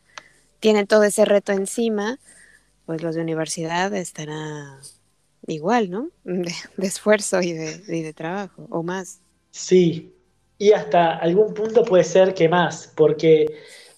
tienen 0.60 0.86
todo 0.86 1.04
ese 1.04 1.24
reto 1.24 1.52
encima, 1.52 2.18
pues 2.84 3.02
los 3.02 3.14
de 3.14 3.22
universidad 3.22 3.94
estará 3.94 4.78
igual, 5.46 5.90
¿no? 5.90 6.10
De, 6.24 6.52
esfuerzo 6.86 7.40
y 7.40 7.52
de, 7.52 7.82
y 7.88 8.02
de 8.02 8.12
trabajo, 8.12 8.66
o 8.70 8.82
más. 8.82 9.20
Sí, 9.50 10.14
y 10.58 10.72
hasta 10.72 11.16
algún 11.16 11.54
punto 11.54 11.84
puede 11.84 12.04
ser 12.04 12.34
que 12.34 12.48
más, 12.48 12.92
porque 12.94 13.46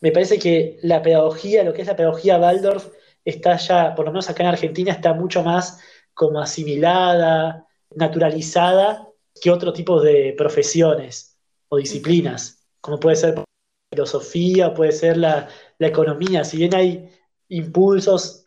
me 0.01 0.13
parece 0.13 0.39
que 0.39 0.79
la 0.83 1.03
pedagogía, 1.03 1.65
lo 1.65 1.75
que 1.75 1.83
es 1.83 1.89
la 1.89 1.97
pedagogía 1.97 2.39
Waldorf, 2.39 2.89
está 3.25 3.57
ya, 3.57 3.95
por 3.95 4.05
lo 4.05 4.13
menos 4.13 4.29
acá 4.29 4.43
en 4.43 4.51
Argentina, 4.51 4.93
está 4.93 5.15
mucho 5.15 5.43
más 5.43 5.81
como 6.13 6.41
asimilada, 6.41 7.67
naturalizada 7.95 9.09
que 9.41 9.51
otro 9.51 9.73
tipo 9.73 10.01
de 10.01 10.35
profesiones 10.37 11.37
o 11.69 11.77
disciplinas, 11.77 12.67
como 12.81 13.01
puede 13.01 13.17
ser 13.17 13.37
la 13.37 13.45
filosofía, 13.91 14.75
puede 14.75 14.93
ser 14.93 15.17
la, 15.17 15.49
economía. 15.79 16.45
Si 16.45 16.57
bien 16.57 16.75
hay 16.75 17.11
impulsos 17.49 18.43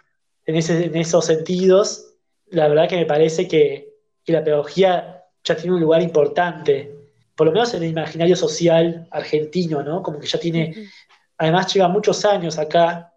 en, 0.45 0.55
esos 0.55 1.25
sentidos, 1.25 2.15
la 2.47 2.67
verdad 2.67 2.89
que 2.89 2.97
me 2.97 3.05
parece 3.05 3.47
que, 3.47 3.93
que 4.23 4.33
la 4.33 4.43
pedagogía 4.43 5.25
ya 5.43 5.55
tiene 5.55 5.75
un 5.75 5.81
lugar 5.81 6.01
importante 6.01 6.97
por 7.37 7.45
lo 7.45 7.53
menos 7.53 7.71
en 7.75 7.83
el 7.83 7.91
imaginario 7.91 8.35
social 8.35 9.07
argentino, 9.11 9.83
¿no? 9.83 10.01
Como 10.01 10.19
que 10.19 10.25
ya 10.25 10.39
tiene, 10.39 10.89
además 11.37 11.71
lleva 11.71 11.87
muchos 11.87 12.25
años 12.25 12.57
acá, 12.57 13.13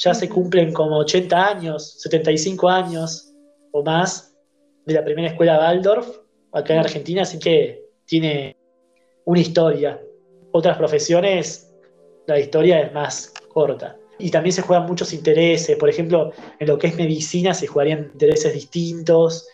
ya 0.00 0.14
se 0.14 0.28
cumplen 0.28 0.72
como 0.72 0.96
80 0.98 1.46
años, 1.46 2.00
75 2.00 2.68
años 2.68 3.32
o 3.70 3.82
más 3.82 4.34
de 4.86 4.94
la 4.94 5.04
primera 5.04 5.28
escuela 5.28 5.58
Waldorf 5.58 6.08
acá 6.52 6.74
en 6.74 6.80
Argentina, 6.80 7.22
así 7.22 7.38
que 7.38 7.84
tiene 8.06 8.56
una 9.26 9.40
historia. 9.40 10.00
Otras 10.52 10.78
profesiones, 10.78 11.70
la 12.26 12.40
historia 12.40 12.80
es 12.80 12.92
más 12.92 13.32
corta. 13.52 13.96
Y 14.18 14.30
también 14.30 14.52
se 14.52 14.62
juegan 14.62 14.86
muchos 14.86 15.12
intereses, 15.12 15.76
por 15.76 15.88
ejemplo, 15.88 16.32
en 16.58 16.66
lo 16.66 16.78
que 16.78 16.88
es 16.88 16.96
medicina 16.96 17.54
se 17.54 17.66
jugarían 17.66 18.10
intereses 18.12 18.54
distintos, 18.54 19.46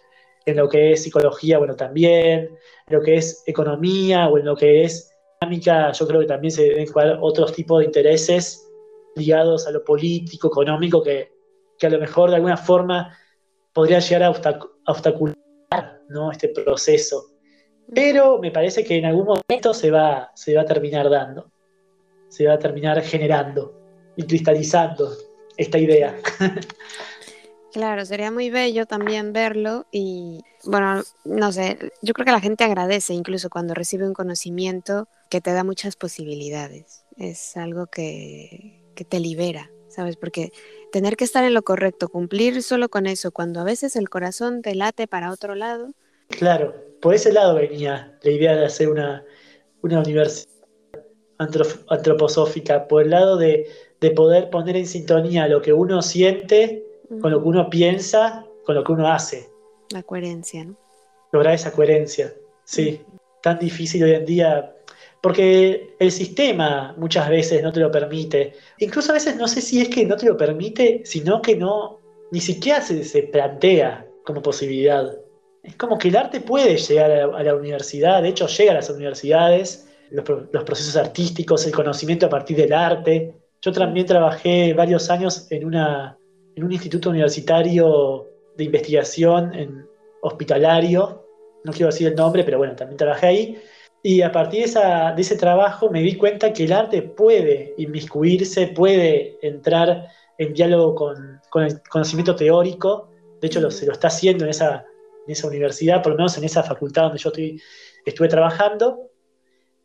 en 0.45 0.57
lo 0.57 0.69
que 0.69 0.93
es 0.93 1.03
psicología, 1.03 1.59
bueno, 1.59 1.75
también, 1.75 2.51
en 2.87 2.97
lo 2.97 3.03
que 3.03 3.17
es 3.17 3.43
economía 3.47 4.29
o 4.29 4.39
en 4.39 4.45
lo 4.45 4.57
que 4.57 4.85
es 4.85 5.11
dinámica, 5.41 5.91
yo 5.93 6.07
creo 6.07 6.21
que 6.21 6.27
también 6.27 6.53
se 6.53 6.63
deben 6.63 6.87
jugar 6.87 7.19
otros 7.21 7.53
tipos 7.53 7.81
de 7.81 7.87
intereses 7.87 8.66
ligados 9.17 9.67
a 9.67 9.71
lo 9.71 9.85
político, 9.85 10.49
económico, 10.49 11.03
que, 11.03 11.33
a 11.83 11.89
lo 11.89 11.99
mejor 11.99 12.31
de 12.31 12.37
alguna 12.37 12.57
forma 12.57 13.17
podría 13.73 13.99
llegar 13.99 14.23
a, 14.23 14.31
obstaculizar 14.87 16.01
¿no? 16.09 16.31
este 16.31 16.49
proceso. 16.49 17.31
Pero 17.95 18.39
me 18.39 18.51
parece 18.51 18.85
que 18.85 18.97
en 18.97 19.07
algún 19.07 19.27
momento 19.27 19.75
se 19.75 19.91
va, 19.91 20.31
se 20.35 20.55
va 20.55 20.63
a 20.63 20.67
terminar 20.67 21.09
dando, 21.09 21.51
se 22.29 22.47
va 22.47 22.55
a 22.55 22.59
terminar 22.59 23.01
generando 23.03 23.81
y 24.17 24.25
cristalizando 24.25 25.13
esta 25.57 25.79
idea. 25.79 26.17
Claro, 27.77 28.07
sería 28.07 28.31
muy 28.31 28.49
bello 28.49 28.87
también 28.87 29.35
verlo 29.35 29.85
y, 29.93 30.41
bueno, 30.65 31.03
no 31.27 31.53
sé, 31.53 31.93
yo 32.01 32.15
creo 32.15 32.25
que 32.25 32.33
la 32.33 32.41
gente 32.41 32.65
agradece 32.65 33.13
incluso 33.13 33.51
cuando 33.51 33.75
recibe 33.75 34.07
un 34.07 34.15
conocimiento 34.15 35.09
que 35.29 35.43
te 35.43 35.53
da 35.53 35.63
muchas 35.63 35.95
posibilidades. 35.95 37.05
Es 37.19 37.55
algo 37.59 37.87
que, 37.87 38.86
que 38.97 39.05
te 39.05 39.21
libera, 39.21 39.71
¿sabes? 39.87 40.17
Porque 40.17 40.51
tener 40.91 41.17
que 41.17 41.23
estar 41.23 41.45
en 41.45 41.55
lo 41.55 41.63
correcto, 41.63 42.09
cumplir 42.09 42.65
solo 42.65 42.89
con 42.89 43.07
eso, 43.07 43.31
cuando 43.31 43.61
a 43.61 43.65
veces 43.65 43.95
el 43.95 44.09
corazón 44.09 44.63
te 44.63 44.75
late 44.75 45.07
para 45.07 45.31
otro 45.31 45.55
lado. 45.55 45.93
Claro, 46.29 46.75
por 47.01 47.15
ese 47.15 47.33
lado 47.33 47.55
venía 47.55 48.19
la 48.23 48.31
idea 48.33 48.57
de 48.57 48.67
hacer 48.67 48.89
una, 48.89 49.25
una 49.83 50.01
universidad 50.01 50.51
antroposófica, 51.89 52.89
por 52.89 53.05
el 53.05 53.11
lado 53.11 53.37
de, 53.37 53.69
de 54.01 54.11
poder 54.11 54.51
poner 54.51 54.77
en 54.77 54.87
sintonía 54.87 55.47
lo 55.47 55.63
que 55.63 55.73
uno 55.73 56.03
siente 56.03 56.83
con 57.21 57.31
lo 57.31 57.41
que 57.41 57.49
uno 57.49 57.71
piensa, 57.71 58.45
con 58.65 58.75
lo 58.75 58.85
que 58.85 58.93
uno 58.93 59.09
hace. 59.09 59.49
La 59.93 60.03
coherencia, 60.03 60.65
¿no? 60.65 60.77
Lograr 61.33 61.55
esa 61.55 61.73
coherencia, 61.73 62.35
sí. 62.65 63.01
Tan 63.43 63.59
difícil 63.59 64.03
hoy 64.03 64.13
en 64.13 64.25
día, 64.25 64.75
porque 65.27 65.97
el 65.99 66.13
sistema 66.13 66.95
muchas 66.97 67.29
veces 67.29 67.61
no 67.61 67.73
te 67.73 67.81
lo 67.81 67.91
permite. 67.91 68.53
Incluso 68.79 69.11
a 69.11 69.15
veces 69.15 69.35
no 69.35 69.49
sé 69.49 69.61
si 69.61 69.81
es 69.81 69.89
que 69.89 70.07
no 70.07 70.17
te 70.17 70.27
lo 70.27 70.37
permite, 70.37 71.03
sino 71.05 71.43
que 71.43 71.57
no, 71.57 71.99
ni 72.31 72.41
siquiera 72.41 72.81
se, 72.81 73.25
plantea 73.25 74.07
como 74.25 74.41
posibilidad. 74.41 75.19
Es 75.65 75.75
como 75.75 75.99
que 75.99 76.11
el 76.11 76.17
arte 76.17 76.39
puede 76.39 76.77
llegar 76.77 77.11
a, 77.11 77.43
la 77.43 77.57
universidad, 77.57 78.23
de 78.23 78.29
hecho 78.29 78.47
llega 78.47 78.71
a 78.71 78.77
las 78.77 78.89
universidades, 78.89 79.89
los, 80.13 80.25
los 80.53 80.63
procesos 80.63 80.95
artísticos, 80.95 81.67
el 81.67 81.73
conocimiento 81.73 82.27
a 82.27 82.31
partir 82.31 82.57
del 82.57 82.73
arte. 82.73 83.35
Yo 83.63 83.73
también 83.73 84.07
trabajé 84.07 84.75
varios 84.75 85.11
años 85.11 85.49
en 85.51 85.65
una 85.65 86.17
en 86.55 86.63
un 86.63 86.71
instituto 86.71 87.11
universitario 87.11 88.29
de 88.57 88.63
investigación 88.63 89.53
en 89.57 89.89
hospitalario, 90.23 91.27
no 91.65 91.73
quiero 91.73 91.87
decir 91.89 92.07
el 92.07 92.15
nombre, 92.15 92.45
pero 92.45 92.59
bueno, 92.59 92.77
también 92.77 92.97
trabajé 92.97 93.27
ahí. 93.27 93.59
Y 94.09 94.23
a 94.23 94.31
partir 94.31 94.73
de, 94.73 95.21
ese 95.21 95.35
trabajo 95.35 95.91
me 95.91 96.01
di 96.01 96.15
cuenta 96.15 96.53
que 96.53 96.63
el 96.63 96.73
arte 96.73 97.03
puede 97.03 97.75
inmiscuirse, 97.77 98.69
puede 98.69 99.37
entrar 99.43 100.07
en 100.39 100.55
diálogo 100.55 100.95
con, 100.95 101.41
el 101.65 101.83
conocimiento 101.91 102.37
teórico. 102.37 103.11
De 103.41 103.49
hecho, 103.49 103.61
lo, 103.61 103.69
se 103.69 103.85
lo 103.85 103.91
está 103.95 104.07
haciendo 104.07 104.45
en 104.45 104.51
esa, 104.51 104.85
universidad, 105.43 106.05
por 106.05 106.13
lo 106.13 106.19
menos 106.19 106.39
en 106.39 106.45
esa 106.45 106.63
facultad 106.63 107.03
donde 107.03 107.19
yo 107.19 107.33
estuve 108.05 108.29
trabajando. 108.29 109.11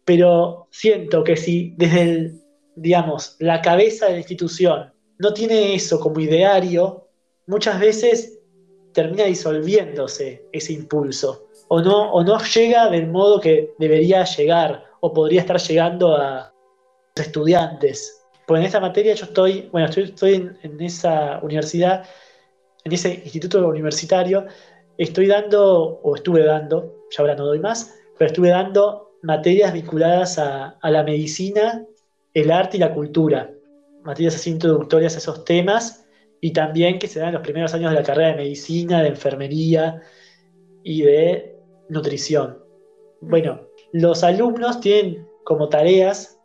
Pero 0.05 0.67
siento 0.69 1.23
que 1.23 1.35
si 1.35 1.73
desde 1.75 2.35
digamos, 2.75 3.37
la 3.39 3.59
cabeza 3.59 4.05
de 4.05 4.11
la 4.11 4.17
institución 4.19 4.93
no 5.17 5.33
tiene 5.33 5.73
eso 5.73 5.99
como 5.99 6.19
ideario, 6.19 7.07
muchas 7.47 7.79
veces 7.79 8.37
termina 8.93 9.23
disolviéndose 9.23 10.45
ese 10.51 10.73
impulso 10.73 11.47
o 11.73 11.81
no, 11.81 12.11
o 12.11 12.21
no 12.21 12.37
llega 12.37 12.89
del 12.89 13.07
modo 13.07 13.39
que 13.39 13.73
debería 13.79 14.25
llegar 14.25 14.83
o 14.99 15.13
podría 15.13 15.39
estar 15.39 15.57
llegando 15.57 16.17
a 16.17 16.53
los 17.15 17.25
estudiantes. 17.25 18.25
Pues 18.45 18.59
en 18.59 18.65
esta 18.65 18.81
materia 18.81 19.13
yo 19.13 19.23
estoy, 19.23 19.69
bueno, 19.71 19.87
estoy, 19.87 20.49
en, 20.63 20.81
esa 20.81 21.39
universidad, 21.41 22.03
en 22.83 22.91
ese 22.91 23.21
instituto 23.23 23.65
universitario, 23.65 24.47
estoy 24.97 25.27
dando, 25.27 26.01
o 26.03 26.13
estuve 26.13 26.43
dando, 26.43 26.93
ya 27.09 27.21
ahora 27.21 27.35
no 27.35 27.45
doy 27.45 27.59
más, 27.59 27.95
pero 28.17 28.27
estuve 28.27 28.49
dando 28.49 29.13
materias 29.21 29.71
vinculadas 29.71 30.39
a, 30.39 30.77
la 30.83 31.03
medicina, 31.03 31.85
el 32.33 32.51
arte 32.51 32.75
y 32.75 32.79
la 32.81 32.93
cultura, 32.93 33.49
materias 34.03 34.35
así 34.35 34.49
introductorias 34.49 35.15
a 35.15 35.19
esos 35.19 35.45
temas, 35.45 36.05
y 36.41 36.51
también 36.51 36.99
que 36.99 37.07
se 37.07 37.19
dan 37.19 37.29
en 37.29 37.35
los 37.35 37.43
primeros 37.43 37.73
años 37.73 37.91
de 37.91 37.95
la 37.95 38.03
carrera 38.03 38.31
de 38.31 38.35
medicina, 38.43 39.01
de 39.01 39.07
enfermería 39.07 40.01
y 40.83 41.03
de 41.03 41.60
nutrición. 41.91 42.57
Bueno, 43.19 43.67
los 43.91 44.23
alumnos 44.23 44.79
tienen 44.79 45.27
como 45.43 45.67
tareas 45.67 46.39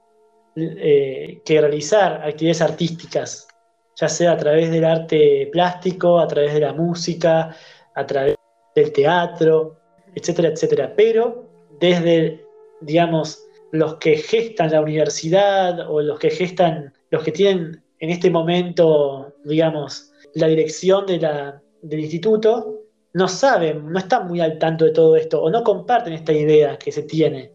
eh, 0.57 1.41
que 1.45 1.61
realizar 1.61 2.21
actividades 2.25 2.63
artísticas, 2.63 3.47
ya 3.95 4.09
sea 4.09 4.33
a 4.33 4.37
través 4.37 4.71
del 4.71 4.85
arte 4.85 5.49
plástico, 5.53 6.19
a 6.19 6.27
través 6.27 6.53
de 6.55 6.61
la 6.61 6.73
música, 6.73 7.55
a 7.95 8.07
través 8.07 8.35
del 8.75 8.93
teatro, 8.93 9.77
etcétera, 10.15 10.49
etcétera. 10.49 10.93
Pero 10.97 11.49
desde, 11.79 12.45
digamos, 12.81 13.41
los 13.71 13.97
que 13.97 14.17
gestan 14.17 14.73
la 14.73 14.81
universidad 14.81 15.89
o 15.89 16.03
los 16.03 16.19
que 16.19 16.31
gestan, 16.31 16.93
los 17.11 17.23
que 17.23 17.33
tienen 17.33 17.83
en 18.01 18.11
este 18.11 18.31
momento, 18.31 19.33
digamos, 19.45 20.13
la 20.35 20.49
dirección 20.49 21.07
del 21.07 22.01
instituto, 22.01 22.86
no 23.17 23.29
saben, 23.29 23.91
no 23.91 23.99
están 23.99 24.29
muy 24.29 24.43
al 24.43 24.59
tanto 24.59 24.85
de 24.85 24.91
todo 24.91 25.17
esto 25.17 25.43
o 25.43 25.49
no 25.49 25.65
comparten 25.65 26.13
esta 26.13 26.35
idea 26.35 26.77
que 26.77 26.93
se 26.93 27.03
tiene. 27.03 27.51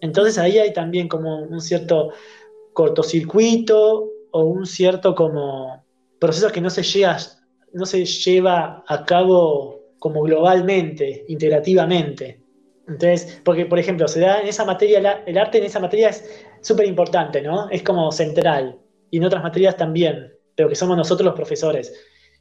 Entonces 0.00 0.38
ahí 0.38 0.56
hay 0.56 0.72
también 0.72 1.06
como 1.06 1.42
un 1.42 1.60
cierto 1.60 2.12
cortocircuito 2.72 4.08
o 4.30 4.44
un 4.44 4.64
cierto 4.64 5.14
como 5.14 5.84
proceso 6.18 6.50
que 6.50 6.62
no 6.62 6.70
se, 6.70 6.82
llega, 6.82 7.18
no 7.74 7.84
se 7.84 8.06
lleva 8.06 8.84
a 8.88 9.04
cabo 9.04 9.82
como 9.98 10.22
globalmente, 10.22 11.26
integrativamente. 11.28 12.40
Entonces, 12.88 13.38
porque 13.44 13.66
por 13.66 13.78
ejemplo, 13.78 14.08
se 14.08 14.20
da 14.20 14.40
en 14.40 14.48
esa 14.48 14.64
materia, 14.64 15.22
el 15.26 15.36
arte 15.36 15.58
en 15.58 15.64
esa 15.64 15.78
materia 15.78 16.08
es 16.08 16.24
súper 16.62 16.86
importante, 16.86 17.42
¿no? 17.42 17.68
Es 17.68 17.82
como 17.82 18.10
central. 18.12 18.78
Y 19.10 19.18
en 19.18 19.24
otras 19.24 19.42
materias 19.42 19.76
también, 19.76 20.32
pero 20.56 20.70
que 20.70 20.74
somos 20.74 20.96
nosotros 20.96 21.26
los 21.26 21.34
profesores. 21.34 21.92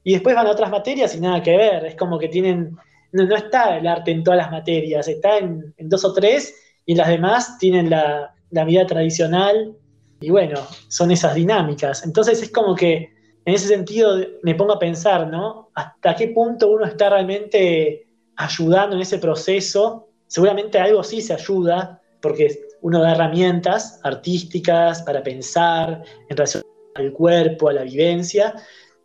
Y 0.04 0.14
después 0.14 0.36
van 0.36 0.47
a 0.47 0.52
otras 0.52 0.72
materias 0.72 1.16
y 1.16 1.20
nada 1.20 1.43
que 1.43 1.56
ver, 1.56 1.86
es 1.86 1.95
como 1.95 2.18
que 2.18 2.28
tienen, 2.28 2.78
no, 3.12 3.36
está 3.36 3.78
el 3.78 3.88
arte 3.88 4.12
en 4.12 4.24
todas 4.24 4.38
las 4.38 4.52
materias, 4.52 5.08
está 5.08 5.38
en, 5.38 5.74
dos 5.78 6.04
o 6.06 6.14
tres 6.14 6.56
y 6.86 6.95
las 6.95 7.08
demás 7.08 7.58
tienen 7.60 7.89
la, 7.89 8.34
la 8.49 8.66
vida 8.66 8.86
tradicional 8.86 9.76
y 10.20 10.30
bueno, 10.30 10.60
son 10.88 11.12
esas 11.12 11.36
dinámicas. 11.36 12.04
Entonces 12.06 12.41
es 12.41 12.52
como 12.52 12.76
que 12.76 13.12
en 13.45 13.54
ese 13.54 13.68
sentido 13.68 14.18
me 14.43 14.56
pongo 14.56 14.74
a 14.74 14.80
pensar, 14.80 15.28
¿no? 15.28 15.70
¿Hasta 15.74 16.16
qué 16.16 16.30
punto 16.30 16.70
uno 16.72 16.86
está 16.86 17.10
realmente 17.10 18.08
ayudando 18.36 18.95
en 18.95 19.02
ese 19.02 19.18
proceso? 19.18 20.10
Seguramente 20.28 20.80
algo 20.80 21.04
sí 21.04 21.22
se 21.22 21.34
ayuda, 21.34 22.02
porque 22.22 22.60
uno 22.82 23.02
da 23.02 23.14
herramientas 23.14 23.99
artísticas 24.04 25.02
para 25.04 25.24
pensar 25.24 26.04
en 26.30 26.38
relación 26.38 26.64
al 26.95 27.12
cuerpo, 27.14 27.70
a 27.70 27.74
la 27.74 27.84
vivencia, 27.84 28.54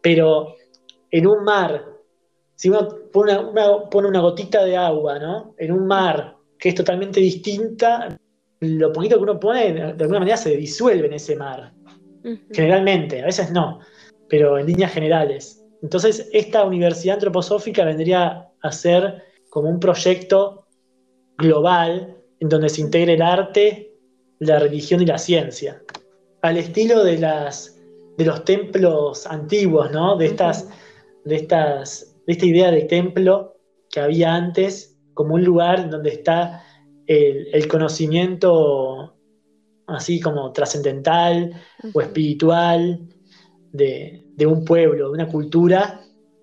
pero 0.02 0.54
en 1.10 1.26
un 1.26 1.44
mar, 1.44 1.84
si 2.54 2.68
uno 2.68 2.88
pone 3.12 3.38
una, 3.38 4.20
gotita 4.20 4.64
de 4.64 4.76
agua, 4.76 5.18
¿no? 5.18 5.54
En 5.58 5.72
un 5.72 5.86
mar 5.86 6.36
que 6.58 6.70
es 6.70 6.74
totalmente 6.74 7.20
distinta, 7.20 8.16
lo 8.60 8.92
poquito 8.92 9.16
que 9.16 9.22
uno 9.22 9.38
pone, 9.38 9.72
de 9.72 9.82
alguna 9.82 10.20
manera 10.20 10.36
se 10.36 10.56
disuelve 10.56 11.06
en 11.06 11.14
ese 11.14 11.36
mar. 11.36 11.72
Generalmente, 12.52 13.22
a 13.22 13.26
veces 13.26 13.52
no, 13.52 13.80
pero 14.28 14.58
en 14.58 14.66
líneas 14.66 14.92
generales. 14.92 15.62
Entonces, 15.82 16.28
esta 16.32 16.64
universidad 16.64 17.14
antroposófica 17.14 17.84
vendría 17.84 18.48
a 18.62 18.72
ser 18.72 19.22
como 19.50 19.68
un 19.70 19.78
proyecto 19.78 20.66
global 21.38 22.16
en 22.40 22.48
donde 22.48 22.68
se 22.68 22.80
integre 22.80 23.14
el 23.14 23.22
arte, 23.22 23.92
la 24.38 24.58
religión 24.58 25.02
y 25.02 25.06
la 25.06 25.18
ciencia. 25.18 25.82
Al 26.42 26.56
estilo 26.56 27.04
de, 27.04 27.18
las, 27.18 27.78
de 28.18 28.24
los 28.24 28.44
templos 28.44 29.26
antiguos, 29.26 29.90
¿no? 29.92 30.16
De 30.16 30.26
estas 30.26 30.68
de, 31.26 31.36
estas, 31.36 32.16
de 32.26 32.32
esta 32.32 32.46
idea 32.46 32.70
de 32.70 32.82
templo 32.82 33.56
que 33.90 34.00
había 34.00 34.34
antes 34.34 34.96
como 35.12 35.34
un 35.34 35.44
lugar 35.44 35.90
donde 35.90 36.10
está 36.10 36.62
el, 37.06 37.68
conocimiento 37.68 39.14
así 39.86 40.20
como 40.20 40.52
trascendental 40.52 41.52
o 41.92 42.00
espiritual 42.00 43.00
de, 43.72 44.24
un 44.46 44.64
pueblo, 44.64 45.08
de 45.08 45.14
una 45.14 45.28
cultura, 45.28 46.00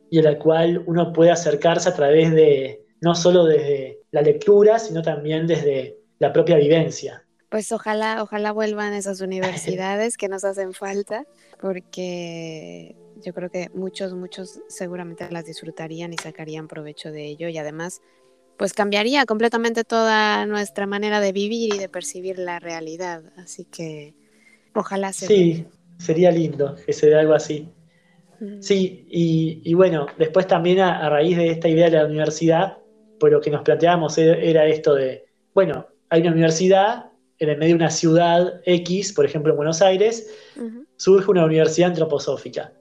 y 0.10 0.20
a 0.20 0.24
la 0.24 0.38
cual 0.38 0.84
uno 0.86 1.12
puede 1.12 1.32
acercarse 1.32 1.90
a 1.90 1.96
través 1.96 2.32
de, 2.32 2.86
no 3.02 3.16
solo 3.16 3.46
desde 3.46 4.00
la 4.12 4.22
lectura, 4.22 4.80
sino 4.80 5.02
también 5.02 5.48
desde 5.48 5.98
la 6.20 6.32
propia 6.32 6.58
vivencia. 6.58 7.22
Pues 7.54 7.72
ojalá, 7.72 8.24
ojalá 8.24 8.51
vuelvan 8.51 8.93
esas 8.93 9.22
universidades 9.22 10.18
que 10.18 10.28
nos 10.28 10.43
hacen 10.43 10.74
falta, 10.74 11.28
porque 11.62 12.95
yo 13.24 13.32
creo 13.32 13.51
que 13.51 13.70
muchos, 13.76 14.16
muchos 14.16 14.60
seguramente 14.70 15.30
las 15.30 15.45
disfrutarían 15.45 16.12
y 16.14 16.18
sacarían 16.18 16.68
provecho 16.68 17.12
de 17.12 17.28
ello 17.28 17.49
y 17.49 17.60
además 17.60 18.01
pues 18.58 18.74
cambiaría 18.74 19.28
completamente 19.28 19.84
toda 19.84 20.47
nuestra 20.47 20.88
manera 20.88 21.20
de 21.20 21.32
vivir 21.32 21.76
y 21.76 21.78
de 21.78 21.89
percibir 21.89 22.39
la 22.39 22.58
realidad. 22.58 23.22
Así 23.38 23.66
que 23.66 24.16
ojalá 24.74 25.14
se 25.14 25.28
Sí, 25.28 25.68
sería 25.99 26.32
lindo 26.32 26.76
que 26.84 26.91
se 26.91 27.06
dé 27.06 27.20
algo 27.20 27.36
así. 27.36 27.70
Sí, 28.62 29.06
y, 29.12 29.74
bueno, 29.76 30.08
después 30.18 30.47
también 30.47 30.80
a, 30.80 31.08
raíz 31.08 31.38
de 31.38 31.51
esta 31.51 31.70
idea 31.70 31.91
de 31.91 31.97
la 31.97 32.06
universidad, 32.08 32.80
pues 33.20 33.32
lo 33.32 33.39
que 33.39 33.51
nos 33.51 33.62
planteábamos 33.62 34.18
era, 34.18 34.66
esto 34.66 34.95
de, 34.95 35.26
bueno, 35.54 35.86
hay 36.10 36.22
una 36.22 36.32
universidad 36.32 37.12
en 37.44 37.52
el 37.52 37.58
medio 37.58 37.76
de 37.76 37.84
una 37.84 37.91
ciudad 37.91 38.62
X, 38.66 39.14
por 39.14 39.26
ejemplo 39.26 39.52
en 39.52 39.58
Buenos 39.58 39.82
Aires, 39.82 40.34
surge 40.96 41.30
una 41.30 41.46
universidad 41.46 41.89
antroposófica. 41.89 42.74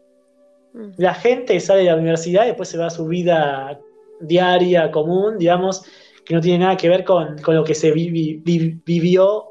La 0.96 1.14
gente 1.14 1.58
sale 1.60 1.80
de 1.80 1.86
la 1.86 1.96
universidad 1.96 2.44
y 2.44 2.48
después 2.48 2.68
se 2.68 2.78
va 2.78 2.86
a 2.86 2.90
su 2.90 3.06
vida 3.06 3.78
diaria, 4.20 4.90
común, 4.90 5.38
digamos, 5.38 5.84
que 6.24 6.34
no 6.34 6.40
tiene 6.40 6.60
nada 6.60 6.76
que 6.76 6.88
ver 6.88 7.04
con, 7.04 7.36
lo 7.46 7.64
que 7.64 7.74
se 7.74 7.90
vivió, 7.90 9.44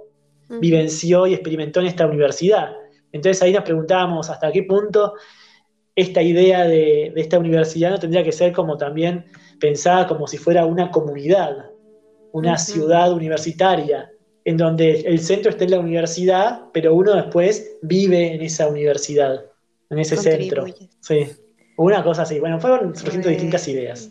vivenció 0.59 1.27
y 1.27 1.33
experimentó 1.33 1.79
en 1.81 1.87
esta 1.87 2.07
universidad. 2.07 2.73
Entonces 3.11 3.41
ahí 3.43 3.53
nos 3.53 3.63
preguntábamos 3.63 4.29
hasta 4.29 4.51
qué 4.51 4.63
punto 4.63 5.13
esta 5.95 6.21
idea 6.21 6.63
de, 6.65 7.13
esta 7.15 7.37
universidad 7.37 7.91
no 7.91 7.99
tendría 7.99 8.23
que 8.23 8.31
ser 8.31 8.53
como 8.53 8.77
también 8.77 9.25
pensada 9.59 10.07
como 10.07 10.27
si 10.27 10.37
fuera 10.37 10.65
una 10.65 10.89
comunidad, 10.89 11.69
una 12.31 12.57
ciudad 12.57 13.11
universitaria, 13.11 14.10
en 14.45 14.57
donde 14.57 15.01
el 15.01 15.19
centro 15.19 15.51
esté 15.51 15.65
en 15.65 15.71
la 15.71 15.79
universidad, 15.79 16.63
pero 16.73 16.93
uno 16.95 17.15
después 17.15 17.77
vive 17.81 18.33
en 18.33 18.41
esa 18.41 18.67
universidad 18.67 19.45
en 19.91 19.99
ese 19.99 20.17
centro. 20.17 20.65
Sí, 21.01 21.27
una 21.77 22.03
cosa 22.03 22.23
así. 22.23 22.39
Bueno, 22.39 22.59
fueron 22.59 22.95
surgiendo 22.95 23.29
distintas 23.29 23.67
ideas. 23.67 24.09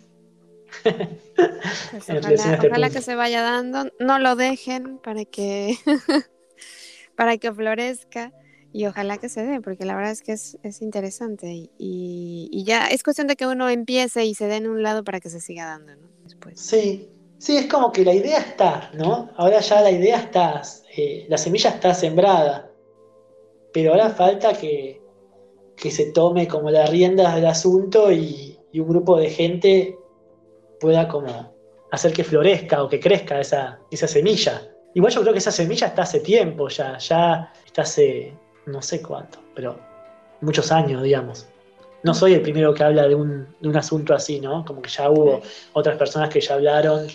Pues 0.83 2.09
este 2.09 2.69
ojalá, 2.69 2.91
que 2.91 3.03
se 3.03 3.15
vaya 3.17 3.43
dando, 3.43 3.91
no 3.99 4.19
lo 4.19 4.37
dejen 4.37 4.99
para 4.99 5.25
que 5.25 5.77
para 7.17 7.39
que 7.39 7.53
florezca 7.53 8.33
y 8.73 8.87
ojalá 8.87 9.19
que 9.19 9.29
se 9.29 9.45
dé, 9.45 9.61
porque 9.61 9.85
la 9.85 9.97
verdad 9.97 10.13
es 10.13 10.23
que 10.23 10.33
es, 10.33 10.57
interesante 10.81 11.71
y, 11.77 12.63
ya 12.65 12.87
es 12.87 13.03
cuestión 13.03 13.27
de 13.27 13.35
que 13.35 13.49
uno 13.49 13.69
empiece 13.69 14.25
y 14.27 14.35
se 14.35 14.47
dé 14.47 14.57
en 14.57 14.69
un 14.69 14.85
lado 14.85 15.03
para 15.03 15.19
que 15.19 15.29
se 15.29 15.41
siga 15.41 15.67
dando, 15.67 15.97
¿no? 15.97 16.09
Después. 16.23 16.61
Sí, 16.61 17.09
sí, 17.41 17.57
es 17.57 17.67
como 17.67 17.91
que 17.91 18.05
la 18.05 18.15
idea 18.15 18.39
está, 18.39 18.91
¿no? 18.95 19.31
Ahora 19.37 19.61
ya 19.61 19.81
la 19.81 19.91
idea 19.91 20.19
está, 20.19 20.63
eh, 20.97 21.27
la 21.29 21.39
semilla 21.39 21.71
está 21.71 21.95
sembrada, 21.95 22.71
pero 23.73 23.93
ahora 23.93 24.11
falta 24.11 24.53
que, 24.53 25.01
que 25.75 25.91
se 25.91 26.13
tome 26.13 26.47
como 26.47 26.71
las 26.71 26.91
riendas 26.91 27.35
del 27.35 27.47
asunto 27.47 28.13
y, 28.13 28.47
un 28.73 28.89
grupo 28.89 29.19
de 29.19 29.29
gente 29.31 29.99
pueda 30.79 31.09
como 31.09 31.53
hacer 31.91 32.13
que 32.13 32.23
florezca 32.23 32.85
o 32.85 32.89
que 32.89 33.01
crezca 33.01 33.41
esa, 33.41 33.81
esa 33.91 34.07
semilla. 34.07 34.63
Igual 34.95 35.13
yo 35.13 35.23
creo 35.23 35.33
que 35.33 35.41
esa 35.41 35.51
semilla 35.51 35.89
está 35.89 36.03
hace 36.03 36.21
tiempo 36.21 36.69
ya, 36.69 36.97
ya 36.99 37.53
está 37.67 37.83
hace 37.83 38.33
no 38.67 38.81
sé 38.81 39.03
cuánto, 39.03 39.41
pero 39.57 39.77
muchos 40.41 40.71
años, 40.71 41.03
digamos. 41.03 41.49
No 42.05 42.15
soy 42.15 42.35
el 42.35 42.43
primero 42.43 42.73
que 42.73 42.85
habla 42.85 43.09
de 43.09 43.17
un, 43.17 43.49
de 43.59 43.69
un 43.69 43.77
asunto 43.77 44.15
así, 44.15 44.41
¿no? 44.41 44.65
Como 44.65 44.83
que 44.83 44.89
ya 44.89 45.11
hubo 45.11 45.41
otras 45.73 45.97
personas 45.97 46.29
que 46.29 46.41
ya 46.41 46.55
hablaron 46.55 47.09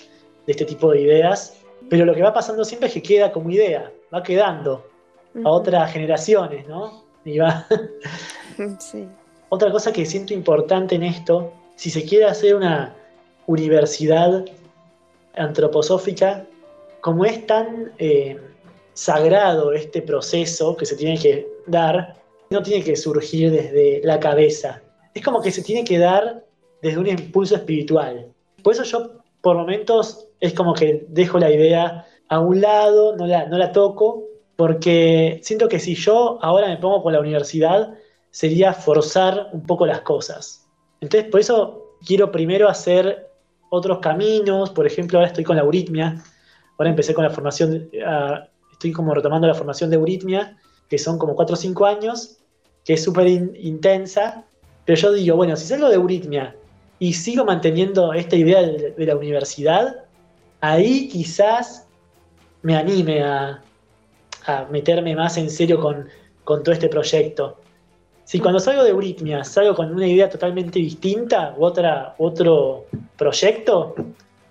de 0.46 0.52
este 0.52 0.66
tipo 0.66 0.92
de 0.92 1.02
ideas, 1.02 1.58
pero 1.90 2.06
lo 2.06 2.14
que 2.14 2.22
va 2.22 2.34
pasando 2.34 2.64
siempre 2.64 2.88
es 2.88 2.94
que 2.94 3.02
queda 3.02 3.32
como 3.32 3.50
idea, 3.50 3.92
va 4.14 4.24
quedando 4.24 4.86
a 5.44 5.50
otras 5.50 5.92
generaciones, 5.92 6.68
¿no? 6.68 7.04
Y 7.24 7.40
va, 7.40 7.68
Otra 9.50 9.72
cosa 9.72 9.92
que 9.94 10.06
siento 10.06 10.34
importante 10.34 10.96
en 10.96 11.04
esto, 11.04 11.54
si 11.76 11.90
se 11.90 12.04
quiere 12.04 12.26
hacer 12.26 12.56
una 12.56 12.96
universidad 13.48 14.46
antroposófica, 15.36 16.46
como 17.02 17.26
es 17.26 17.46
tan 17.46 17.92
eh, 18.00 18.40
sagrado 18.94 19.74
este 19.74 20.02
proceso 20.02 20.76
que 20.76 20.86
se 20.86 20.96
tiene 20.96 21.18
que 21.18 21.48
dar, 21.68 22.16
no 22.50 22.62
tiene 22.64 22.84
que 22.84 22.96
surgir 22.96 23.52
desde 23.52 24.02
la 24.04 24.20
cabeza. 24.20 24.82
Es 25.14 25.24
como 25.24 25.42
que 25.42 25.52
se 25.52 25.62
tiene 25.62 25.84
que 25.84 26.00
dar 26.00 26.44
desde 26.82 27.00
un 27.00 27.08
impulso 27.08 27.56
espiritual. 27.56 28.28
Por 28.64 28.74
eso 28.74 28.84
yo 28.84 29.12
por 29.42 29.58
momentos 29.58 30.25
es 30.40 30.54
como 30.54 30.74
que 30.74 31.06
dejo 31.10 31.40
la 31.40 31.52
idea 31.52 32.06
a 32.28 32.40
un 32.40 32.62
lado, 32.62 33.16
no 33.16 33.28
la, 33.28 33.46
no 33.48 33.58
la 33.58 33.72
toco, 33.72 34.24
porque 34.56 35.40
siento 35.44 35.68
que 35.68 35.80
si 35.80 35.96
yo 35.96 36.40
ahora 36.42 36.68
me 36.68 36.78
pongo 36.78 37.04
con 37.04 37.14
la 37.14 37.20
universidad, 37.20 37.94
sería 38.32 38.74
forzar 38.74 39.50
un 39.54 39.64
poco 39.64 39.86
las 39.86 40.02
cosas. 40.02 40.68
Entonces, 41.02 41.30
por 41.30 41.40
eso 41.40 41.98
quiero 42.06 42.32
primero 42.32 42.70
hacer 42.70 43.30
otros 43.70 44.00
caminos, 44.00 44.70
por 44.70 44.88
ejemplo, 44.88 45.20
ahora 45.20 45.28
estoy 45.28 45.44
con 45.44 45.56
la 45.56 45.64
euritmia, 45.64 46.24
ahora 46.78 46.90
empecé 46.90 47.14
con 47.14 47.24
la 47.24 47.30
formación, 47.30 47.90
ah, 48.06 48.48
estoy 48.72 48.92
como 48.92 49.14
retomando 49.14 49.48
la 49.48 49.54
formación 49.54 49.90
de 49.90 49.98
euritmia, 49.98 50.58
que 50.90 50.98
son 50.98 51.18
como 51.18 51.36
4 51.36 51.54
o 51.54 51.58
5 51.58 51.86
años, 51.86 52.38
que 52.84 52.94
es 52.94 53.04
súper 53.04 53.28
intensa, 53.28 54.46
pero 54.86 54.98
yo 54.98 55.12
digo, 55.12 55.36
bueno, 55.36 55.56
si 55.56 55.66
salgo 55.66 55.90
de 55.90 55.96
euritmia 55.96 56.56
y 57.00 57.14
sigo 57.14 57.44
manteniendo 57.44 58.14
esta 58.14 58.36
idea 58.36 58.62
de, 58.62 58.92
de 58.92 59.06
la 59.06 59.16
universidad, 59.16 60.05
ahí 60.62 61.08
quizás 61.08 61.88
me 62.62 62.76
anime 62.76 63.24
a, 63.24 63.62
a 64.46 64.66
meterme 64.66 65.16
más 65.16 65.38
en 65.38 65.50
serio 65.50 65.80
con, 65.80 66.08
todo 66.44 66.72
este 66.72 66.90
proyecto. 66.90 67.60
Si 68.24 68.40
cuando 68.40 68.60
salgo 68.60 68.84
de 68.84 68.92
Euritmia 68.92 69.44
salgo 69.44 69.76
con 69.76 69.94
una 69.94 70.08
idea 70.08 70.30
totalmente 70.30 70.80
distinta 70.80 71.54
u 71.58 71.66
otra, 71.66 72.16
otro 72.18 72.86
proyecto, 73.18 73.96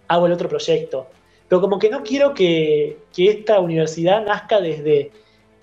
hago 0.08 0.26
el 0.26 0.32
otro 0.32 0.48
proyecto. 0.48 1.08
Pero 1.48 1.60
como 1.60 1.78
que 1.78 1.90
no 1.90 2.02
quiero 2.02 2.34
que, 2.34 2.98
esta 3.16 3.60
universidad 3.60 4.24
nazca 4.24 4.60
desde, 4.60 5.12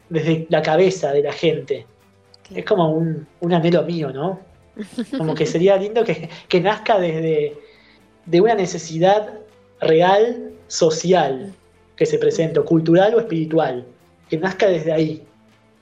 desde 0.09 0.45
la 0.49 0.61
cabeza 0.61 1.11
de 1.11 1.23
la 1.23 1.33
gente. 1.33 1.85
Es 2.53 2.65
como 2.65 2.89
un, 2.89 3.27
anhelo 3.53 3.83
mío, 3.83 4.11
¿no? 4.11 4.39
Como 5.17 5.35
que 5.35 5.45
sería 5.45 5.75
lindo 5.75 6.03
que, 6.05 6.29
que 6.47 6.61
nazca 6.61 6.97
desde 6.97 7.57
de 8.25 8.41
una 8.41 8.55
necesidad 8.55 9.40
real, 9.81 10.51
social, 10.67 11.53
que 11.95 12.05
se 12.05 12.17
presente, 12.17 12.61
cultural 12.61 13.13
o 13.15 13.19
espiritual 13.19 13.85
que 14.29 14.37
nazca 14.37 14.67
desde 14.67 14.93
ahí. 14.93 15.27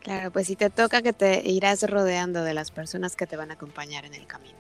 Claro, 0.02 0.32
pues 0.32 0.48
si 0.48 0.56
te 0.56 0.70
toca 0.70 1.02
que 1.02 1.14
te 1.14 1.48
irás 1.48 1.88
rodeando 1.88 2.44
de 2.44 2.54
las 2.54 2.72
personas 2.72 3.16
que 3.16 3.28
te 3.28 3.38
van 3.38 3.52
a 3.52 3.54
acompañar 3.54 4.06
en 4.06 4.16
el 4.16 4.26
camino. 4.26 4.58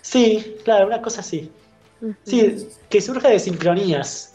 Sí, 0.00 0.56
claro, 0.64 0.86
una 0.86 1.02
cosa 1.02 1.20
así. 1.20 1.50
Sí, 2.24 2.68
que 2.88 3.00
surja 3.00 3.28
de 3.28 3.38
sincronías, 3.38 4.34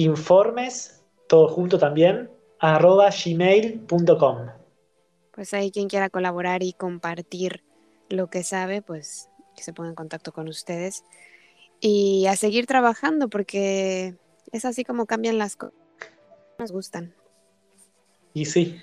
numinousinformes, 0.00 1.02
todo 1.28 1.48
junto 1.48 1.78
también, 1.78 2.30
arroba 2.58 3.10
gmail.com. 3.10 4.48
Pues 5.32 5.54
ahí 5.54 5.70
quien 5.70 5.88
quiera 5.88 6.10
colaborar 6.10 6.62
y 6.62 6.72
compartir 6.72 7.62
lo 8.08 8.28
que 8.28 8.42
sabe, 8.42 8.82
pues 8.82 9.28
que 9.56 9.62
se 9.62 9.72
ponga 9.72 9.90
en 9.90 9.94
contacto 9.94 10.32
con 10.32 10.48
ustedes 10.48 11.04
y 11.80 12.26
a 12.26 12.36
seguir 12.36 12.66
trabajando 12.66 13.28
porque 13.28 14.14
es 14.52 14.64
así 14.64 14.84
como 14.84 15.06
cambian 15.06 15.38
las 15.38 15.56
cosas. 15.56 15.74
Nos 16.58 16.72
gustan. 16.72 17.14
Y 18.34 18.44
sí, 18.44 18.78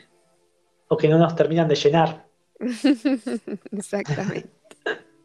o 0.87 0.97
que 0.97 1.07
no 1.07 1.17
nos 1.17 1.35
terminan 1.35 1.67
de 1.67 1.75
llenar. 1.75 2.25
Exactamente. 3.71 4.49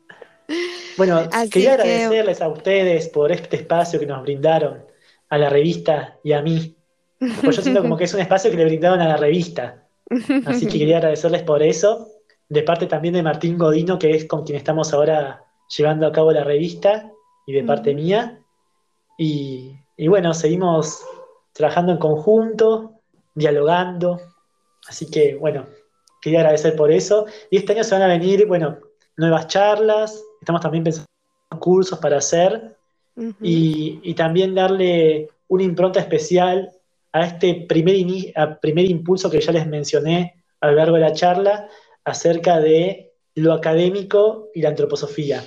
bueno, 0.99 1.29
quería 1.51 1.75
agradecerles 1.75 2.43
a 2.43 2.49
ustedes 2.49 3.09
por 3.09 3.33
este 3.33 3.57
espacio 3.57 3.99
que 3.99 4.07
nos 4.07 4.23
brindaron 4.23 4.92
a 5.33 5.39
la 5.39 5.49
revista 5.49 6.19
y 6.23 6.33
a 6.33 6.43
mí. 6.43 6.77
Pues 7.19 7.57
yo 7.57 7.63
siento 7.63 7.81
como 7.81 7.97
que 7.97 8.05
es 8.05 8.13
un 8.13 8.21
espacio 8.21 8.51
que 8.51 8.57
le 8.59 8.67
brindaron 8.67 9.01
a 9.01 9.09
la 9.09 9.17
revista. 9.17 9.89
Así 10.45 10.67
que 10.67 10.79
quería 10.79 10.99
agradecerles 10.99 11.43
por 11.43 11.63
eso 11.63 12.07
de 12.51 12.63
parte 12.63 12.87
también 12.87 13.15
de 13.15 13.23
Martín 13.23 13.57
Godino, 13.57 13.99
que 13.99 14.11
es 14.11 14.27
con 14.27 14.45
quien 14.45 14.59
estamos 14.59 14.93
ahora 14.93 15.47
llevando 15.75 16.07
a 16.07 16.13
cabo 16.13 16.33
la 16.33 16.45
revista, 16.45 17.11
y 17.47 17.55
de 17.55 17.65
parte 17.65 17.95
mía. 17.95 18.41
Y, 19.17 19.75
bueno, 20.07 20.35
seguimos 20.35 21.03
trabajando 21.55 21.93
en 21.93 21.99
conjunto, 21.99 23.01
dialogando. 23.35 24.21
Así 24.87 25.11
que 25.11 25.37
bueno, 25.37 25.65
quería 26.21 26.41
agradecer 26.41 26.77
por 26.77 26.93
eso. 26.93 27.25
Y 27.51 27.57
este 27.57 27.73
año 27.73 27.85
se 27.85 27.95
van 27.95 28.03
a 28.03 28.09
venir, 28.09 28.47
bueno, 28.47 28.81
nuevas 29.17 29.47
charlas, 29.47 30.23
estamos 30.43 30.61
también 30.61 30.85
pensando 30.85 31.07
en 31.53 31.59
cursos 31.59 31.99
para 32.01 32.19
hacer 32.19 32.77
y, 33.41 34.01
y, 34.03 34.15
también 34.15 34.55
darle 34.55 35.29
una 35.49 35.63
impronta 35.65 36.01
especial 36.01 36.73
a 37.13 37.27
este 37.27 37.67
primer, 37.69 37.97
primer 38.61 38.85
impulso 38.87 39.31
que 39.31 39.41
ya 39.41 39.53
les 39.53 39.67
mencioné 39.67 40.43
a 40.61 40.69
lo 40.69 40.77
largo 40.77 40.95
de 40.95 41.03
la 41.03 41.13
charla, 41.13 41.69
acerca 42.05 42.59
de 42.59 43.13
lo 43.35 43.53
académico 43.53 44.51
y 44.55 44.63
la 44.63 44.71
antroposofía. 44.71 45.45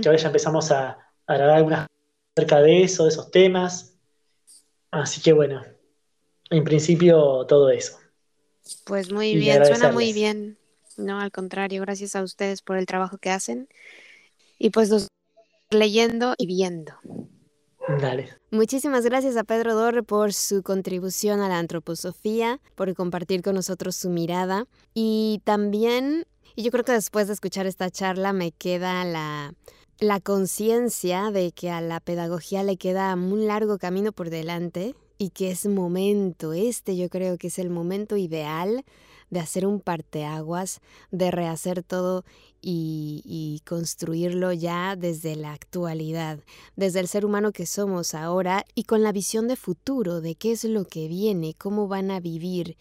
Que 0.00 0.08
ahora 0.08 0.18
ya 0.18 0.28
empezamos 0.28 0.70
a, 0.70 0.98
a 1.26 1.34
grabar 1.34 1.56
algunas 1.56 1.86
acerca 2.34 2.60
de 2.60 2.82
eso, 2.82 3.04
de 3.04 3.10
esos 3.10 3.30
temas. 3.30 3.96
Así 4.90 5.20
que 5.20 5.32
bueno, 5.32 5.62
en 6.50 6.64
principio 6.64 7.44
todo 7.46 7.70
eso. 7.70 7.98
Pues 8.84 9.12
muy 9.12 9.34
bien, 9.36 9.64
suena 9.66 9.92
muy 9.92 10.12
bien. 10.12 10.58
No, 10.96 11.20
al 11.20 11.30
contrario, 11.30 11.82
gracias 11.82 12.16
a 12.16 12.22
ustedes 12.22 12.62
por 12.62 12.76
el 12.76 12.86
trabajo 12.86 13.18
que 13.18 13.30
hacen. 13.30 13.68
Y 14.58 14.70
pues 14.70 14.90
los 14.90 15.08
leyendo 15.70 16.34
y 16.38 16.46
viendo. 16.46 16.94
Dale. 18.00 18.28
Muchísimas 18.50 19.04
gracias 19.04 19.36
a 19.36 19.44
Pedro 19.44 19.74
Dorre 19.74 20.02
por 20.02 20.32
su 20.34 20.62
contribución 20.62 21.40
a 21.40 21.48
la 21.48 21.58
antroposofía, 21.58 22.60
por 22.74 22.94
compartir 22.94 23.42
con 23.42 23.54
nosotros 23.54 23.96
su 23.96 24.10
mirada 24.10 24.66
y 24.92 25.40
también, 25.44 26.26
y 26.54 26.62
yo 26.62 26.70
creo 26.70 26.84
que 26.84 26.92
después 26.92 27.28
de 27.28 27.32
escuchar 27.32 27.66
esta 27.66 27.90
charla 27.90 28.34
me 28.34 28.52
queda 28.52 29.04
la, 29.04 29.54
la 30.00 30.20
conciencia 30.20 31.30
de 31.30 31.52
que 31.52 31.70
a 31.70 31.80
la 31.80 32.00
pedagogía 32.00 32.62
le 32.62 32.76
queda 32.76 33.14
un 33.14 33.46
largo 33.46 33.78
camino 33.78 34.12
por 34.12 34.28
delante 34.28 34.94
y 35.16 35.30
que 35.30 35.50
es 35.50 35.66
momento, 35.66 36.52
este 36.52 36.96
yo 36.96 37.08
creo 37.08 37.38
que 37.38 37.48
es 37.48 37.58
el 37.58 37.70
momento 37.70 38.16
ideal 38.16 38.84
de 39.30 39.40
hacer 39.40 39.66
un 39.66 39.80
parteaguas, 39.80 40.80
de 41.10 41.30
rehacer 41.30 41.82
todo 41.82 42.24
y, 42.60 43.62
construirlo 43.66 44.52
ya 44.52 44.96
desde 44.96 45.36
la 45.36 45.52
actualidad, 45.52 46.40
desde 46.76 47.00
el 47.00 47.08
ser 47.08 47.24
humano 47.26 47.52
que 47.52 47.66
somos 47.66 48.14
ahora 48.14 48.64
y 48.74 48.84
con 48.84 49.02
la 49.02 49.12
visión 49.12 49.48
de 49.48 49.56
futuro, 49.56 50.20
de 50.20 50.34
qué 50.34 50.52
es 50.52 50.64
lo 50.64 50.84
que 50.84 51.08
viene, 51.08 51.54
cómo 51.54 51.88
van 51.88 52.10
a 52.10 52.20
vivir 52.20 52.76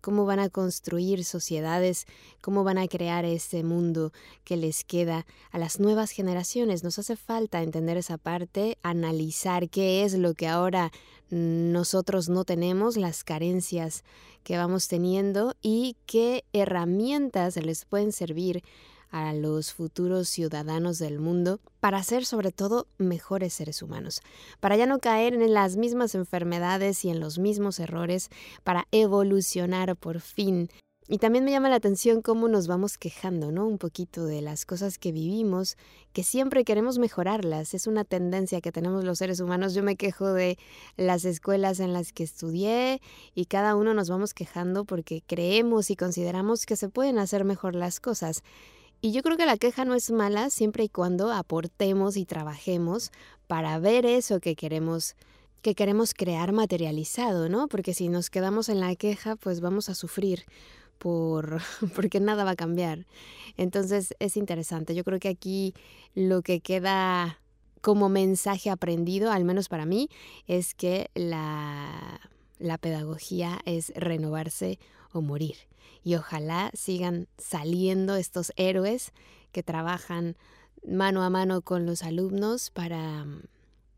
cómo 0.00 0.24
van 0.24 0.38
a 0.38 0.48
construir 0.48 1.24
sociedades, 1.24 2.06
cómo 2.40 2.64
van 2.64 2.78
a 2.78 2.88
crear 2.88 3.24
ese 3.24 3.62
mundo 3.62 4.12
que 4.44 4.56
les 4.56 4.84
queda 4.84 5.26
a 5.50 5.58
las 5.58 5.78
nuevas 5.78 6.10
generaciones. 6.10 6.82
Nos 6.82 6.98
hace 6.98 7.16
falta 7.16 7.62
entender 7.62 7.96
esa 7.96 8.18
parte, 8.18 8.78
analizar 8.82 9.68
qué 9.68 10.04
es 10.04 10.14
lo 10.14 10.34
que 10.34 10.48
ahora 10.48 10.90
nosotros 11.30 12.28
no 12.28 12.44
tenemos, 12.44 12.96
las 12.96 13.24
carencias 13.24 14.04
que 14.42 14.56
vamos 14.56 14.88
teniendo 14.88 15.54
y 15.62 15.96
qué 16.06 16.44
herramientas 16.52 17.56
les 17.56 17.84
pueden 17.84 18.12
servir 18.12 18.62
a 19.10 19.32
los 19.34 19.72
futuros 19.72 20.28
ciudadanos 20.28 20.98
del 20.98 21.18
mundo 21.18 21.60
para 21.80 22.02
ser 22.02 22.24
sobre 22.24 22.52
todo 22.52 22.86
mejores 22.98 23.54
seres 23.54 23.82
humanos, 23.82 24.22
para 24.60 24.76
ya 24.76 24.86
no 24.86 24.98
caer 24.98 25.34
en 25.34 25.54
las 25.54 25.76
mismas 25.76 26.14
enfermedades 26.14 27.04
y 27.04 27.10
en 27.10 27.20
los 27.20 27.38
mismos 27.38 27.80
errores, 27.80 28.30
para 28.64 28.86
evolucionar 28.92 29.96
por 29.96 30.20
fin. 30.20 30.68
Y 31.12 31.18
también 31.18 31.44
me 31.44 31.50
llama 31.50 31.68
la 31.68 31.74
atención 31.74 32.22
cómo 32.22 32.46
nos 32.46 32.68
vamos 32.68 32.96
quejando, 32.96 33.50
¿no? 33.50 33.66
Un 33.66 33.78
poquito 33.78 34.26
de 34.26 34.42
las 34.42 34.64
cosas 34.64 34.96
que 34.96 35.10
vivimos, 35.10 35.76
que 36.12 36.22
siempre 36.22 36.62
queremos 36.62 36.98
mejorarlas. 36.98 37.74
Es 37.74 37.88
una 37.88 38.04
tendencia 38.04 38.60
que 38.60 38.70
tenemos 38.70 39.02
los 39.02 39.18
seres 39.18 39.40
humanos. 39.40 39.74
Yo 39.74 39.82
me 39.82 39.96
quejo 39.96 40.32
de 40.32 40.56
las 40.96 41.24
escuelas 41.24 41.80
en 41.80 41.92
las 41.92 42.12
que 42.12 42.22
estudié 42.22 43.00
y 43.34 43.46
cada 43.46 43.74
uno 43.74 43.92
nos 43.92 44.08
vamos 44.08 44.34
quejando 44.34 44.84
porque 44.84 45.24
creemos 45.26 45.90
y 45.90 45.96
consideramos 45.96 46.64
que 46.64 46.76
se 46.76 46.88
pueden 46.88 47.18
hacer 47.18 47.44
mejor 47.44 47.74
las 47.74 47.98
cosas. 47.98 48.44
Y 49.00 49.12
yo 49.12 49.22
creo 49.22 49.36
que 49.36 49.46
la 49.46 49.56
queja 49.56 49.84
no 49.84 49.94
es 49.94 50.10
mala 50.10 50.50
siempre 50.50 50.84
y 50.84 50.88
cuando 50.88 51.32
aportemos 51.32 52.16
y 52.16 52.26
trabajemos 52.26 53.12
para 53.46 53.78
ver 53.78 54.04
eso 54.04 54.40
que 54.40 54.54
queremos 54.54 55.16
que 55.62 55.74
queremos 55.74 56.14
crear 56.14 56.52
materializado, 56.52 57.48
¿no? 57.48 57.68
Porque 57.68 57.92
si 57.92 58.08
nos 58.08 58.30
quedamos 58.30 58.70
en 58.70 58.80
la 58.80 58.94
queja, 58.96 59.36
pues 59.36 59.60
vamos 59.60 59.90
a 59.90 59.94
sufrir 59.94 60.44
por, 60.98 61.60
porque 61.94 62.20
nada 62.20 62.44
va 62.44 62.52
a 62.52 62.56
cambiar. 62.56 63.06
Entonces 63.56 64.14
es 64.20 64.36
interesante. 64.36 64.94
Yo 64.94 65.04
creo 65.04 65.18
que 65.18 65.28
aquí 65.28 65.74
lo 66.14 66.42
que 66.42 66.60
queda 66.60 67.40
como 67.80 68.08
mensaje 68.08 68.70
aprendido, 68.70 69.32
al 69.32 69.44
menos 69.44 69.68
para 69.68 69.86
mí, 69.86 70.08
es 70.46 70.74
que 70.74 71.10
la, 71.14 72.20
la 72.58 72.78
pedagogía 72.78 73.60
es 73.64 73.92
renovarse 73.96 74.78
o 75.12 75.22
morir. 75.22 75.69
Y 76.02 76.14
ojalá 76.14 76.70
sigan 76.74 77.28
saliendo 77.38 78.16
estos 78.16 78.52
héroes 78.56 79.12
que 79.52 79.62
trabajan 79.62 80.36
mano 80.86 81.22
a 81.22 81.30
mano 81.30 81.62
con 81.62 81.86
los 81.86 82.02
alumnos 82.02 82.70
para 82.70 83.26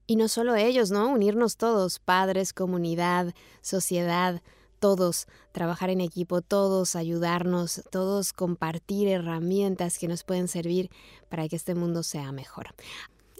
y 0.06 0.16
no 0.16 0.28
solo 0.28 0.56
ellos, 0.56 0.90
¿no? 0.90 1.10
Unirnos 1.10 1.56
todos, 1.56 1.98
padres, 1.98 2.52
comunidad, 2.52 3.34
sociedad, 3.60 4.42
todos, 4.78 5.26
trabajar 5.52 5.90
en 5.90 6.00
equipo, 6.00 6.42
todos 6.42 6.96
ayudarnos, 6.96 7.82
todos 7.90 8.32
compartir 8.32 9.08
herramientas 9.08 9.98
que 9.98 10.08
nos 10.08 10.24
pueden 10.24 10.48
servir 10.48 10.90
para 11.28 11.48
que 11.48 11.56
este 11.56 11.74
mundo 11.74 12.02
sea 12.02 12.32
mejor. 12.32 12.74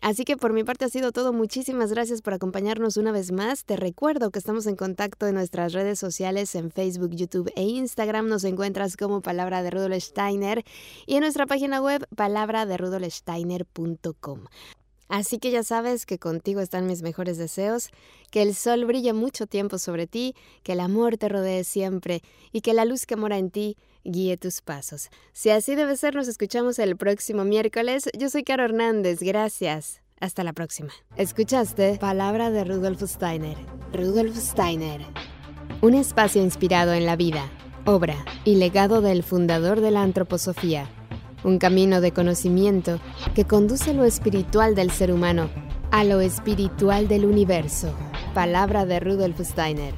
Así 0.03 0.24
que 0.24 0.36
por 0.36 0.53
mi 0.53 0.64
parte 0.64 0.84
ha 0.84 0.88
sido 0.88 1.12
todo. 1.12 1.32
Muchísimas 1.32 1.92
gracias 1.92 2.22
por 2.22 2.34
acompañarnos 2.34 2.96
una 2.96 3.12
vez 3.12 3.30
más. 3.30 3.64
Te 3.64 3.76
recuerdo 3.76 4.32
que 4.32 4.40
estamos 4.40 4.66
en 4.66 4.74
contacto 4.74 5.28
en 5.28 5.36
nuestras 5.36 5.72
redes 5.72 6.00
sociales 6.00 6.57
en 6.57 6.72
Facebook, 6.72 7.14
YouTube 7.14 7.53
e 7.55 7.62
Instagram. 7.62 8.26
Nos 8.26 8.42
encuentras 8.42 8.96
como 8.96 9.20
Palabra 9.20 9.62
de 9.62 9.70
Rudolf 9.70 10.03
Steiner 10.03 10.64
y 11.07 11.14
en 11.14 11.20
nuestra 11.20 11.46
página 11.46 11.80
web 11.80 12.05
palabraderudolfsteiner.com. 12.16 14.40
Así 15.09 15.38
que 15.38 15.53
ya 15.53 15.62
sabes 15.62 16.05
que 16.05 16.18
contigo 16.18 16.61
están 16.61 16.88
mis 16.88 17.03
mejores 17.03 17.38
deseos, 17.38 17.90
que 18.32 18.42
el 18.42 18.57
sol 18.57 18.84
brille 18.86 19.12
mucho 19.12 19.46
tiempo 19.46 19.78
sobre 19.78 20.09
ti, 20.09 20.34
que 20.64 20.72
el 20.72 20.80
amor 20.80 21.16
te 21.16 21.28
rodee 21.28 21.62
siempre 21.62 22.22
y 22.50 22.62
que 22.62 22.74
la 22.74 22.84
luz 22.84 23.07
que 23.07 23.14
mora 23.14 23.38
en 23.38 23.53
ti 23.53 23.76
guíe 24.05 24.36
tus 24.36 24.61
pasos. 24.61 25.11
Si 25.32 25.50
así 25.50 25.74
debe 25.74 25.96
ser, 25.96 26.14
nos 26.14 26.28
escuchamos 26.28 26.78
el 26.78 26.96
próximo 26.96 27.44
miércoles. 27.44 28.09
Yo 28.18 28.28
soy 28.28 28.44
Caro 28.44 28.64
Hernández, 28.64 29.20
gracias. 29.20 30.00
Hasta 30.20 30.44
la 30.44 30.53
próxima. 30.53 30.92
Escuchaste 31.16 31.98
Palabra 31.98 32.50
de 32.50 32.64
Rudolf 32.64 33.03
Steiner. 33.03 33.57
Rudolf 33.92 34.36
Steiner. 34.36 35.00
Un 35.80 35.94
espacio 35.94 36.42
inspirado 36.42 36.92
en 36.92 37.07
la 37.07 37.16
vida, 37.16 37.50
obra 37.84 38.24
y 38.44 38.55
legado 38.55 39.00
del 39.00 39.24
fundador 39.24 39.80
de 39.80 39.90
la 39.90 40.03
antroposofía 40.03 40.88
un 41.44 41.59
camino 41.59 42.00
de 42.00 42.12
conocimiento 42.12 43.00
que 43.34 43.44
conduce 43.44 43.94
lo 43.94 44.05
espiritual 44.05 44.74
del 44.74 44.90
ser 44.90 45.12
humano 45.12 45.50
a 45.90 46.05
lo 46.05 46.20
espiritual 46.20 47.09
del 47.09 47.24
universo. 47.24 47.92
Palabra 48.34 48.86
de 48.86 49.00
Rudolf 49.00 49.40
Steiner. 49.40 49.94